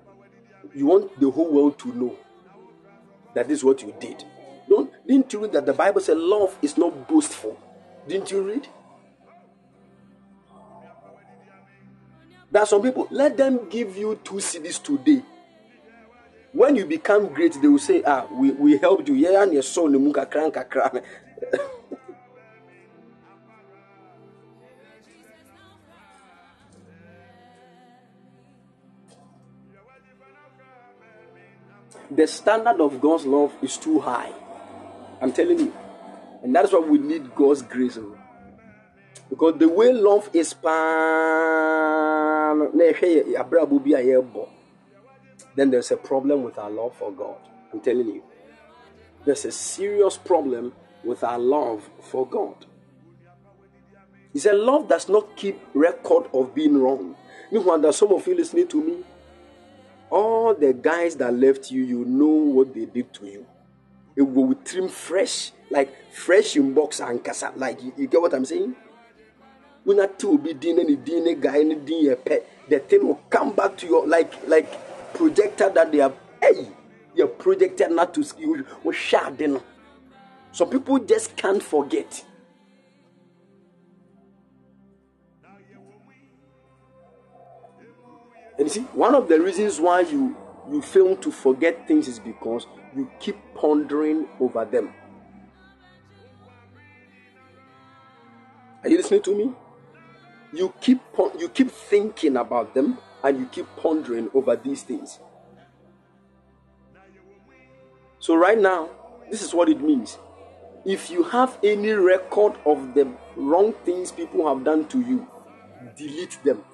[0.75, 2.17] You want the whole world to know
[3.35, 4.25] that is what you did.
[4.69, 7.59] Don't didn't you read that the Bible said love is not boastful?
[8.09, 8.69] Didn't you read?
[12.51, 15.23] There are some people, let them give you two cedis today.
[16.53, 19.15] When you become great, they will say, Ah, we, we helped you.
[19.15, 19.93] Yeah, and your son,
[32.11, 34.33] the standard of God's love is too high.
[35.23, 35.73] I'm telling you.
[36.43, 37.99] And that's why we need God's grace.
[37.99, 38.17] Oh.
[39.31, 40.55] Because the way love is
[45.55, 47.37] then there's a problem with our love for God.
[47.73, 48.23] I'm telling you.
[49.25, 50.73] There's a serious problem
[51.05, 52.67] with our love for God.
[54.33, 57.15] He said, Love does not keep record of being wrong.
[57.51, 59.05] Meanwhile, there's some of you listening to me
[60.13, 63.47] all the guys that left you, you know what they did to you.
[64.15, 67.53] It will trim fresh, like fresh in box and casa.
[67.57, 68.77] Like you, you get what I'm saying?
[69.85, 73.21] When that two be din any din guy any din a pet, the thing will
[73.31, 74.69] come back to your like like
[75.15, 76.15] projector that they have.
[76.41, 76.69] Hey,
[77.15, 77.31] you're
[77.91, 79.43] not to you or shard.
[80.53, 82.25] Some people just can't forget.
[88.59, 90.37] And you see, one of the reasons why you
[90.71, 94.93] you fail to forget things is because you keep pondering over them.
[98.83, 99.53] Are you listening to me?
[100.53, 101.01] You keep
[101.39, 105.19] you keep thinking about them and you keep pondering over these things.
[108.19, 108.91] So right now,
[109.31, 110.19] this is what it means.
[110.85, 115.29] If you have any record of the wrong things people have done to you,
[115.97, 116.65] delete them.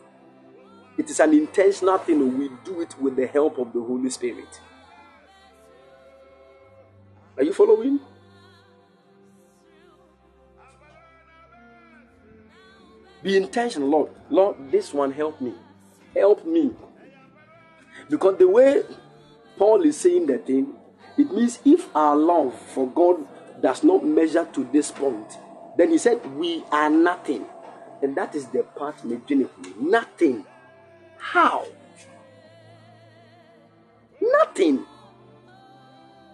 [0.96, 2.38] It is an intentional thing.
[2.38, 4.60] We do it with the help of the Holy Spirit.
[7.36, 8.00] Are you following?
[13.22, 14.10] Be intentional, Lord.
[14.30, 15.54] Lord, this one help me.
[16.14, 16.70] Help me.
[18.08, 18.82] Because the way
[19.56, 20.74] Paul is saying the thing,
[21.16, 23.26] it means if our love for God
[23.60, 25.38] does not measure to this point,
[25.76, 27.44] then he said we are nothing.
[28.02, 29.04] And that is the part
[29.80, 30.44] Nothing.
[31.18, 31.66] How?
[34.20, 34.84] Nothing.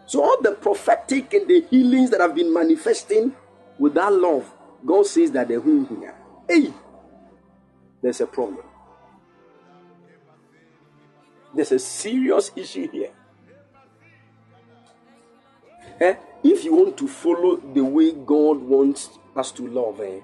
[0.06, 3.34] So, all the prophetic and the healings that have been manifesting
[3.78, 4.52] with that love,
[4.84, 6.14] God says that they're here.
[6.48, 6.72] Hey,
[8.02, 8.64] there's a problem.
[11.54, 13.12] There's a serious issue here.
[16.00, 16.16] Eh?
[16.42, 20.20] If you want to follow the way God wants us to love, eh,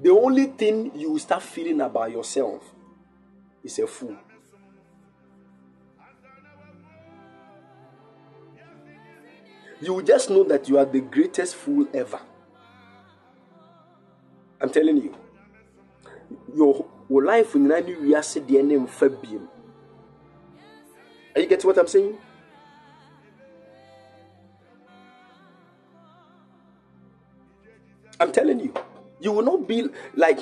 [0.00, 2.62] the only thing you will start feeling about yourself
[3.64, 4.16] is a fool.
[9.80, 12.20] You will just know that you are the greatest fool ever.
[14.60, 15.14] I'm telling you.
[16.54, 19.46] Your, your life in any wiase deɛ ne mfa biem.
[21.34, 22.16] Are you getting what I'm saying?
[28.18, 28.72] I'm telling you,
[29.20, 30.38] you will not be like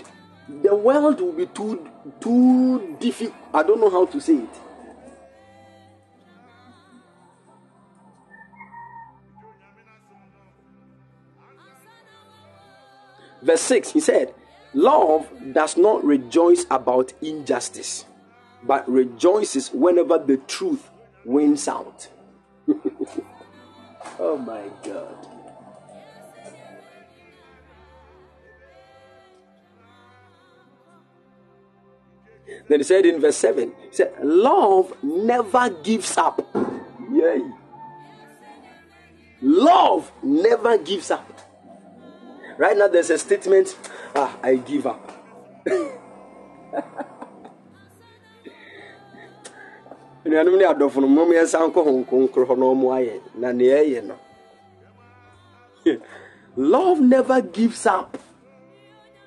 [0.62, 1.84] the world will be too
[2.20, 3.34] too difficult.
[3.52, 4.63] I don't know how to say it.
[13.44, 14.34] Verse 6, he said,
[14.72, 18.06] Love does not rejoice about injustice,
[18.62, 20.88] but rejoices whenever the truth
[21.26, 22.08] wins out.
[24.18, 25.28] oh my God.
[32.66, 36.40] Then he said in verse 7, he said, Love never gives up.
[37.12, 37.42] Yay.
[39.42, 41.53] Love never gives up.
[42.56, 43.76] Right now, there's a statement,
[44.14, 45.10] ah, I give up.
[56.56, 58.16] love never gives up.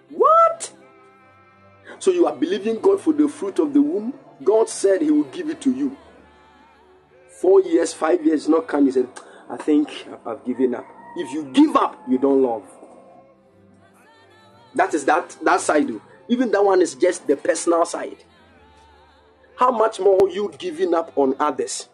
[0.09, 0.73] What?
[1.99, 4.13] So you are believing god for the fruit of the womb?
[4.43, 5.95] God said he will give it to you.
[7.41, 8.85] Four years five years not come.
[8.85, 9.07] He said
[9.49, 10.85] i think i've given up.
[11.15, 12.63] If you give up you don't love
[14.77, 15.89] that is that that side
[16.29, 18.17] even that one is just the personal side
[19.57, 21.89] how much more you giving up on others?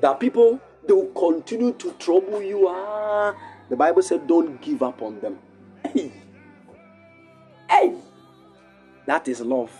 [0.00, 2.66] That people they will continue to trouble you.
[2.68, 3.32] Ah,
[3.70, 5.38] the Bible said, don't give up on them.
[5.86, 6.12] Hey,
[7.70, 7.94] hey,
[9.06, 9.70] that is love.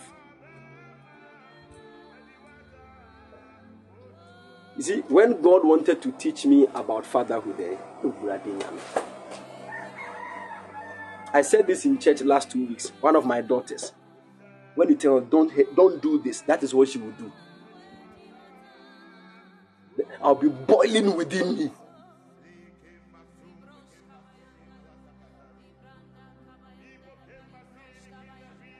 [4.77, 7.75] You see, when God wanted to teach me about fatherhood, eh,
[11.33, 12.89] I said this in church last two weeks.
[13.01, 13.91] One of my daughters,
[14.75, 17.31] when you tell her, don't, don't do this, that is what she will do.
[20.21, 21.71] I'll be boiling within me.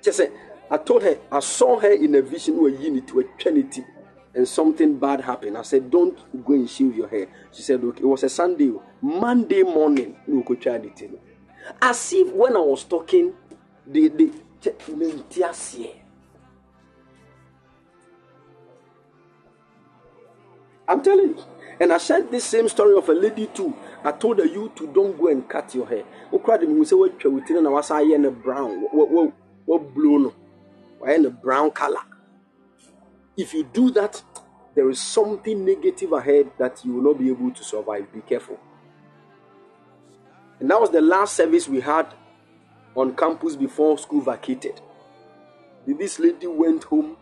[0.03, 0.29] Just say,
[0.69, 3.83] I told her, I saw her in a vision where you need to a trinity
[4.35, 5.57] and something bad happened.
[5.57, 7.27] I said, Don't go and shave your hair.
[7.51, 8.71] She said, Okay, it was a Sunday.
[9.01, 11.32] Monday morning, no could try it.
[11.81, 13.33] As if when I was talking,
[13.87, 14.31] the, the
[20.87, 21.43] I'm telling you.
[21.79, 23.75] And I shared this same story of a lady too.
[24.03, 26.03] I told her you to don't go and cut your hair.
[26.29, 28.81] What cried me say what with and I was in a brown.
[28.91, 29.33] What what
[29.65, 30.33] what blue no?
[30.99, 32.01] Why in a brown color?
[33.35, 34.21] If you do that,
[34.75, 38.11] there is something negative ahead that you will not be able to survive.
[38.13, 38.59] Be careful.
[40.63, 42.07] And that was the last service we had
[42.95, 44.79] on campus before school vacated.
[45.85, 47.17] This lady went home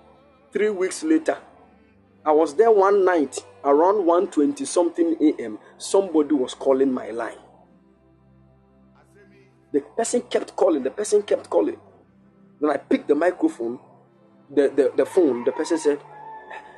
[0.53, 1.39] three weeks later.
[2.23, 5.57] I was there one night around 1:20 something a.m.
[5.79, 7.39] Somebody was calling my line.
[9.73, 10.83] The person kept calling.
[10.83, 11.79] The person kept calling.
[12.59, 13.79] Then I picked the microphone,
[14.53, 15.45] the, the, the phone.
[15.45, 15.97] The person said,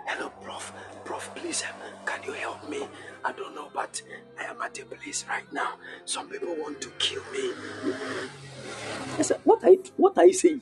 [0.07, 0.71] "Hello, Prof.
[1.03, 1.65] Prof, please,
[2.05, 2.87] can you help me?
[3.25, 4.01] I don't know, but
[4.39, 5.75] I am at a place right now.
[6.05, 7.51] Some people want to kill me."
[9.17, 10.61] I said, "What are you, what are you saying?"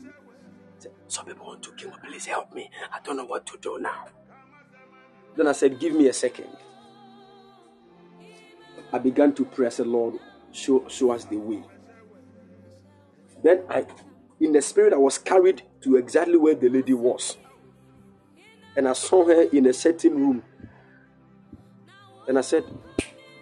[0.80, 1.98] Said, Some people want to kill me.
[2.08, 2.70] Please help me.
[2.94, 4.06] I don't know what to do now.
[5.36, 6.50] Then I said, Give me a second.
[8.94, 9.56] I began to pray.
[9.56, 10.16] press the Lord,
[10.52, 11.64] show, show us the way.
[13.44, 13.86] Then I,
[14.40, 17.38] in the spirit, I was carried to exactly where the lady was.
[18.76, 20.44] And I saw her in a certain room.
[22.28, 22.64] And I said,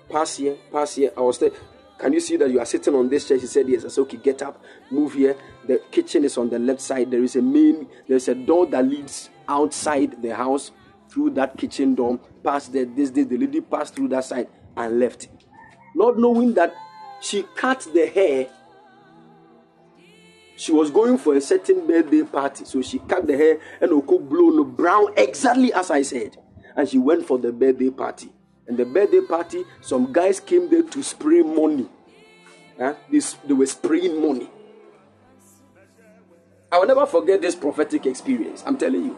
[0.10, 1.12] Pass here, pass here.
[1.16, 1.52] I was there.
[1.98, 3.40] Can you see that you are sitting on this chair?
[3.40, 3.86] She said, Yes.
[3.86, 5.36] I said, Okay, get up, move here.
[5.68, 7.12] The kitchen is on the left side.
[7.12, 10.72] There is a main, there's a door that leads outside the house
[11.10, 12.86] through that kitchen door, past there.
[12.86, 15.28] This day, the lady passed through that side and left.
[15.96, 16.74] Not knowing that
[17.22, 18.48] she cut the hair.
[20.56, 24.20] She was going for a certain birthday party, so she cut the hair and Oko
[24.20, 26.38] blown brown, exactly as I said.
[26.76, 28.32] And she went for the birthday party.
[28.70, 31.90] And the birthday party, some guys came there to spray money.
[32.78, 32.94] Huh?
[33.12, 34.50] This, they were spraying money.
[36.72, 38.64] I will never forget this prophetic experience.
[38.66, 39.18] I'm telling you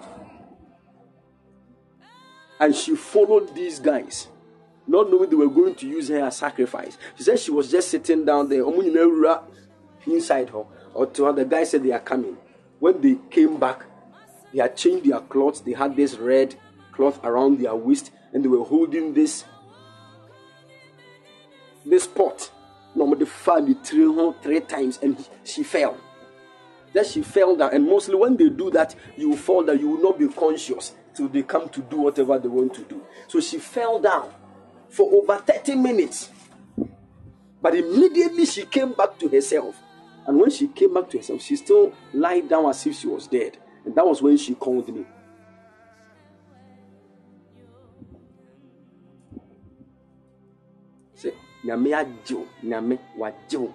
[2.61, 4.27] and she followed these guys,
[4.85, 6.95] not knowing they were going to use her as sacrifice.
[7.17, 8.63] She said she was just sitting down there.
[10.05, 10.63] inside her.
[10.93, 12.37] Or to her, the guy said they are coming.
[12.77, 13.85] When they came back,
[14.53, 15.61] they had changed their clothes.
[15.61, 16.53] They had this red
[16.91, 19.45] cloth around their waist, and they were holding this
[21.85, 22.51] this pot.
[22.93, 25.97] No, the her three times, and she fell.
[26.93, 29.79] Then she fell down, and mostly when they do that, you fall down.
[29.79, 33.01] You will not be conscious till they come to do whatever they want to do.
[33.27, 34.29] So she fell down
[34.89, 36.29] for over 30 minutes.
[37.61, 39.81] But immediately she came back to herself.
[40.27, 43.27] And when she came back to herself, she still lied down as if she was
[43.27, 43.57] dead.
[43.85, 45.05] And that was when she called me.
[51.65, 53.71] Nyame agyew, Nyame wagyew.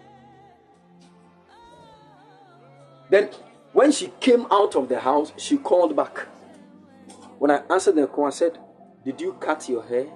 [3.08, 3.30] Then,
[3.72, 6.26] when she came out of the house, she called back.
[7.38, 8.58] When I answered the call, I said,
[9.04, 10.06] Did you cut your hair?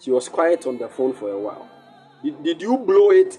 [0.00, 1.68] She was quiet on the phone for a while.
[2.22, 3.38] Did, did you blow it?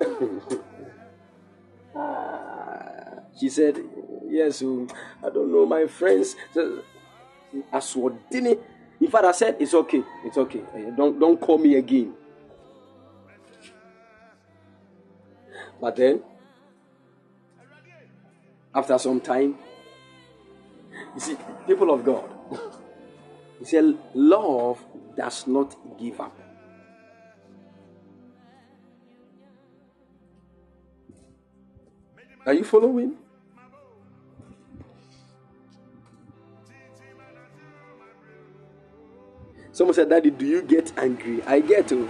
[3.40, 3.78] she said,
[4.28, 4.86] Yes, oh,
[5.24, 5.66] I don't know.
[5.66, 6.36] My friends,
[7.72, 8.58] Aswadini.
[9.08, 10.02] Fact, I said, It's okay.
[10.24, 10.62] It's okay.
[10.74, 12.14] Eh, don't, don't call me again.
[15.80, 16.22] But then,
[18.72, 19.58] after some time,
[21.14, 22.30] you see, people of God,
[23.58, 24.78] he said, love
[25.16, 26.38] does not give up.
[32.46, 33.16] Are you following?
[39.72, 41.42] Someone said, Daddy, do you get angry?
[41.44, 42.08] I get to.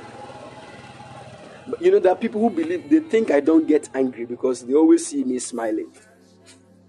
[1.69, 4.67] But you know, there are people who believe they think I don't get angry because
[4.67, 5.93] they always see me smiling.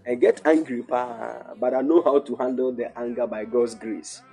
[0.06, 4.22] I get angry, but I know how to handle the anger by God's grace.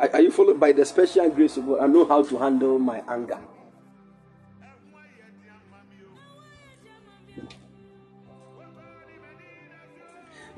[0.00, 1.80] Are you followed by the special grace of God?
[1.80, 3.38] I know how to handle my anger.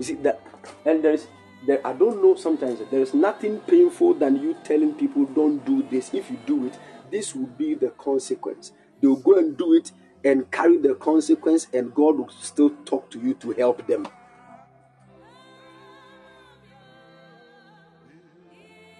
[0.00, 0.40] You see that,
[0.86, 1.26] and there's
[1.66, 1.86] there.
[1.86, 2.34] I don't know.
[2.34, 6.14] Sometimes there is nothing painful than you telling people don't do this.
[6.14, 6.78] If you do it,
[7.10, 8.72] this will be the consequence.
[9.02, 9.92] They will go and do it
[10.24, 14.08] and carry the consequence, and God will still talk to you to help them.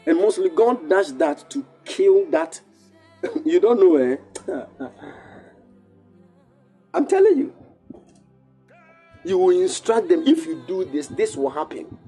[0.05, 2.61] And mostly God does that to kill that.
[3.47, 4.17] you don't know, eh?
[6.93, 7.55] I'm telling you.
[9.24, 11.99] You will instruct them if you do this, this will happen.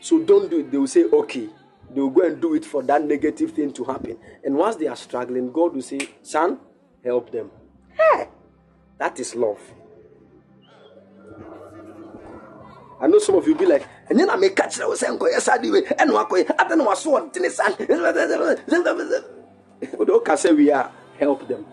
[0.00, 0.70] So don't do it.
[0.70, 1.48] They will say, okay.
[1.94, 4.16] They will go and do it for that negative thing to happen.
[4.44, 6.58] And once they are struggling, God will say, son,
[7.04, 7.50] help them.
[7.92, 8.28] Hey,
[8.98, 9.60] that is love.
[13.00, 15.32] I know some of you be like, and then I may catch the same way,
[15.98, 17.74] and Wako, I don't know what's what the sun.
[20.12, 21.66] Okay, we are help them.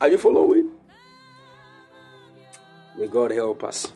[0.00, 0.70] Are you following?
[2.96, 3.92] May God help us.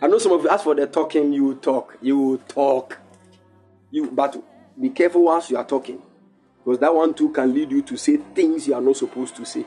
[0.00, 2.98] I know some of you ask for the talking, you talk, you talk.
[3.90, 4.36] You but
[4.78, 6.02] be careful once you are talking.
[6.58, 9.44] Because that one too can lead you to say things you are not supposed to
[9.44, 9.64] say.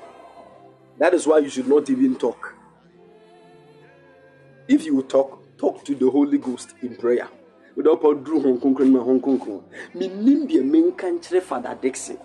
[1.00, 2.54] That is why you should not even talk.
[4.68, 7.28] If you talk, talk to the Holy Ghost in prayer.
[7.76, 9.64] Without Drew Hong Kong, Hong Kong.
[11.42, 12.18] Father Dixon.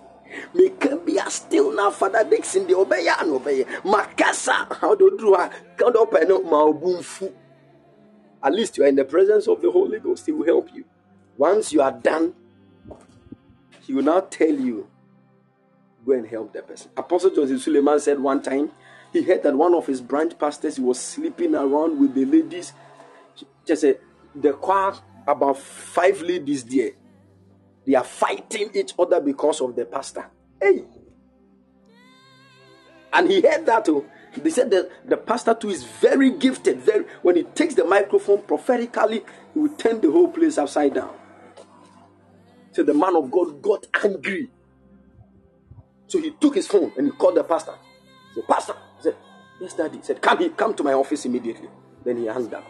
[0.53, 3.63] Meka bia still na Father Dixon the obeya and obey.
[3.83, 5.49] Makasa, how do you ah?
[5.77, 6.71] count up and ma
[8.43, 10.25] At least you are in the presence of the Holy Ghost.
[10.25, 10.85] He will help you.
[11.37, 12.33] Once you are done,
[13.81, 14.87] he will now tell you,
[16.05, 16.91] go and help the person.
[16.95, 18.71] Apostle Joseph Suleman said one time,
[19.11, 22.73] he heard that one of his branch pastors was sleeping around with the ladies.
[23.65, 23.99] Just said,
[24.33, 24.93] the choir,
[25.27, 26.91] about five ladies there.
[27.85, 30.25] They are fighting each other because of the pastor.
[30.61, 30.83] Hey.
[33.13, 34.05] And he heard that too.
[34.37, 36.79] They said that the pastor too is very gifted.
[36.79, 41.13] Very when he takes the microphone prophetically, he will turn the whole place upside down.
[42.71, 44.49] So the man of God got angry.
[46.07, 47.73] So he took his phone and he called the pastor.
[48.29, 49.15] He said, Pastor, said,
[49.59, 49.97] Yes, daddy.
[49.97, 51.69] He said, Come here, come to my office immediately.
[52.05, 52.65] Then he hung up.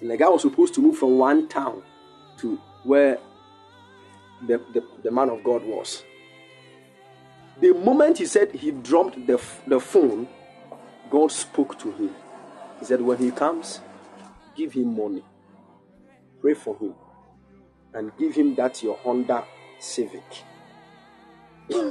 [0.00, 1.82] The guy was supposed to move from one town
[2.38, 3.18] to where
[4.46, 6.02] the, the, the man of God was.
[7.60, 10.28] The moment he said he dropped the, the phone,
[11.10, 12.10] God spoke to him.
[12.80, 13.80] He said, When he comes,
[14.56, 15.22] give him money.
[16.40, 16.94] Pray for him
[17.94, 19.44] and give him that your Honda
[19.78, 20.24] Civic.
[21.68, 21.84] he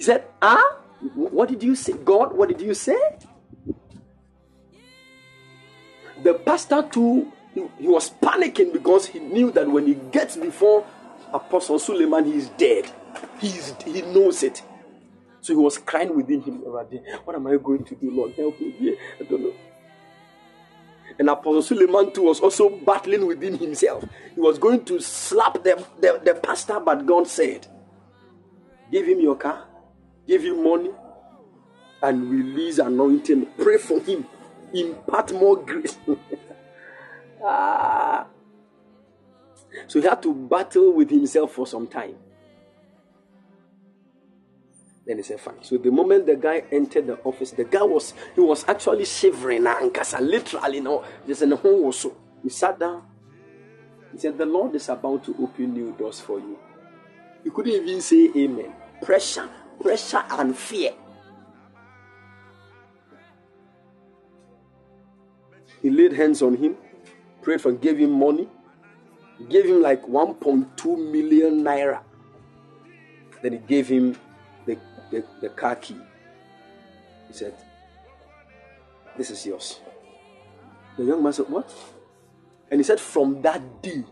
[0.00, 0.76] said, Ah,
[1.14, 1.92] what did you say?
[1.92, 2.98] God, what did you say?
[6.22, 10.86] The pastor too, he, he was panicking because he knew that when he gets before
[11.32, 12.90] Apostle Suleman, he is dead.
[13.40, 14.62] He's, he knows it.
[15.40, 16.56] So he was crying within him.
[16.58, 18.34] What am I going to do, Lord?
[18.34, 18.96] Help me.
[19.20, 19.54] I don't know.
[21.18, 24.04] And Apostle Suleman too was also battling within himself.
[24.34, 27.66] He was going to slap the, the, the pastor, but God said,
[28.90, 29.64] Give him your car,
[30.26, 30.90] give him money,
[32.02, 33.46] and release anointing.
[33.58, 34.26] Pray for him.
[34.72, 35.98] Impart more grace.
[37.42, 38.26] ah.
[39.86, 42.16] So he had to battle with himself for some time.
[45.06, 45.62] Then he said, fine.
[45.62, 49.66] So the moment the guy entered the office, the guy was he was actually shivering
[49.66, 52.16] and literally, you know, just in the home was so.
[52.42, 53.02] He sat down.
[54.12, 56.58] He said, The Lord is about to open new doors for you.
[57.44, 58.72] He couldn't even say amen.
[59.02, 59.48] Pressure,
[59.80, 60.92] pressure, and fear.
[65.82, 66.76] He laid hands on him,
[67.42, 68.48] prayed for, gave him money,
[69.48, 72.00] gave him like 1.2 million naira.
[73.42, 74.16] Then he gave him
[74.66, 74.78] the,
[75.10, 75.96] the, the car key.
[77.28, 77.54] He said,
[79.16, 79.80] This is yours.
[80.96, 81.72] The young man said, What?
[82.70, 84.04] And he said, From that day,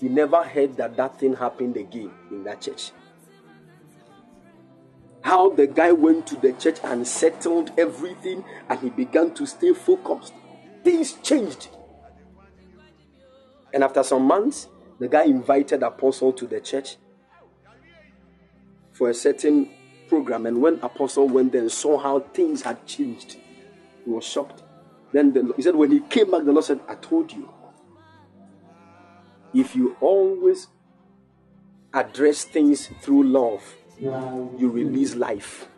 [0.00, 2.92] he never heard that that thing happened again in that church.
[5.22, 9.74] How the guy went to the church and settled everything and he began to stay
[9.74, 10.32] focused.
[10.84, 11.68] Things changed.
[13.78, 14.66] And after some months,
[14.98, 16.96] the guy invited Apostle to the church
[18.90, 19.70] for a certain
[20.08, 20.46] program.
[20.46, 23.36] And when Apostle went there and saw how things had changed,
[24.04, 24.64] he was shocked.
[25.12, 27.48] Then the, he said, when he came back, the Lord said, I told you,
[29.54, 30.66] if you always
[31.94, 33.62] address things through love,
[34.00, 35.68] you release life.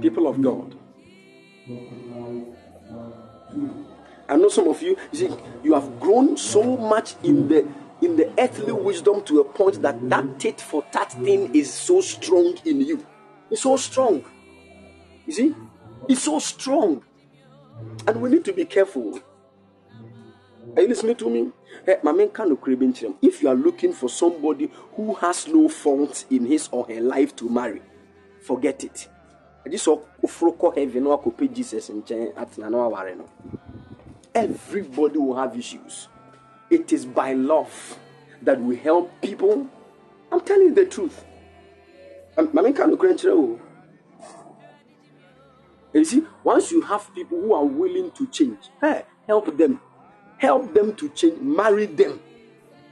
[0.00, 0.76] People of God.
[4.28, 5.30] I know some of you, you see,
[5.64, 7.66] you have grown so much in the
[8.02, 12.00] in the earthly wisdom to a point that that tit for tat thing is so
[12.00, 13.04] strong in you.
[13.50, 14.24] It's so strong.
[15.26, 15.54] You see,
[16.08, 17.02] it's so strong,
[18.06, 19.20] and we need to be careful.
[20.76, 21.50] Are you listening to me?
[21.86, 21.96] Eh,
[22.34, 22.58] Can't
[23.22, 27.34] If you are looking for somebody who has no fault in his or her life
[27.36, 27.80] to marry,
[28.42, 29.08] forget it.
[29.68, 33.24] Gye sɛ woforo kɔ heaven na wakɔpɛ jesus nkyɛn atena na waware no.
[34.34, 36.08] Everybody will have issues.
[36.70, 37.98] It is by love
[38.42, 39.66] that we help people.
[40.30, 41.24] I'm telling you the truth.
[42.36, 43.60] Mame nka nokorɛ nkyerɛ o
[45.94, 49.80] you see once you have people who are willing to change hey, help them.
[50.38, 51.40] Help them to change.
[51.40, 52.20] Marry them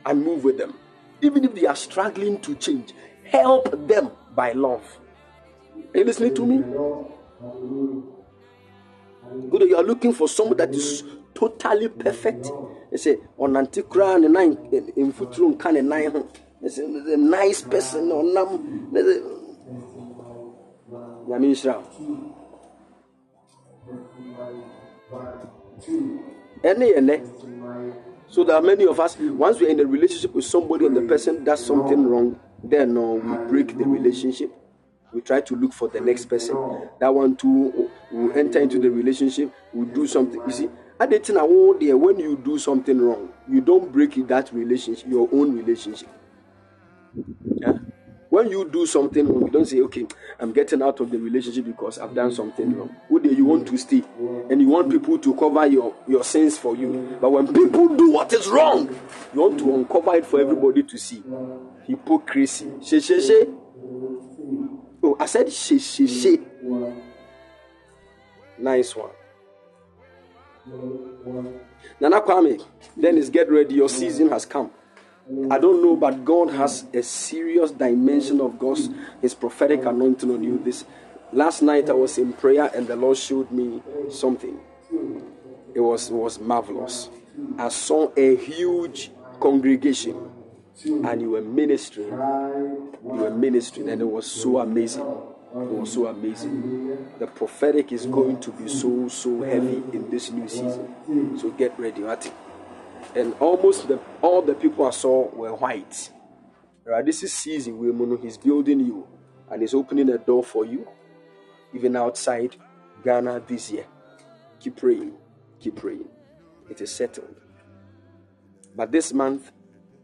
[0.06, 0.72] and move with them.
[1.20, 2.94] Even if they are struggling to change
[3.24, 4.98] help them by love
[5.94, 6.58] are you listening to me?
[9.50, 11.02] Good, you are looking for someone that is
[11.34, 12.50] totally perfect.
[12.90, 14.56] They say, on antikra and nine
[14.96, 16.24] in futrum can and nine.
[16.62, 18.90] It's a nice person or nam.
[21.28, 21.82] Yamisra.
[26.62, 27.10] Any and
[28.28, 29.16] so there are many of us.
[29.18, 33.00] Once we're in a relationship with somebody and the person does something wrong, then uh,
[33.00, 34.50] we break the relationship
[35.14, 36.56] we try to look for the next person.
[36.98, 40.42] That one too will enter into the relationship, will do something.
[40.46, 40.68] You see,
[40.98, 45.28] at the time there, when you do something wrong, you don't break that relationship, your
[45.32, 46.08] own relationship.
[47.56, 47.74] Yeah?
[48.28, 50.06] When you do something wrong, you don't say, okay,
[50.40, 52.96] I'm getting out of the relationship because I've done something wrong.
[53.08, 54.02] Who do you want to stay?
[54.50, 57.16] And you want people to cover your, your sins for you.
[57.20, 58.88] But when people do what is wrong,
[59.32, 61.22] you want to uncover it for everybody to see.
[61.86, 62.72] Hypocrisy.
[62.82, 63.44] She, she, she.
[65.18, 66.40] I said she, she, she.
[68.58, 69.10] Nice one.
[72.00, 72.64] Nana Kwame,
[72.98, 73.74] Dennis, get ready.
[73.74, 74.70] Your season has come.
[75.50, 78.90] I don't know, but God has a serious dimension of God's
[79.22, 80.60] His prophetic anointing on you.
[80.62, 80.84] This
[81.32, 84.58] last night I was in prayer and the Lord showed me something.
[85.74, 87.08] It was it was marvelous.
[87.58, 89.10] I saw a huge
[89.40, 90.30] congregation
[90.84, 92.08] and you were ministering.
[92.08, 95.02] You were ministering, and it was so amazing.
[95.02, 96.98] It was so amazing.
[97.18, 101.38] The prophetic is going to be so, so heavy in this new season.
[101.38, 102.32] So get ready, right?
[103.14, 106.10] And almost the, all the people I saw were white.
[106.84, 107.04] Right?
[107.04, 109.06] This is season where he's building you
[109.50, 110.88] and he's opening a door for you,
[111.72, 112.56] even outside
[113.04, 113.86] Ghana this year.
[114.60, 115.14] Keep praying.
[115.60, 116.08] keep praying.
[116.68, 117.36] It is settled.
[118.74, 119.52] But this month,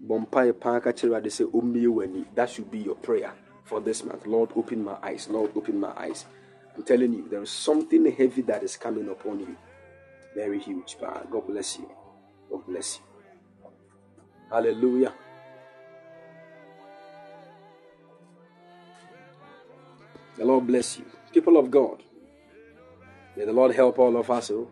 [0.07, 1.45] Bompai Panka they say,
[2.35, 3.33] That should be your prayer
[3.65, 4.27] for this month.
[4.27, 5.29] Lord, open my eyes.
[5.31, 6.27] Lord, open my eyes.
[6.77, 9.57] I'm telling you, there is something heavy that is coming upon you.
[10.35, 10.97] Very huge.
[11.01, 11.91] God bless you.
[12.51, 13.05] God bless you.
[14.51, 15.13] Hallelujah.
[20.37, 21.07] The Lord bless you.
[21.33, 22.03] People of God,
[23.37, 24.51] may the Lord help all of us.
[24.51, 24.71] Oh,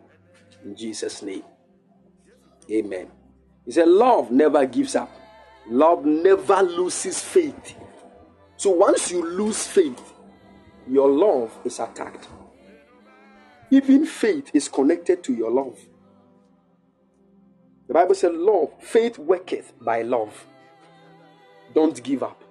[0.64, 1.44] in Jesus' name.
[2.70, 3.08] Amen.
[3.68, 5.14] He said, Love never gives up,
[5.68, 7.76] love never loses faith.
[8.56, 10.14] So once you lose faith,
[10.88, 12.28] your love is attacked.
[13.70, 15.78] Even faith is connected to your love.
[17.88, 20.46] The Bible said, Love, faith worketh by love.
[21.74, 22.42] Don't give up.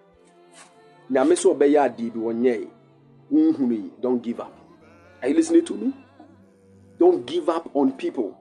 [1.11, 1.31] Don't
[4.21, 4.53] give up.
[5.23, 5.93] Are you listening to me?
[6.99, 8.37] Don't give up on people.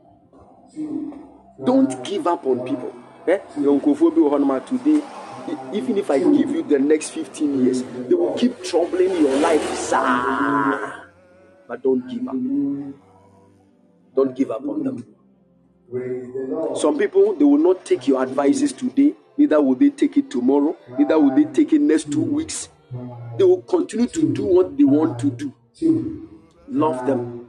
[1.64, 2.92] Don't give up on people.
[3.26, 3.38] Eh?
[3.56, 5.02] Today,
[5.72, 9.62] even if I give you the next 15 years, they will keep troubling your life.
[9.74, 11.08] Sir.
[11.68, 12.34] But don't give up.
[14.14, 15.04] Don't give up on them.
[16.76, 20.76] Some people they will not take your advices today, neither will they take it tomorrow,
[20.98, 22.68] neither will they take it next two weeks.
[23.38, 25.52] They will continue to do what they want to do.
[26.68, 27.48] Love them.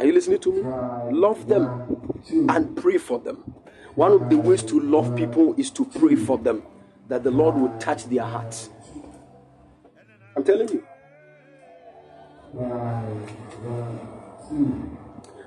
[0.00, 0.62] Are you listening to me?
[1.16, 2.16] Love them
[2.48, 3.36] and pray for them.
[3.94, 6.62] One of the ways to love people is to pray for them
[7.08, 8.70] that the Lord will touch their hearts.
[10.36, 10.84] I'm telling you.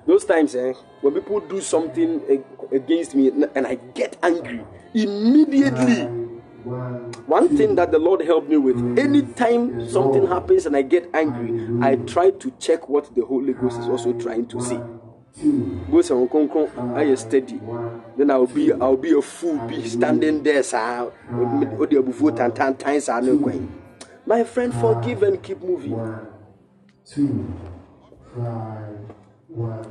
[0.06, 2.22] Those times, eh, when people do something
[2.72, 6.08] against me and I get angry, immediately,
[7.26, 11.68] one thing that the Lord helped me with, anytime something happens and I get angry,
[11.82, 14.80] I try to check what the Holy Ghost is also trying to say.
[15.92, 16.28] Goes on
[16.96, 17.62] I am steady.
[18.18, 21.12] Then I'll be I'll be a fool be standing there, sir.
[24.26, 25.94] My friend, forgive and keep moving.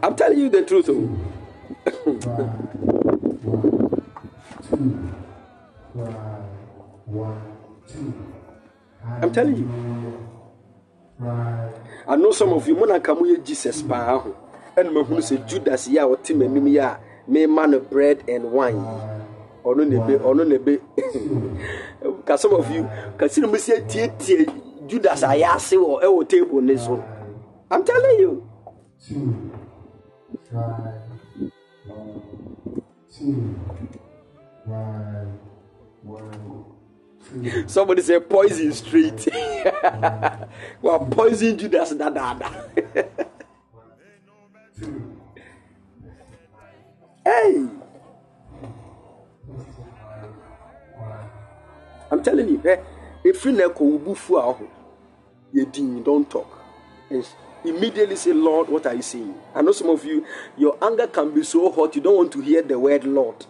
[0.02, 0.90] I'm telling you the truth.
[0.90, 1.16] Oh.
[9.22, 9.68] I'm telling you.
[12.08, 13.82] I know some of you, when I come with Jesus,
[14.76, 18.76] and mahunu sɛ Judas yi a ɔte m'anim yi a mema no bread and wine
[19.64, 20.80] ɔno na ebe ɔno na ebe
[22.26, 22.84] ka some of you
[23.16, 24.44] kasi na mo si etietie
[24.86, 27.02] Judas ayɛ ase wɔ ɛwɔ table ne so
[27.68, 28.48] I'm telling you.
[29.02, 29.50] Two,
[30.52, 31.02] five,
[31.84, 32.22] one,
[33.10, 33.58] two,
[34.64, 35.26] five,
[36.04, 36.75] one.
[37.66, 39.28] Somebody say poison straight.
[40.82, 42.48] well, poison Judas da da da.
[47.24, 47.68] hey.
[52.10, 52.76] I'm telling you, eh,
[53.24, 53.52] if you
[54.38, 54.68] aho,
[55.52, 55.66] you
[56.04, 56.60] don't talk.
[57.10, 57.26] And
[57.64, 59.34] immediately say, Lord, what are you saying?
[59.54, 60.24] I know some of you,
[60.56, 63.44] your anger can be so hot, you don't want to hear the word Lord.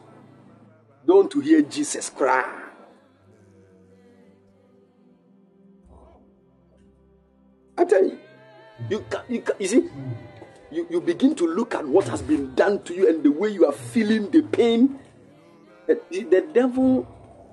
[1.07, 2.66] Don't want to hear Jesus cry.
[7.79, 8.19] I tell you,
[8.79, 8.93] hmm.
[8.93, 10.13] you, can, you, can, you see, hmm.
[10.71, 13.51] you, you begin to look at what has been done to you and the way
[13.51, 14.99] you are feeling the pain.
[15.87, 17.07] The devil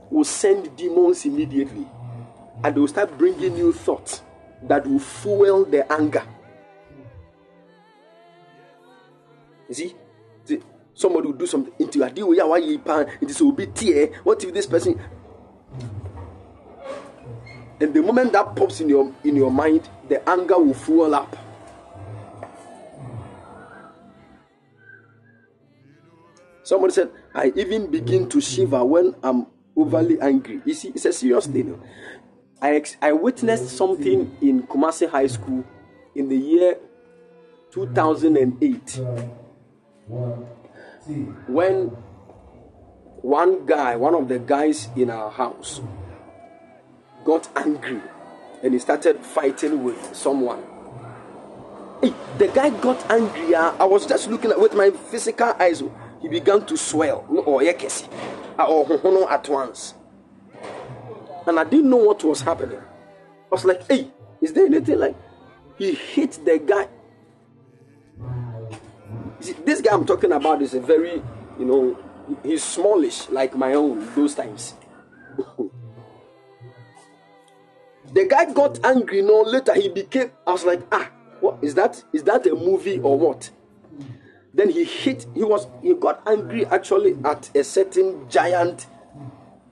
[0.10, 1.88] will send demons immediately
[2.64, 4.24] and they will start bringing you thoughts
[4.64, 6.24] that will fuel the anger.
[9.70, 9.96] You see,
[10.94, 12.34] somebody will do something into your deal.
[12.34, 13.08] Yeah, why you pan?
[13.22, 14.08] It is will be tear.
[14.24, 14.94] What if this person?
[14.94, 16.03] Hmm.
[17.84, 21.36] And the moment that pops in your in your mind, the anger will fuel up.
[26.64, 30.62] Somebody said, I even begin to shiver when I'm overly angry.
[30.64, 31.78] You see, it's a serious thing.
[32.62, 35.66] I, ex- I witnessed something in Kumasi High School
[36.16, 36.78] in the year
[37.72, 39.02] 2008
[41.48, 41.88] when
[43.22, 45.82] one guy, one of the guys in our house,
[47.24, 48.02] got angry
[48.64, 50.64] and he started fighting with someone.
[52.38, 53.56] The guy got angry.
[53.56, 55.84] Uh, I was just looking at with my physical eyes
[56.22, 58.08] he began to swell or yekesi
[58.58, 59.94] or at once.
[61.46, 62.80] And I didn't know what was happening.
[62.80, 64.10] I was like, hey,
[64.42, 65.16] is there anything like
[65.78, 66.88] he hit the guy?
[69.42, 71.22] See, this guy I'm talking about is a very,
[71.60, 72.00] you know,
[72.42, 74.76] he's smallish like my own those times.
[78.14, 79.22] the guy got angry.
[79.22, 80.32] No, later he became.
[80.46, 81.10] I was like, ah,
[81.40, 82.04] what is that?
[82.14, 83.50] Is that a movie or what?
[84.54, 88.86] Then he hit, he was, he got angry actually at a certain giant.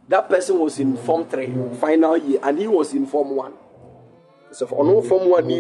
[0.08, 3.54] That person was in Form 3, final year, and he was in Form 1.
[4.52, 5.56] So for no Form 1, he,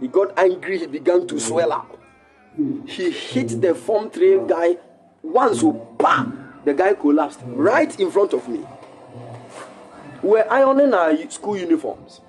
[0.00, 1.96] he got angry, he began to swell up.
[2.86, 4.78] He hit the Form 3 guy
[5.22, 6.54] once, so bam!
[6.64, 8.66] The guy collapsed right in front of me.
[10.26, 12.20] We're ironing our school uniforms.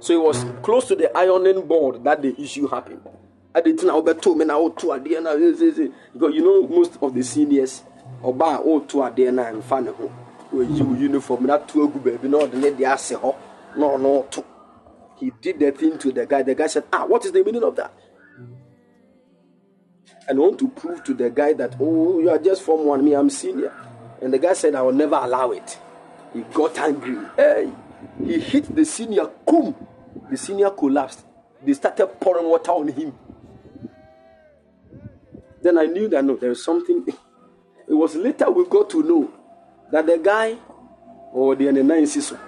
[0.00, 3.06] So it was close to the ironing board that the issue happened.
[3.54, 7.22] I did now beto me now to ade na because you know most of the
[7.22, 7.82] seniors
[8.24, 10.10] oba o to ade na mfa ne ho
[10.50, 11.44] we you uniform.
[11.44, 13.36] Na to agu baby ne de ase ho
[13.76, 14.42] no no to
[15.18, 16.42] he did the thing to the guy.
[16.42, 17.92] The guy said ah what is the meaning of that?
[20.26, 23.12] And want to prove to the guy that oh you are just from one me
[23.12, 23.74] I'm senior.
[24.22, 25.76] And the guy said I will never allow it
[26.32, 27.70] he got angry hey
[28.24, 29.74] he hit the senior kum
[30.30, 31.24] the senior collapsed
[31.64, 33.12] they started pouring water on him
[35.62, 37.06] then I knew that no, there was something.
[37.88, 39.30] It was later we got to know
[39.90, 40.56] that the guy
[41.34, 42.38] oh, or the nine sister.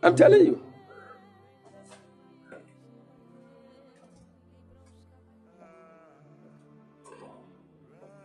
[0.00, 0.67] I'm telling you.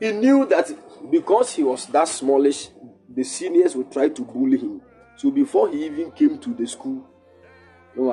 [0.03, 0.69] He knew that
[1.09, 2.67] because he was that smallish,
[3.07, 4.81] the seniors would try to bully him.
[5.15, 7.07] So before he even came to the school,
[7.95, 8.11] fine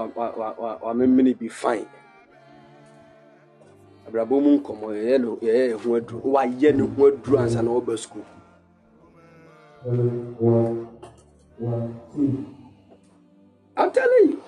[5.19, 8.25] no yɛyɛ ɛho aduru wayɛ ne ho aduru ansa na wɔba sukuu
[13.77, 14.43] I'm telling you.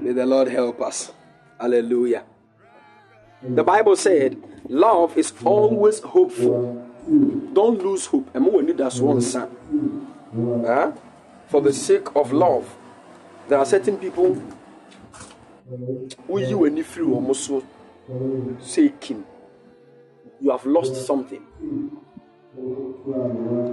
[0.00, 1.12] May the Lord help us.
[1.60, 2.24] Hallelujah.
[3.46, 4.36] The Bible said,
[4.68, 6.90] Love is always hopeful.
[7.52, 8.34] Don't lose hope.
[8.34, 9.50] And when you that's one son.
[10.66, 10.92] Huh?
[11.48, 12.74] For the sake of love.
[13.48, 14.40] There are certain people
[16.26, 17.50] who you and if you almost
[18.62, 19.24] seeking.
[20.40, 21.44] You have lost something.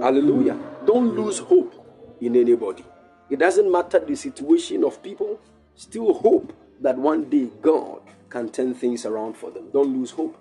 [0.02, 0.58] Hallelujah.
[0.86, 1.74] Don't lose hope
[2.20, 2.84] in anybody.
[3.30, 5.40] It doesn't matter the situation of people,
[5.74, 6.52] still hope
[6.82, 9.70] that one day God can turn things around for them.
[9.72, 10.36] Don't lose hope.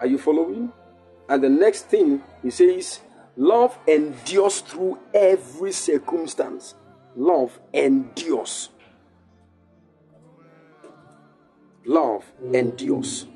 [0.00, 0.72] Are you following?
[1.28, 3.00] And the next thing he says,
[3.36, 6.74] love endures through every circumstance.
[7.16, 8.70] Love endures.
[11.86, 13.26] Love endures.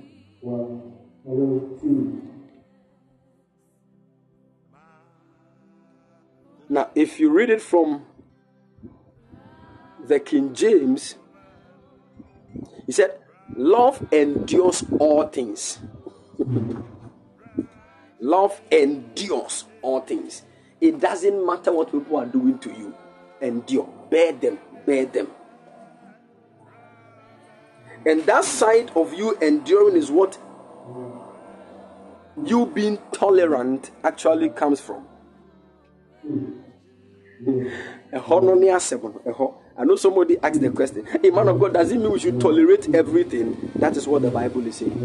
[6.71, 8.05] Now, if you read it from
[10.07, 11.15] the King James,
[12.89, 13.19] he said,
[13.55, 15.79] Love endures all things.
[18.21, 20.43] Love endures all things.
[20.81, 22.95] It doesn't matter what people are doing to you,
[23.43, 25.29] endure, bear them, bear them.
[28.07, 30.39] And that side of you enduring is what
[32.43, 35.07] you being tolerant actually comes from.
[39.79, 42.41] I know somebody asked the question, a man of God, does it mean we should
[42.41, 43.71] tolerate everything?
[43.77, 44.99] That is what the Bible is saying.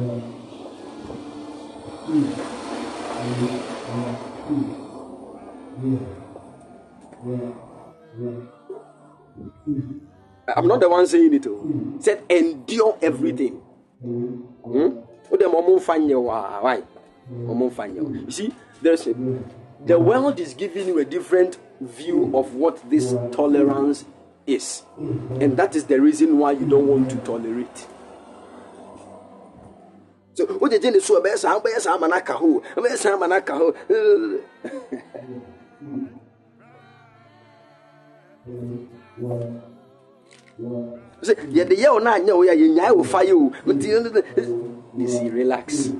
[10.55, 11.45] I'm not the one saying it.
[11.47, 11.93] Oh.
[11.99, 13.61] said endure everything.
[14.01, 14.97] Hmm?
[15.29, 16.81] Why?
[17.27, 19.13] You see, there's a,
[19.85, 24.05] the world is giving you a different view of what this tolerance
[24.45, 24.83] is.
[24.97, 27.87] And that is the reason why you don't want to tolerate.
[30.33, 31.45] So, what did you so best?
[31.45, 31.87] I'm best.
[31.87, 32.63] I'm an akaho.
[32.75, 33.05] Best.
[33.05, 33.73] I'm an akaho.
[41.21, 43.53] Say, yeah, the na anya we ya nya wo fa you.
[44.97, 45.91] You see, relax.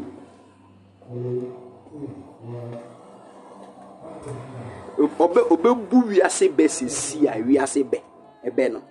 [4.98, 8.02] Obe obe bu wiase bɛ sisi a wiase bɛ
[8.48, 8.82] ɛbɛ no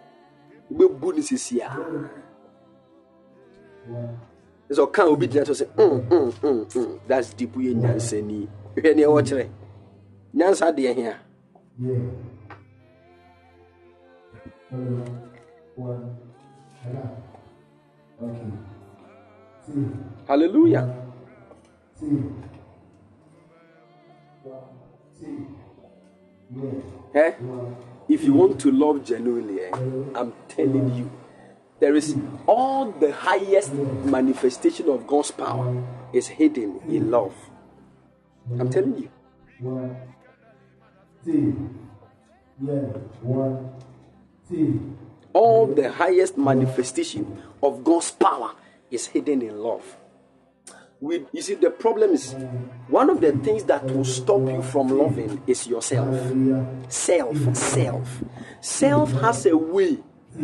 [0.71, 1.69] obe bu ne sisi a
[4.71, 8.49] sɛ ɔka obi gyina so sɛ mm mm mm mm that's deep yɛ nyansa ni
[8.77, 9.49] hwɛ nea ɛwɔ kyerɛ
[10.35, 11.15] nyansa deɛ hia.
[20.29, 20.87] Hallelujah.
[27.15, 27.33] Eh?
[28.09, 29.71] If you want to love genuinely, eh,
[30.15, 31.11] I'm telling you,
[31.81, 32.17] there is
[32.47, 35.83] all the highest manifestation of God's power
[36.13, 37.35] is hidden in love.
[38.59, 39.11] I'm telling you.
[45.33, 48.55] All the highest manifestation of God's power
[48.91, 49.97] is hidden in love.
[51.03, 52.33] We, you see, the problem is
[52.87, 56.15] one of the things that will stop you from loving is yourself.
[56.89, 58.23] Self, self.
[58.61, 59.99] Self has a way.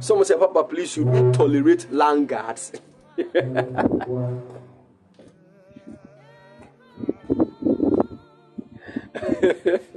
[0.00, 2.72] Someone said, Papa, please, we tolerate laggards?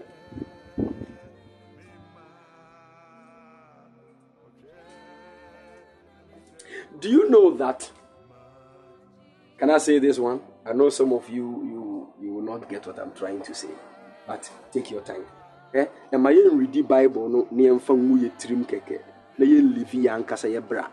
[7.00, 7.92] Do you know that?
[9.58, 10.42] Can I say this one?
[10.66, 13.70] I know some of you you you will not get what I'm trying to say,
[14.26, 15.26] but take your time.
[15.74, 15.86] Eh?
[16.12, 19.00] Am I read the Bible no ne yɛmfa ngu yɛ tirim kɛkɛ
[19.38, 20.88] na yɛnlivi yɛ ankasa yɛ bra.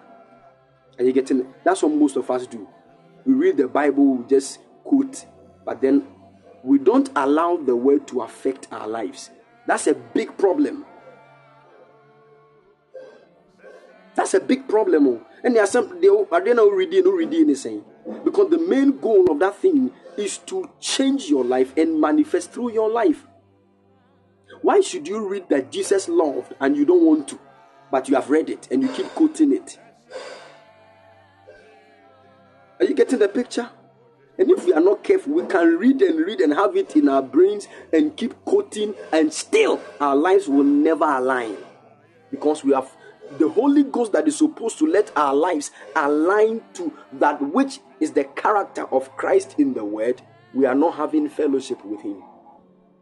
[0.99, 1.53] Are you getting?
[1.65, 2.69] That's what most of us do.
[3.25, 5.25] We read the Bible, we just quote,
[5.65, 6.07] but then
[6.63, 9.31] we don't allow the word to affect our lives.
[9.67, 10.85] That's a big problem.
[14.15, 15.25] That's a big problem.
[15.45, 17.85] And there are some they are they not reading, not reading anything.
[18.25, 22.73] Because the main goal of that thing is to change your life and manifest through
[22.73, 23.27] your life.
[24.63, 27.39] Why should you read that Jesus loved and you don't want to,
[27.91, 29.79] but you have read it and you keep quoting it?
[32.81, 33.69] Are you getting the picture?
[34.39, 37.09] And if we are not careful, we can read and read and have it in
[37.09, 41.57] our brains and keep quoting, and still our lives will never align
[42.31, 42.91] because we have
[43.39, 48.13] the Holy Ghost that is supposed to let our lives align to that which is
[48.13, 50.23] the character of Christ in the Word.
[50.53, 52.23] We are not having fellowship with Him.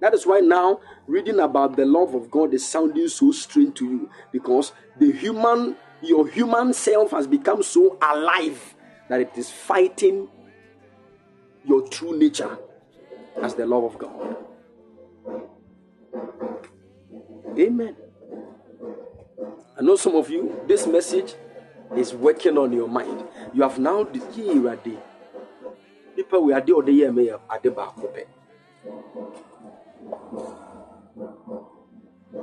[0.01, 3.85] That is why now reading about the love of God is sounding so strange to
[3.85, 8.75] you because the human, your human self has become so alive
[9.09, 10.29] that it is fighting
[11.65, 12.59] your true nature
[13.41, 14.37] as the love of God.
[17.59, 17.97] Amen.
[19.83, 21.35] I know some of you, this message
[21.97, 23.25] is working on your mind.
[23.53, 24.21] You have now the
[24.85, 24.97] day.
[26.15, 27.97] People we are the other year may have the back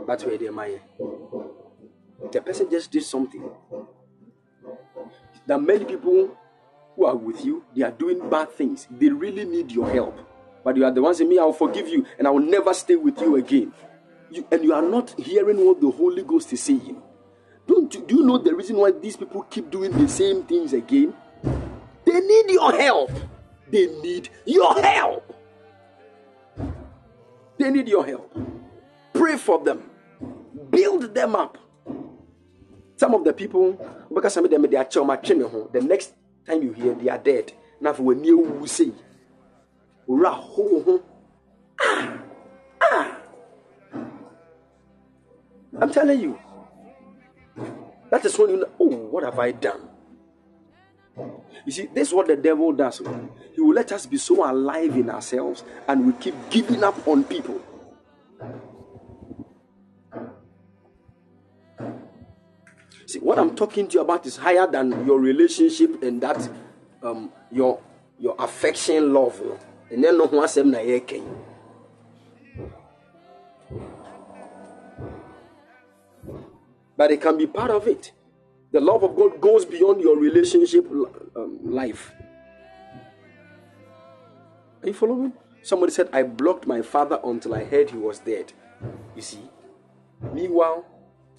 [0.05, 0.81] But where they my
[2.29, 3.49] the person just did something.
[5.49, 6.37] Are many people
[6.97, 8.85] who are with you, they are doing bad things.
[8.91, 10.19] They really need your help.
[10.61, 12.73] But you are the ones saying, Me, I will forgive you and I will never
[12.73, 13.71] stay with you again.
[14.29, 17.01] You, and you are not hearing what the Holy Ghost is saying.
[17.69, 20.73] Don't you, do you know the reason why these people keep doing the same things
[20.73, 21.13] again?
[22.03, 23.11] They need your help.
[23.69, 25.35] They need your help.
[27.59, 28.35] They need your help.
[29.13, 29.83] Pray for them.
[30.71, 31.59] Build them up.
[32.95, 33.73] Some of the people,
[34.11, 36.13] because some of them they are the next
[36.47, 37.53] time you hear they are dead.
[37.79, 38.91] Now for when you say,
[40.07, 41.03] "Ura ho ho."
[41.79, 42.17] Ah,
[42.81, 43.17] ah.
[45.79, 46.39] I'm telling you.
[48.09, 49.89] That is when you know, oh, what have I done?
[51.65, 53.01] You see, this is what the devil does.
[53.53, 57.23] He will let us be so alive in ourselves and we keep giving up on
[57.23, 57.61] people.
[63.05, 66.47] See, what I'm talking to you about is higher than your relationship and that
[67.01, 67.81] um your
[68.19, 69.41] your affection, love.
[69.89, 70.67] And then no one said
[76.99, 78.11] But it can be part of it.
[78.73, 80.85] The love of God goes beyond your relationship
[81.33, 82.11] um, life.
[84.83, 85.31] Are you following?
[85.63, 88.51] Somebody said, I blocked my father until I heard he was dead.
[89.15, 89.49] You see?
[90.33, 90.83] Meanwhile,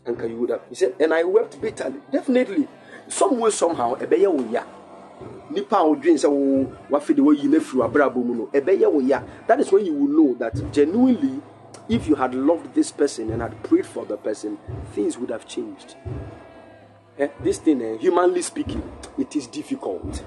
[0.06, 0.62] Uncle you have.
[0.70, 2.00] He said, and I wept bitterly.
[2.10, 2.66] Definitely.
[3.08, 4.64] Some way, somehow, ɛbɛyɛ wo ya.
[5.50, 9.00] Nipa a wodwen sɛ wo wafe de wayi no afiri w'abrabɔ mu no, ɛbɛyɛ wo
[9.00, 9.20] ya.
[9.46, 11.42] That is when you will know that genuinely,
[11.88, 14.58] if you had loved this person and had prayed for the person,
[14.92, 15.96] things would have changed.
[17.18, 18.82] Eh, this thing, eh, humanly speaking,
[19.18, 20.24] it is difficult.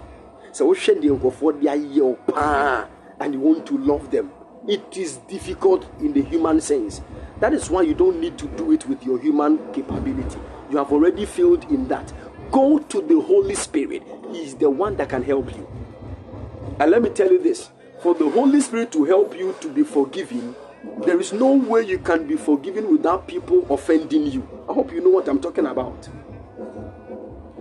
[0.51, 2.87] So, nkurɔfoɔ de ayɛ wo paa
[3.19, 4.31] and you want to love them.
[4.67, 7.01] It is difficult in the human sense.
[7.39, 10.39] That is why you don't need to do it with your human capability.
[10.69, 12.13] You have already failed in that.
[12.51, 14.03] Go to the Holy Spirit.
[14.31, 15.67] He is the one that can help you.
[16.79, 17.69] And let me tell you this
[18.01, 20.55] for the Holy Spirit to help you to be forgiven,
[21.05, 24.47] there is no way you can be forgiven without people offending you.
[24.69, 26.09] I hope you know what I'm talking about.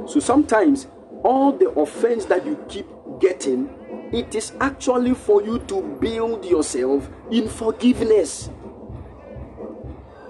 [0.07, 0.87] So sometimes
[1.23, 2.87] all the offense that you keep
[3.21, 3.71] getting,
[4.13, 8.51] it is actually for you to build yourself in forgiveness.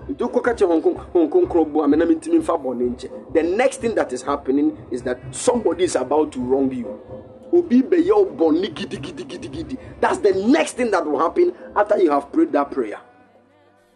[0.08, 0.28] The
[3.42, 7.00] next thing that is happening is that somebody is about to wrong you.
[7.52, 12.52] Obi bɛyɛ bɔnne gidigidigidi that's the next thing that will happen after you have prayed
[12.52, 13.00] that prayer.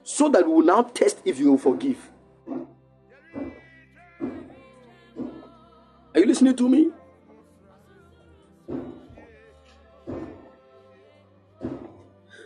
[0.03, 1.99] So that we will now test if you will forgive.
[6.15, 6.91] Are you listening to me?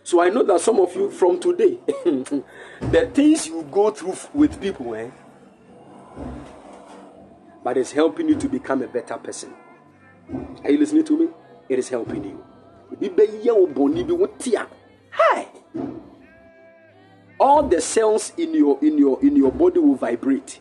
[0.02, 1.78] So i know that some of you from today
[2.80, 5.08] the things you go through with people eh
[7.62, 9.54] but it's helping you to become a better person
[10.64, 11.28] are you listening to me?
[11.68, 12.44] It is helping you.
[15.10, 15.48] Hi.
[17.38, 20.60] All the cells in your in your in your body will vibrate.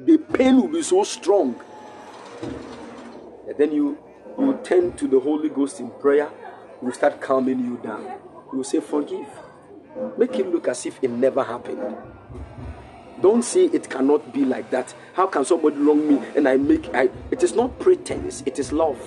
[0.00, 1.54] The pain will be so strong.
[3.46, 3.98] And then you
[4.38, 6.30] you turn to the Holy Ghost in prayer,
[6.82, 8.02] will start calming you down.
[8.52, 9.28] You will say, Forgive.
[10.18, 11.96] Make it look as if it never happened.
[13.20, 14.94] Don't say it cannot be like that.
[15.14, 18.72] How can somebody wrong me and I make I it is not pretense, it is
[18.72, 19.00] love.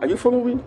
[0.00, 0.62] Are you following?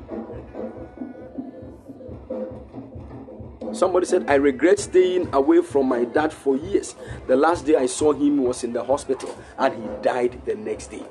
[3.74, 6.96] Somebody said, I regret staying away from my dad for years.
[7.28, 10.88] The last day I saw him was in the hospital and he died the next
[10.88, 11.04] day.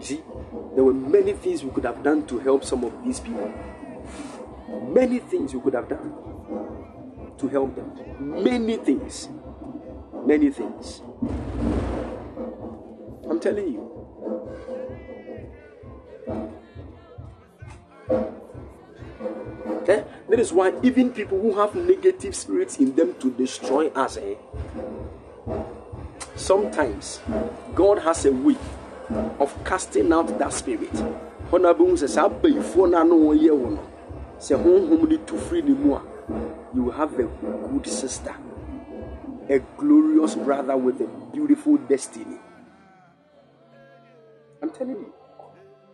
[0.00, 0.22] See,
[0.74, 3.52] there were many things we could have done to help some of these people.
[4.88, 6.83] Many things we could have done
[7.38, 7.92] to help them.
[8.42, 9.28] Many things.
[10.24, 11.02] Many things.
[13.28, 13.90] I'm telling you.
[19.82, 20.04] Okay?
[20.28, 24.34] That is why even people who have negative spirits in them to destroy us, eh?
[26.36, 27.20] sometimes
[27.74, 28.56] God has a way
[29.38, 30.90] of casting out that spirit.
[31.50, 33.82] When I say, "Say, na no ye wo no."
[34.38, 36.13] Say, "Honhom ni tu free mu a."
[36.74, 38.34] you will have a good sister,
[39.48, 42.38] a glorious brother with a beautiful destiny.
[44.62, 45.12] I'm telling you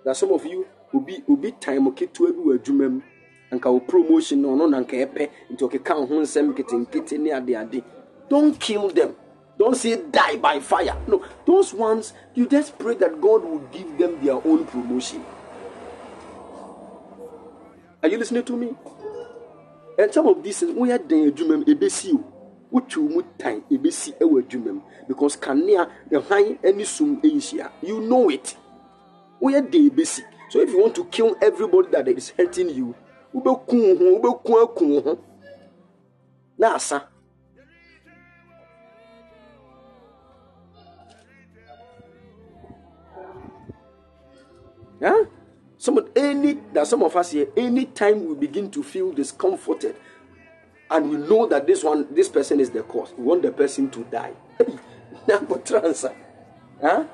[0.04, 2.22] that some of you will be will be time okay to
[2.58, 3.00] adwuma mu
[3.50, 6.20] anka wo promotion no no na nka ɛpɛ nti ɔkeka ho
[7.60, 7.82] ade
[8.28, 9.16] don't kill them.
[9.58, 10.96] Don't say die by fire.
[11.06, 15.22] No those ones you just pray that god will give them their own promotion.
[18.02, 18.74] Are you listening to me
[20.02, 22.24] and some of these woyɛ dan adwuma mu ebesi o.
[22.72, 28.28] Wotwi mu tan ebesi ɛwɔ adwuma mu because kanea ɛhan ɛne sum ɛnhyia you know
[28.30, 28.56] it.
[29.42, 30.22] Woyɛ dan ebesi.
[30.50, 32.94] So if you want to kill everybody that is hurting you
[33.34, 35.12] wobɛku ho wobɛku aku ho
[36.58, 37.08] na asa
[45.00, 45.39] yeah?
[45.80, 49.96] Some any that some of us here, anytime we begin to feel discomforted,
[50.90, 53.88] and we know that this one, this person is the cause, we want the person
[53.92, 54.34] to die.
[55.26, 56.14] Nabotransa,
[56.82, 57.06] huh?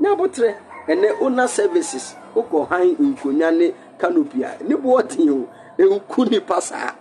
[0.00, 5.46] Nabotre, and the owner services, Oko Hain Unkonyane Canopia, Nibuatin,
[5.78, 6.96] Unkuni Pasa.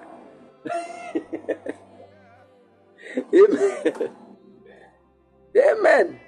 [3.33, 4.09] Amen.
[5.55, 6.19] Amen.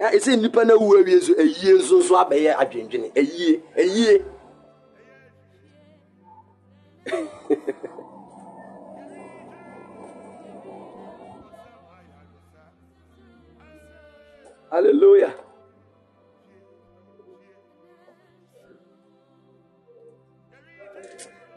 [0.00, 3.08] Eh, ɛsɛ nnipa no awu awie nso ayie nso nso abɛyɛ adwendwene.
[3.18, 4.24] Ayie ayie.
[14.70, 15.34] Hallelujah.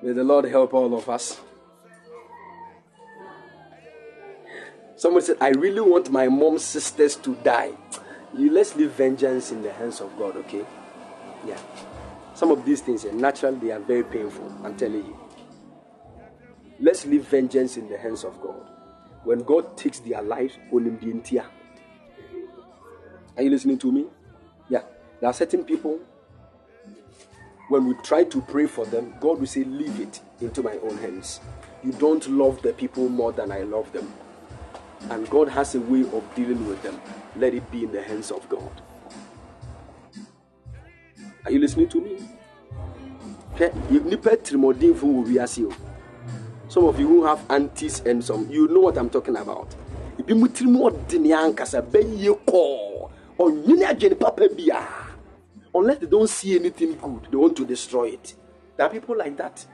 [0.01, 1.39] May the lord help all of us.
[4.95, 7.73] Someone said, I really want my mom's sisters to die
[8.37, 10.65] you let's leave vengeance in the hands of God, okay?
[11.45, 11.59] Yeah.
[12.33, 14.51] Some of these things, are naturally, they are very painful.
[14.63, 15.17] I'm telling you.
[16.79, 18.69] Let's leave vengeance in the hands of God.
[19.23, 20.79] When God takes their lives, are
[23.43, 24.05] you listening to me?
[24.69, 24.83] Yeah.
[25.19, 25.99] There are certain people,
[27.69, 30.97] when we try to pray for them, God will say, Leave it into my own
[30.97, 31.41] hands.
[31.83, 34.11] You don't love the people more than I love them
[35.09, 36.99] and God has a way of dealing with them.
[37.35, 38.81] Let it be in the hands of God.
[41.45, 42.17] Are you listening to me?
[46.67, 49.75] Some of you who have aunties and some, you know what I'm talking about.
[55.73, 58.35] Unless they don't see anything good, they want to destroy it.
[58.77, 59.65] There are people like that.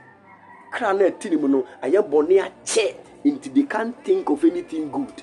[3.24, 5.22] Until they can't think of anything good.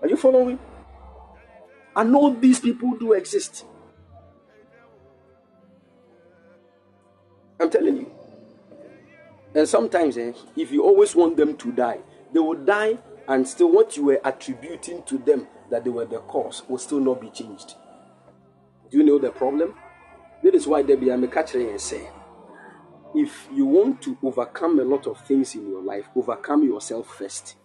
[0.00, 0.58] Are you following?
[1.94, 3.64] I know these people do exist.
[7.60, 8.10] I'm telling you.
[9.54, 11.98] And sometimes, eh, if you always want them to die,
[12.32, 16.18] they will die, and still what you were attributing to them that they were the
[16.20, 17.74] cause will still not be changed.
[18.90, 19.74] Do you know the problem?
[20.42, 22.08] That is why Debbie I'm a say
[23.14, 27.56] if you want to overcome a lot of things in your life, overcome yourself first.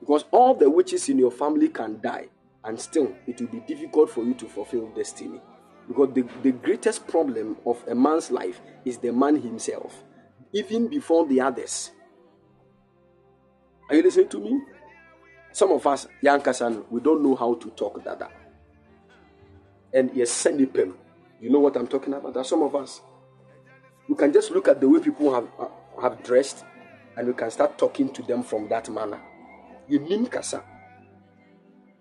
[0.00, 2.26] Because all the witches in your family can die,
[2.64, 5.40] and still it will be difficult for you to fulfill destiny.
[5.88, 10.02] Because the, the greatest problem of a man's life is the man himself,
[10.52, 11.92] even before the others.
[13.88, 14.60] Are you listening to me?
[15.52, 18.28] Some of us, young Kasan, we don't know how to talk Dada.
[19.92, 22.36] And yes, send You know what I'm talking about?
[22.36, 23.00] Are some of us
[24.08, 25.68] you can just look at the way people have uh,
[26.00, 26.64] have dressed
[27.16, 29.20] and we can start talking to them from that manner.
[29.90, 30.62] Yɛnim kasa.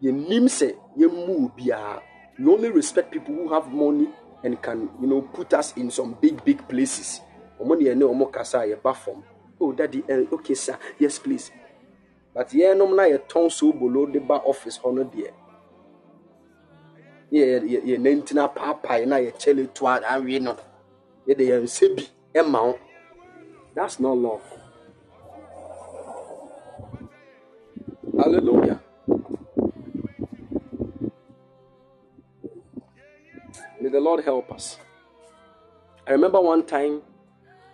[0.01, 2.01] Yɛnim sɛ yɛmmu biara
[2.37, 4.09] you only respect people who have money
[4.43, 7.21] and can you know put us in some big big places.
[7.59, 9.23] Ɔmo ne yɛne ɔmo kasa a yɛba
[9.61, 10.77] oh daddy uh, okay sir.
[10.99, 11.51] Yes please.
[12.33, 15.31] But yɛnom na yɛtɔn so bolo de ba office hɔ no deɛ
[17.31, 20.57] yɛ yɛ yɛ nantina paapae na yɛkyɛle to a awie no
[21.27, 22.79] yɛde yɛn nsa bi ma wo.
[23.75, 24.41] That's not love.
[28.17, 28.79] Hallelujah.
[33.81, 34.77] May the lord help us.
[36.07, 37.01] I remember one time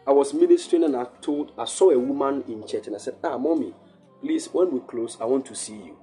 [0.07, 3.13] i was ministering and i told i saw a woman in church and i said
[3.23, 3.71] ah mommy
[4.19, 5.97] please when we close i want to see you.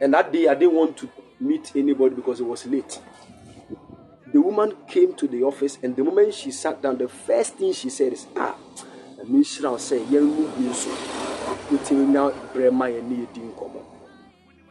[0.00, 1.08] And that day i didn't want to
[1.38, 2.98] meet anybody because it was late
[4.32, 7.72] the woman came to the office, and the moment she sat down, the first thing
[7.72, 8.56] she said is, Ah,
[9.44, 10.02] shall say,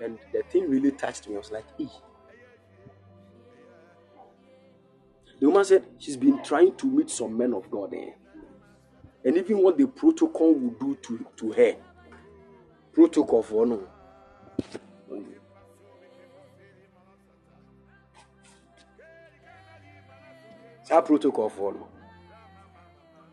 [0.02, 1.36] and the thing really touched me.
[1.36, 1.88] I was like, E.
[5.40, 8.16] The woman said she's been trying to meet some men of God there.
[9.24, 11.76] And even what the protocol would do to, to her.
[12.94, 13.88] Protocol for no.
[20.90, 21.85] Saa protocol foɔ no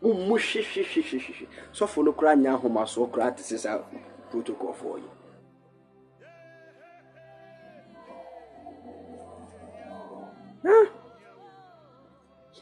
[0.01, 3.77] mummu hwehwehwehwehwehwe sɔfo no koraa nyɛ ahomasoɔ koraa te sɛ saa
[4.31, 5.09] protocol foɔ yi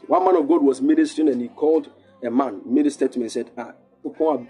[0.08, 1.90] One man of God was ministering and he called
[2.22, 3.72] a man, ministered to me and said, Ah,
[4.04, 4.48] Upon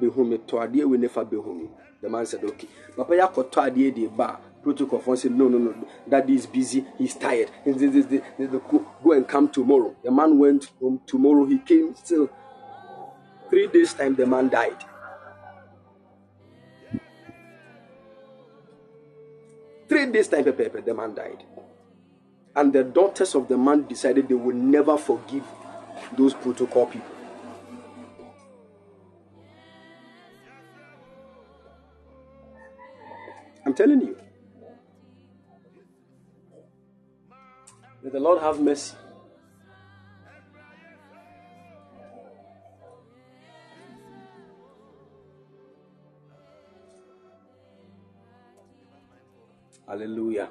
[0.00, 1.68] Behumi, to Adia, we never Behumi.
[2.00, 2.68] The man said, Okay.
[2.96, 5.74] Papa Yakoto Adia de Ba, protocol for said, No, no, no,
[6.08, 7.50] daddy is busy, he's tired.
[7.64, 9.94] Go and come tomorrow.
[10.02, 12.28] The man went home tomorrow, he came still.
[13.50, 14.84] Three days' time, the man died.
[19.88, 21.44] Three days' time, the man died.
[22.56, 25.44] And the daughters of the man decided they would never forgive
[26.16, 27.14] those protocol people.
[33.66, 34.23] I'm telling you.
[38.04, 38.94] May the Lord have mercy.
[49.88, 50.50] Hallelujah.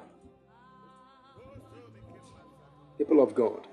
[2.98, 3.68] People of God.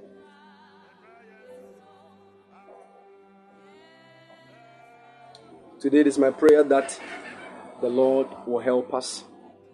[5.79, 7.01] Today it is my prayer that
[7.81, 9.23] the Lord will help us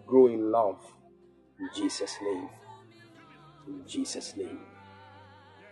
[0.06, 0.80] grow in love.
[1.60, 2.48] In Jesus' name.
[3.68, 4.60] In jesus name.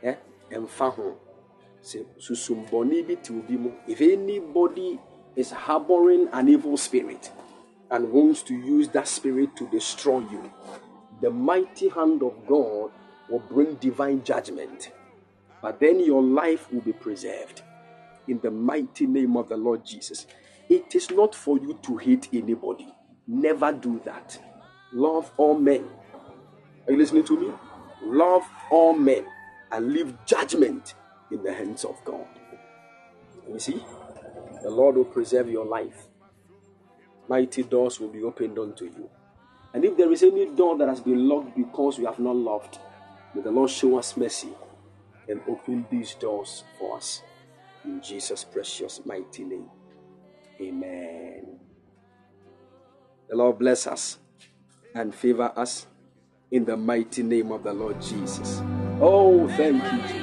[0.02, 0.14] Eh?
[0.50, 1.16] Ɛ ɛmfa ho.
[3.86, 5.00] If anybody
[5.36, 7.30] is harboring an evil spirit
[7.90, 10.50] and wants to use that spirit to destroy you
[11.20, 12.90] the mighty hand of god
[13.28, 14.92] will bring divine judgment.
[15.62, 17.62] But then your life will be preserved.
[18.28, 20.26] In the mighty name of the lord jesus.
[20.68, 22.92] It is not for you to hate anybody.
[23.26, 24.38] Never do that.
[24.92, 25.88] Love all men.
[26.86, 27.52] Are you listening to me
[28.14, 29.26] love all men,
[29.72, 30.94] and leave judgment
[31.30, 32.26] in the hands of God.
[33.48, 33.82] You see,
[34.62, 36.06] the Lord will preserve your life.
[37.28, 39.10] Mighty doors will be opened unto you.
[39.74, 42.78] And if there is any door that has been locked because we have not loved,
[43.34, 44.50] may the Lord show us mercy
[45.28, 47.22] and open these doors for us.
[47.84, 49.68] In Jesus' precious mighty name.
[50.60, 51.58] Amen.
[53.28, 54.18] The Lord bless us
[54.94, 55.86] and favor us
[56.50, 58.60] in the mighty name of the Lord Jesus.
[59.00, 60.15] Oh, thank you,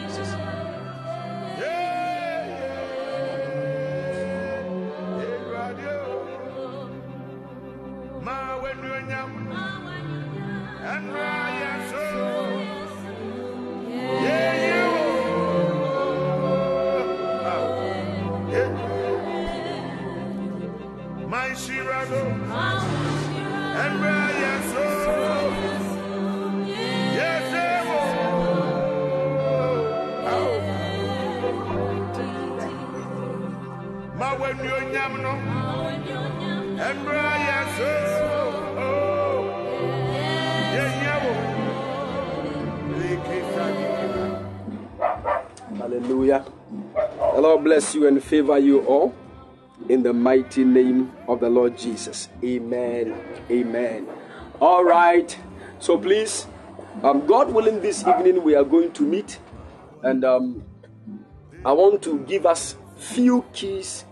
[48.33, 49.13] favor you all
[49.89, 52.29] in the mighty name of the Lord Jesus.
[52.43, 53.15] Amen.
[53.51, 54.07] Amen.
[54.59, 55.37] All right.
[55.77, 56.47] So please,
[57.03, 59.37] um, God willing, this evening we are going to meet,
[60.01, 60.63] and um,
[61.63, 64.03] I want to give us few keys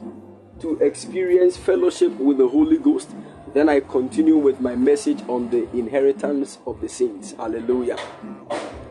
[0.59, 3.09] to experience fellowship with the Holy Ghost.
[3.55, 7.31] Then I continue with my message on the inheritance of the saints.
[7.31, 7.97] Hallelujah.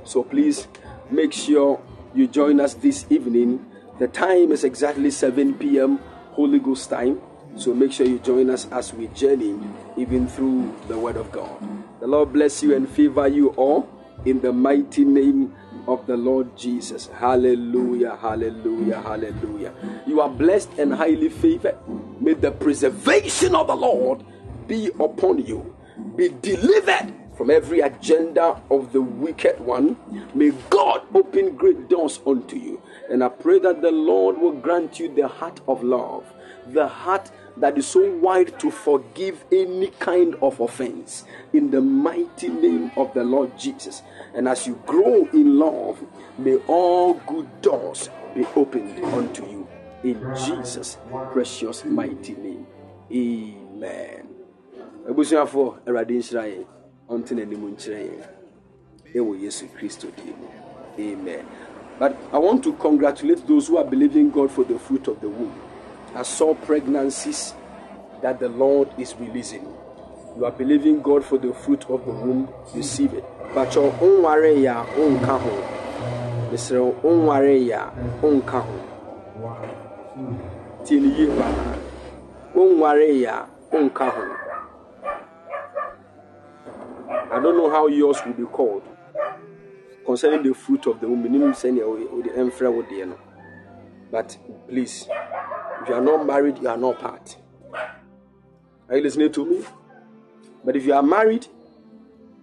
[0.03, 0.67] So please
[1.09, 1.81] make sure
[2.17, 3.70] you join us this evening.
[4.01, 5.99] The time is exactly 7 p.m.
[6.33, 7.21] Holy Ghost time.
[7.57, 9.61] So make sure you join us as we journey
[9.99, 11.51] even through the Word of God.
[12.01, 13.87] The Lord bless you and favor you all
[14.25, 15.55] in the mighty name
[15.87, 17.09] of the Lord Jesus.
[17.09, 19.75] Hallelujah, hallelujah, hallelujah.
[20.07, 21.77] You are blessed and highly favored.
[22.23, 24.25] May the preservation of the Lord
[24.67, 25.77] be upon you.
[26.17, 29.97] Be delivered from every agenda of the wicked one.
[30.35, 32.81] May God open great doors unto you.
[33.11, 36.25] And I pray that the Lord will grant you the heart of love,
[36.67, 42.49] the heart that is so wide to forgive any kind of offense in the mighty
[42.49, 44.03] name of the Lord Jesus.
[44.35, 45.99] And as you grow in love,
[46.39, 49.69] may all good doors be opened unto you
[50.05, 50.97] in Jesus'
[51.33, 52.67] precious mighty name.
[53.13, 54.29] Amen.
[55.09, 56.67] abusuafoɔ awurade nhyira yɛn
[57.09, 58.01] ɔnte n'anim nkyerɛ
[59.43, 60.07] yesu kristo
[60.99, 61.45] amen
[62.01, 65.29] but i want to congratulate those who are believing god for the fruit of the
[65.29, 65.53] womb.
[66.13, 67.55] I saw pregnancies
[68.21, 69.63] that the lord is releasing.
[70.37, 73.25] You are believing god for the fruit of the womb receive it.
[73.55, 75.55] Bàtchɔ nware yɛ a ɔnka ho
[76.51, 77.93] mesrɛ nware yɛ a
[78.27, 78.77] ɔnka ho
[80.85, 81.77] tie ne yie paa
[82.55, 83.47] nware yɛ a
[83.77, 84.25] ɔnka ho
[87.33, 88.83] I don't know how yours will be called
[90.11, 91.23] concerning the fruit of the womb.
[91.23, 93.17] Minimum saying the emperor would no.
[94.11, 94.37] But
[94.69, 95.07] please,
[95.83, 97.37] if you are not married, you are not part.
[98.89, 99.65] Are you listening to me?
[100.65, 101.47] But if you are married,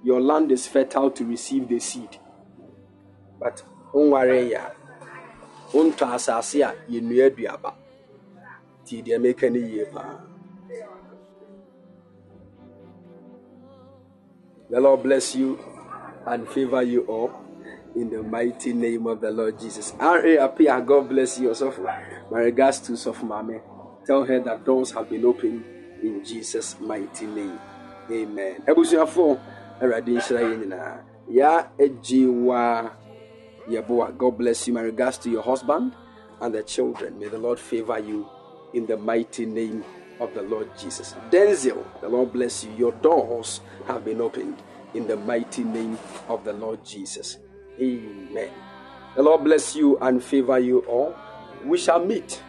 [0.01, 2.17] your land is fertile to receive the seed.
[3.37, 3.61] But
[3.93, 4.61] onware ya
[5.73, 7.73] wontɔ asase a yɛnnua aduaba
[8.83, 10.21] nti deɛ yie paa
[14.69, 15.57] The Lord bless you
[16.25, 17.46] and favor you all
[17.97, 19.93] in the mighty name of the Lord Jesus.
[19.99, 20.37] R.A.
[20.37, 21.73] Apia, ah, God bless you also.
[22.31, 23.59] My regards to Sofumame.
[24.05, 25.65] Tell her that doors have been opened
[26.03, 27.59] in Jesus' mighty name.
[28.11, 28.61] Amen.
[28.67, 29.39] Ebusuafo,
[29.81, 31.03] yɛn nyinaa.
[31.27, 32.91] Ya ejiwa
[33.67, 34.15] yeboa.
[34.17, 34.73] God bless you.
[34.73, 35.93] My regards to your husband
[36.39, 37.19] and the children.
[37.19, 38.27] May the Lord favor you
[38.73, 39.83] in the mighty name
[40.19, 41.15] of the Lord Jesus.
[41.31, 42.71] Denzel, the Lord bless you.
[42.77, 44.61] Your doors have been opened
[44.93, 45.97] in the mighty name
[46.29, 47.39] of the Lord Jesus.
[47.79, 48.51] Amen.
[49.15, 51.15] The Lord bless you and favor you all.
[51.65, 52.41] We shall meet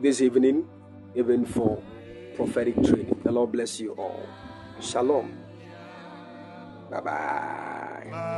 [0.00, 0.68] this evening,
[1.14, 1.82] even for
[2.36, 3.20] prophetic training.
[3.24, 4.26] The Lord bless you all.
[4.80, 5.36] Shalom.
[6.90, 8.30] Bye bye.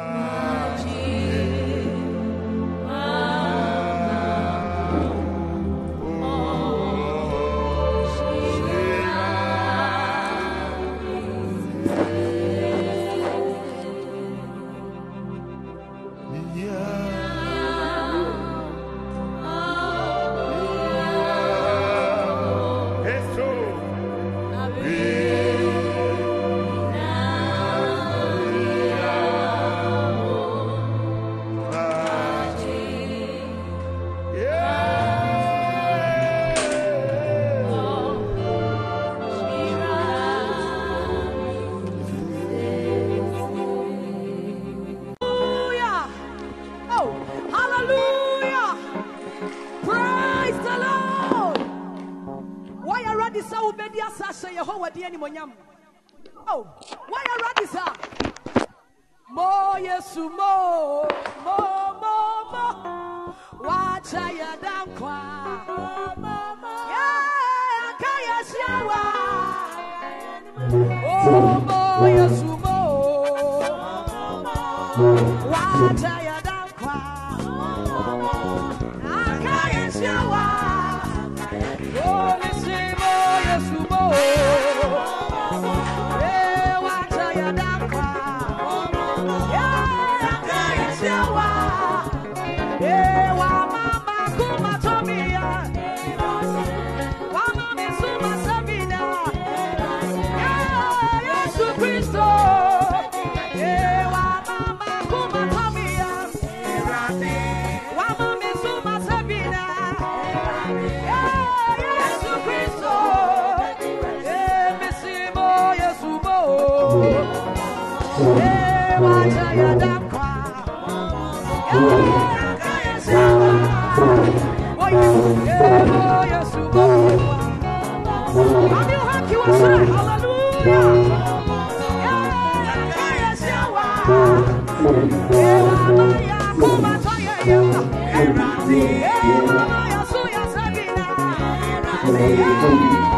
[142.04, 143.11] Hallelujah.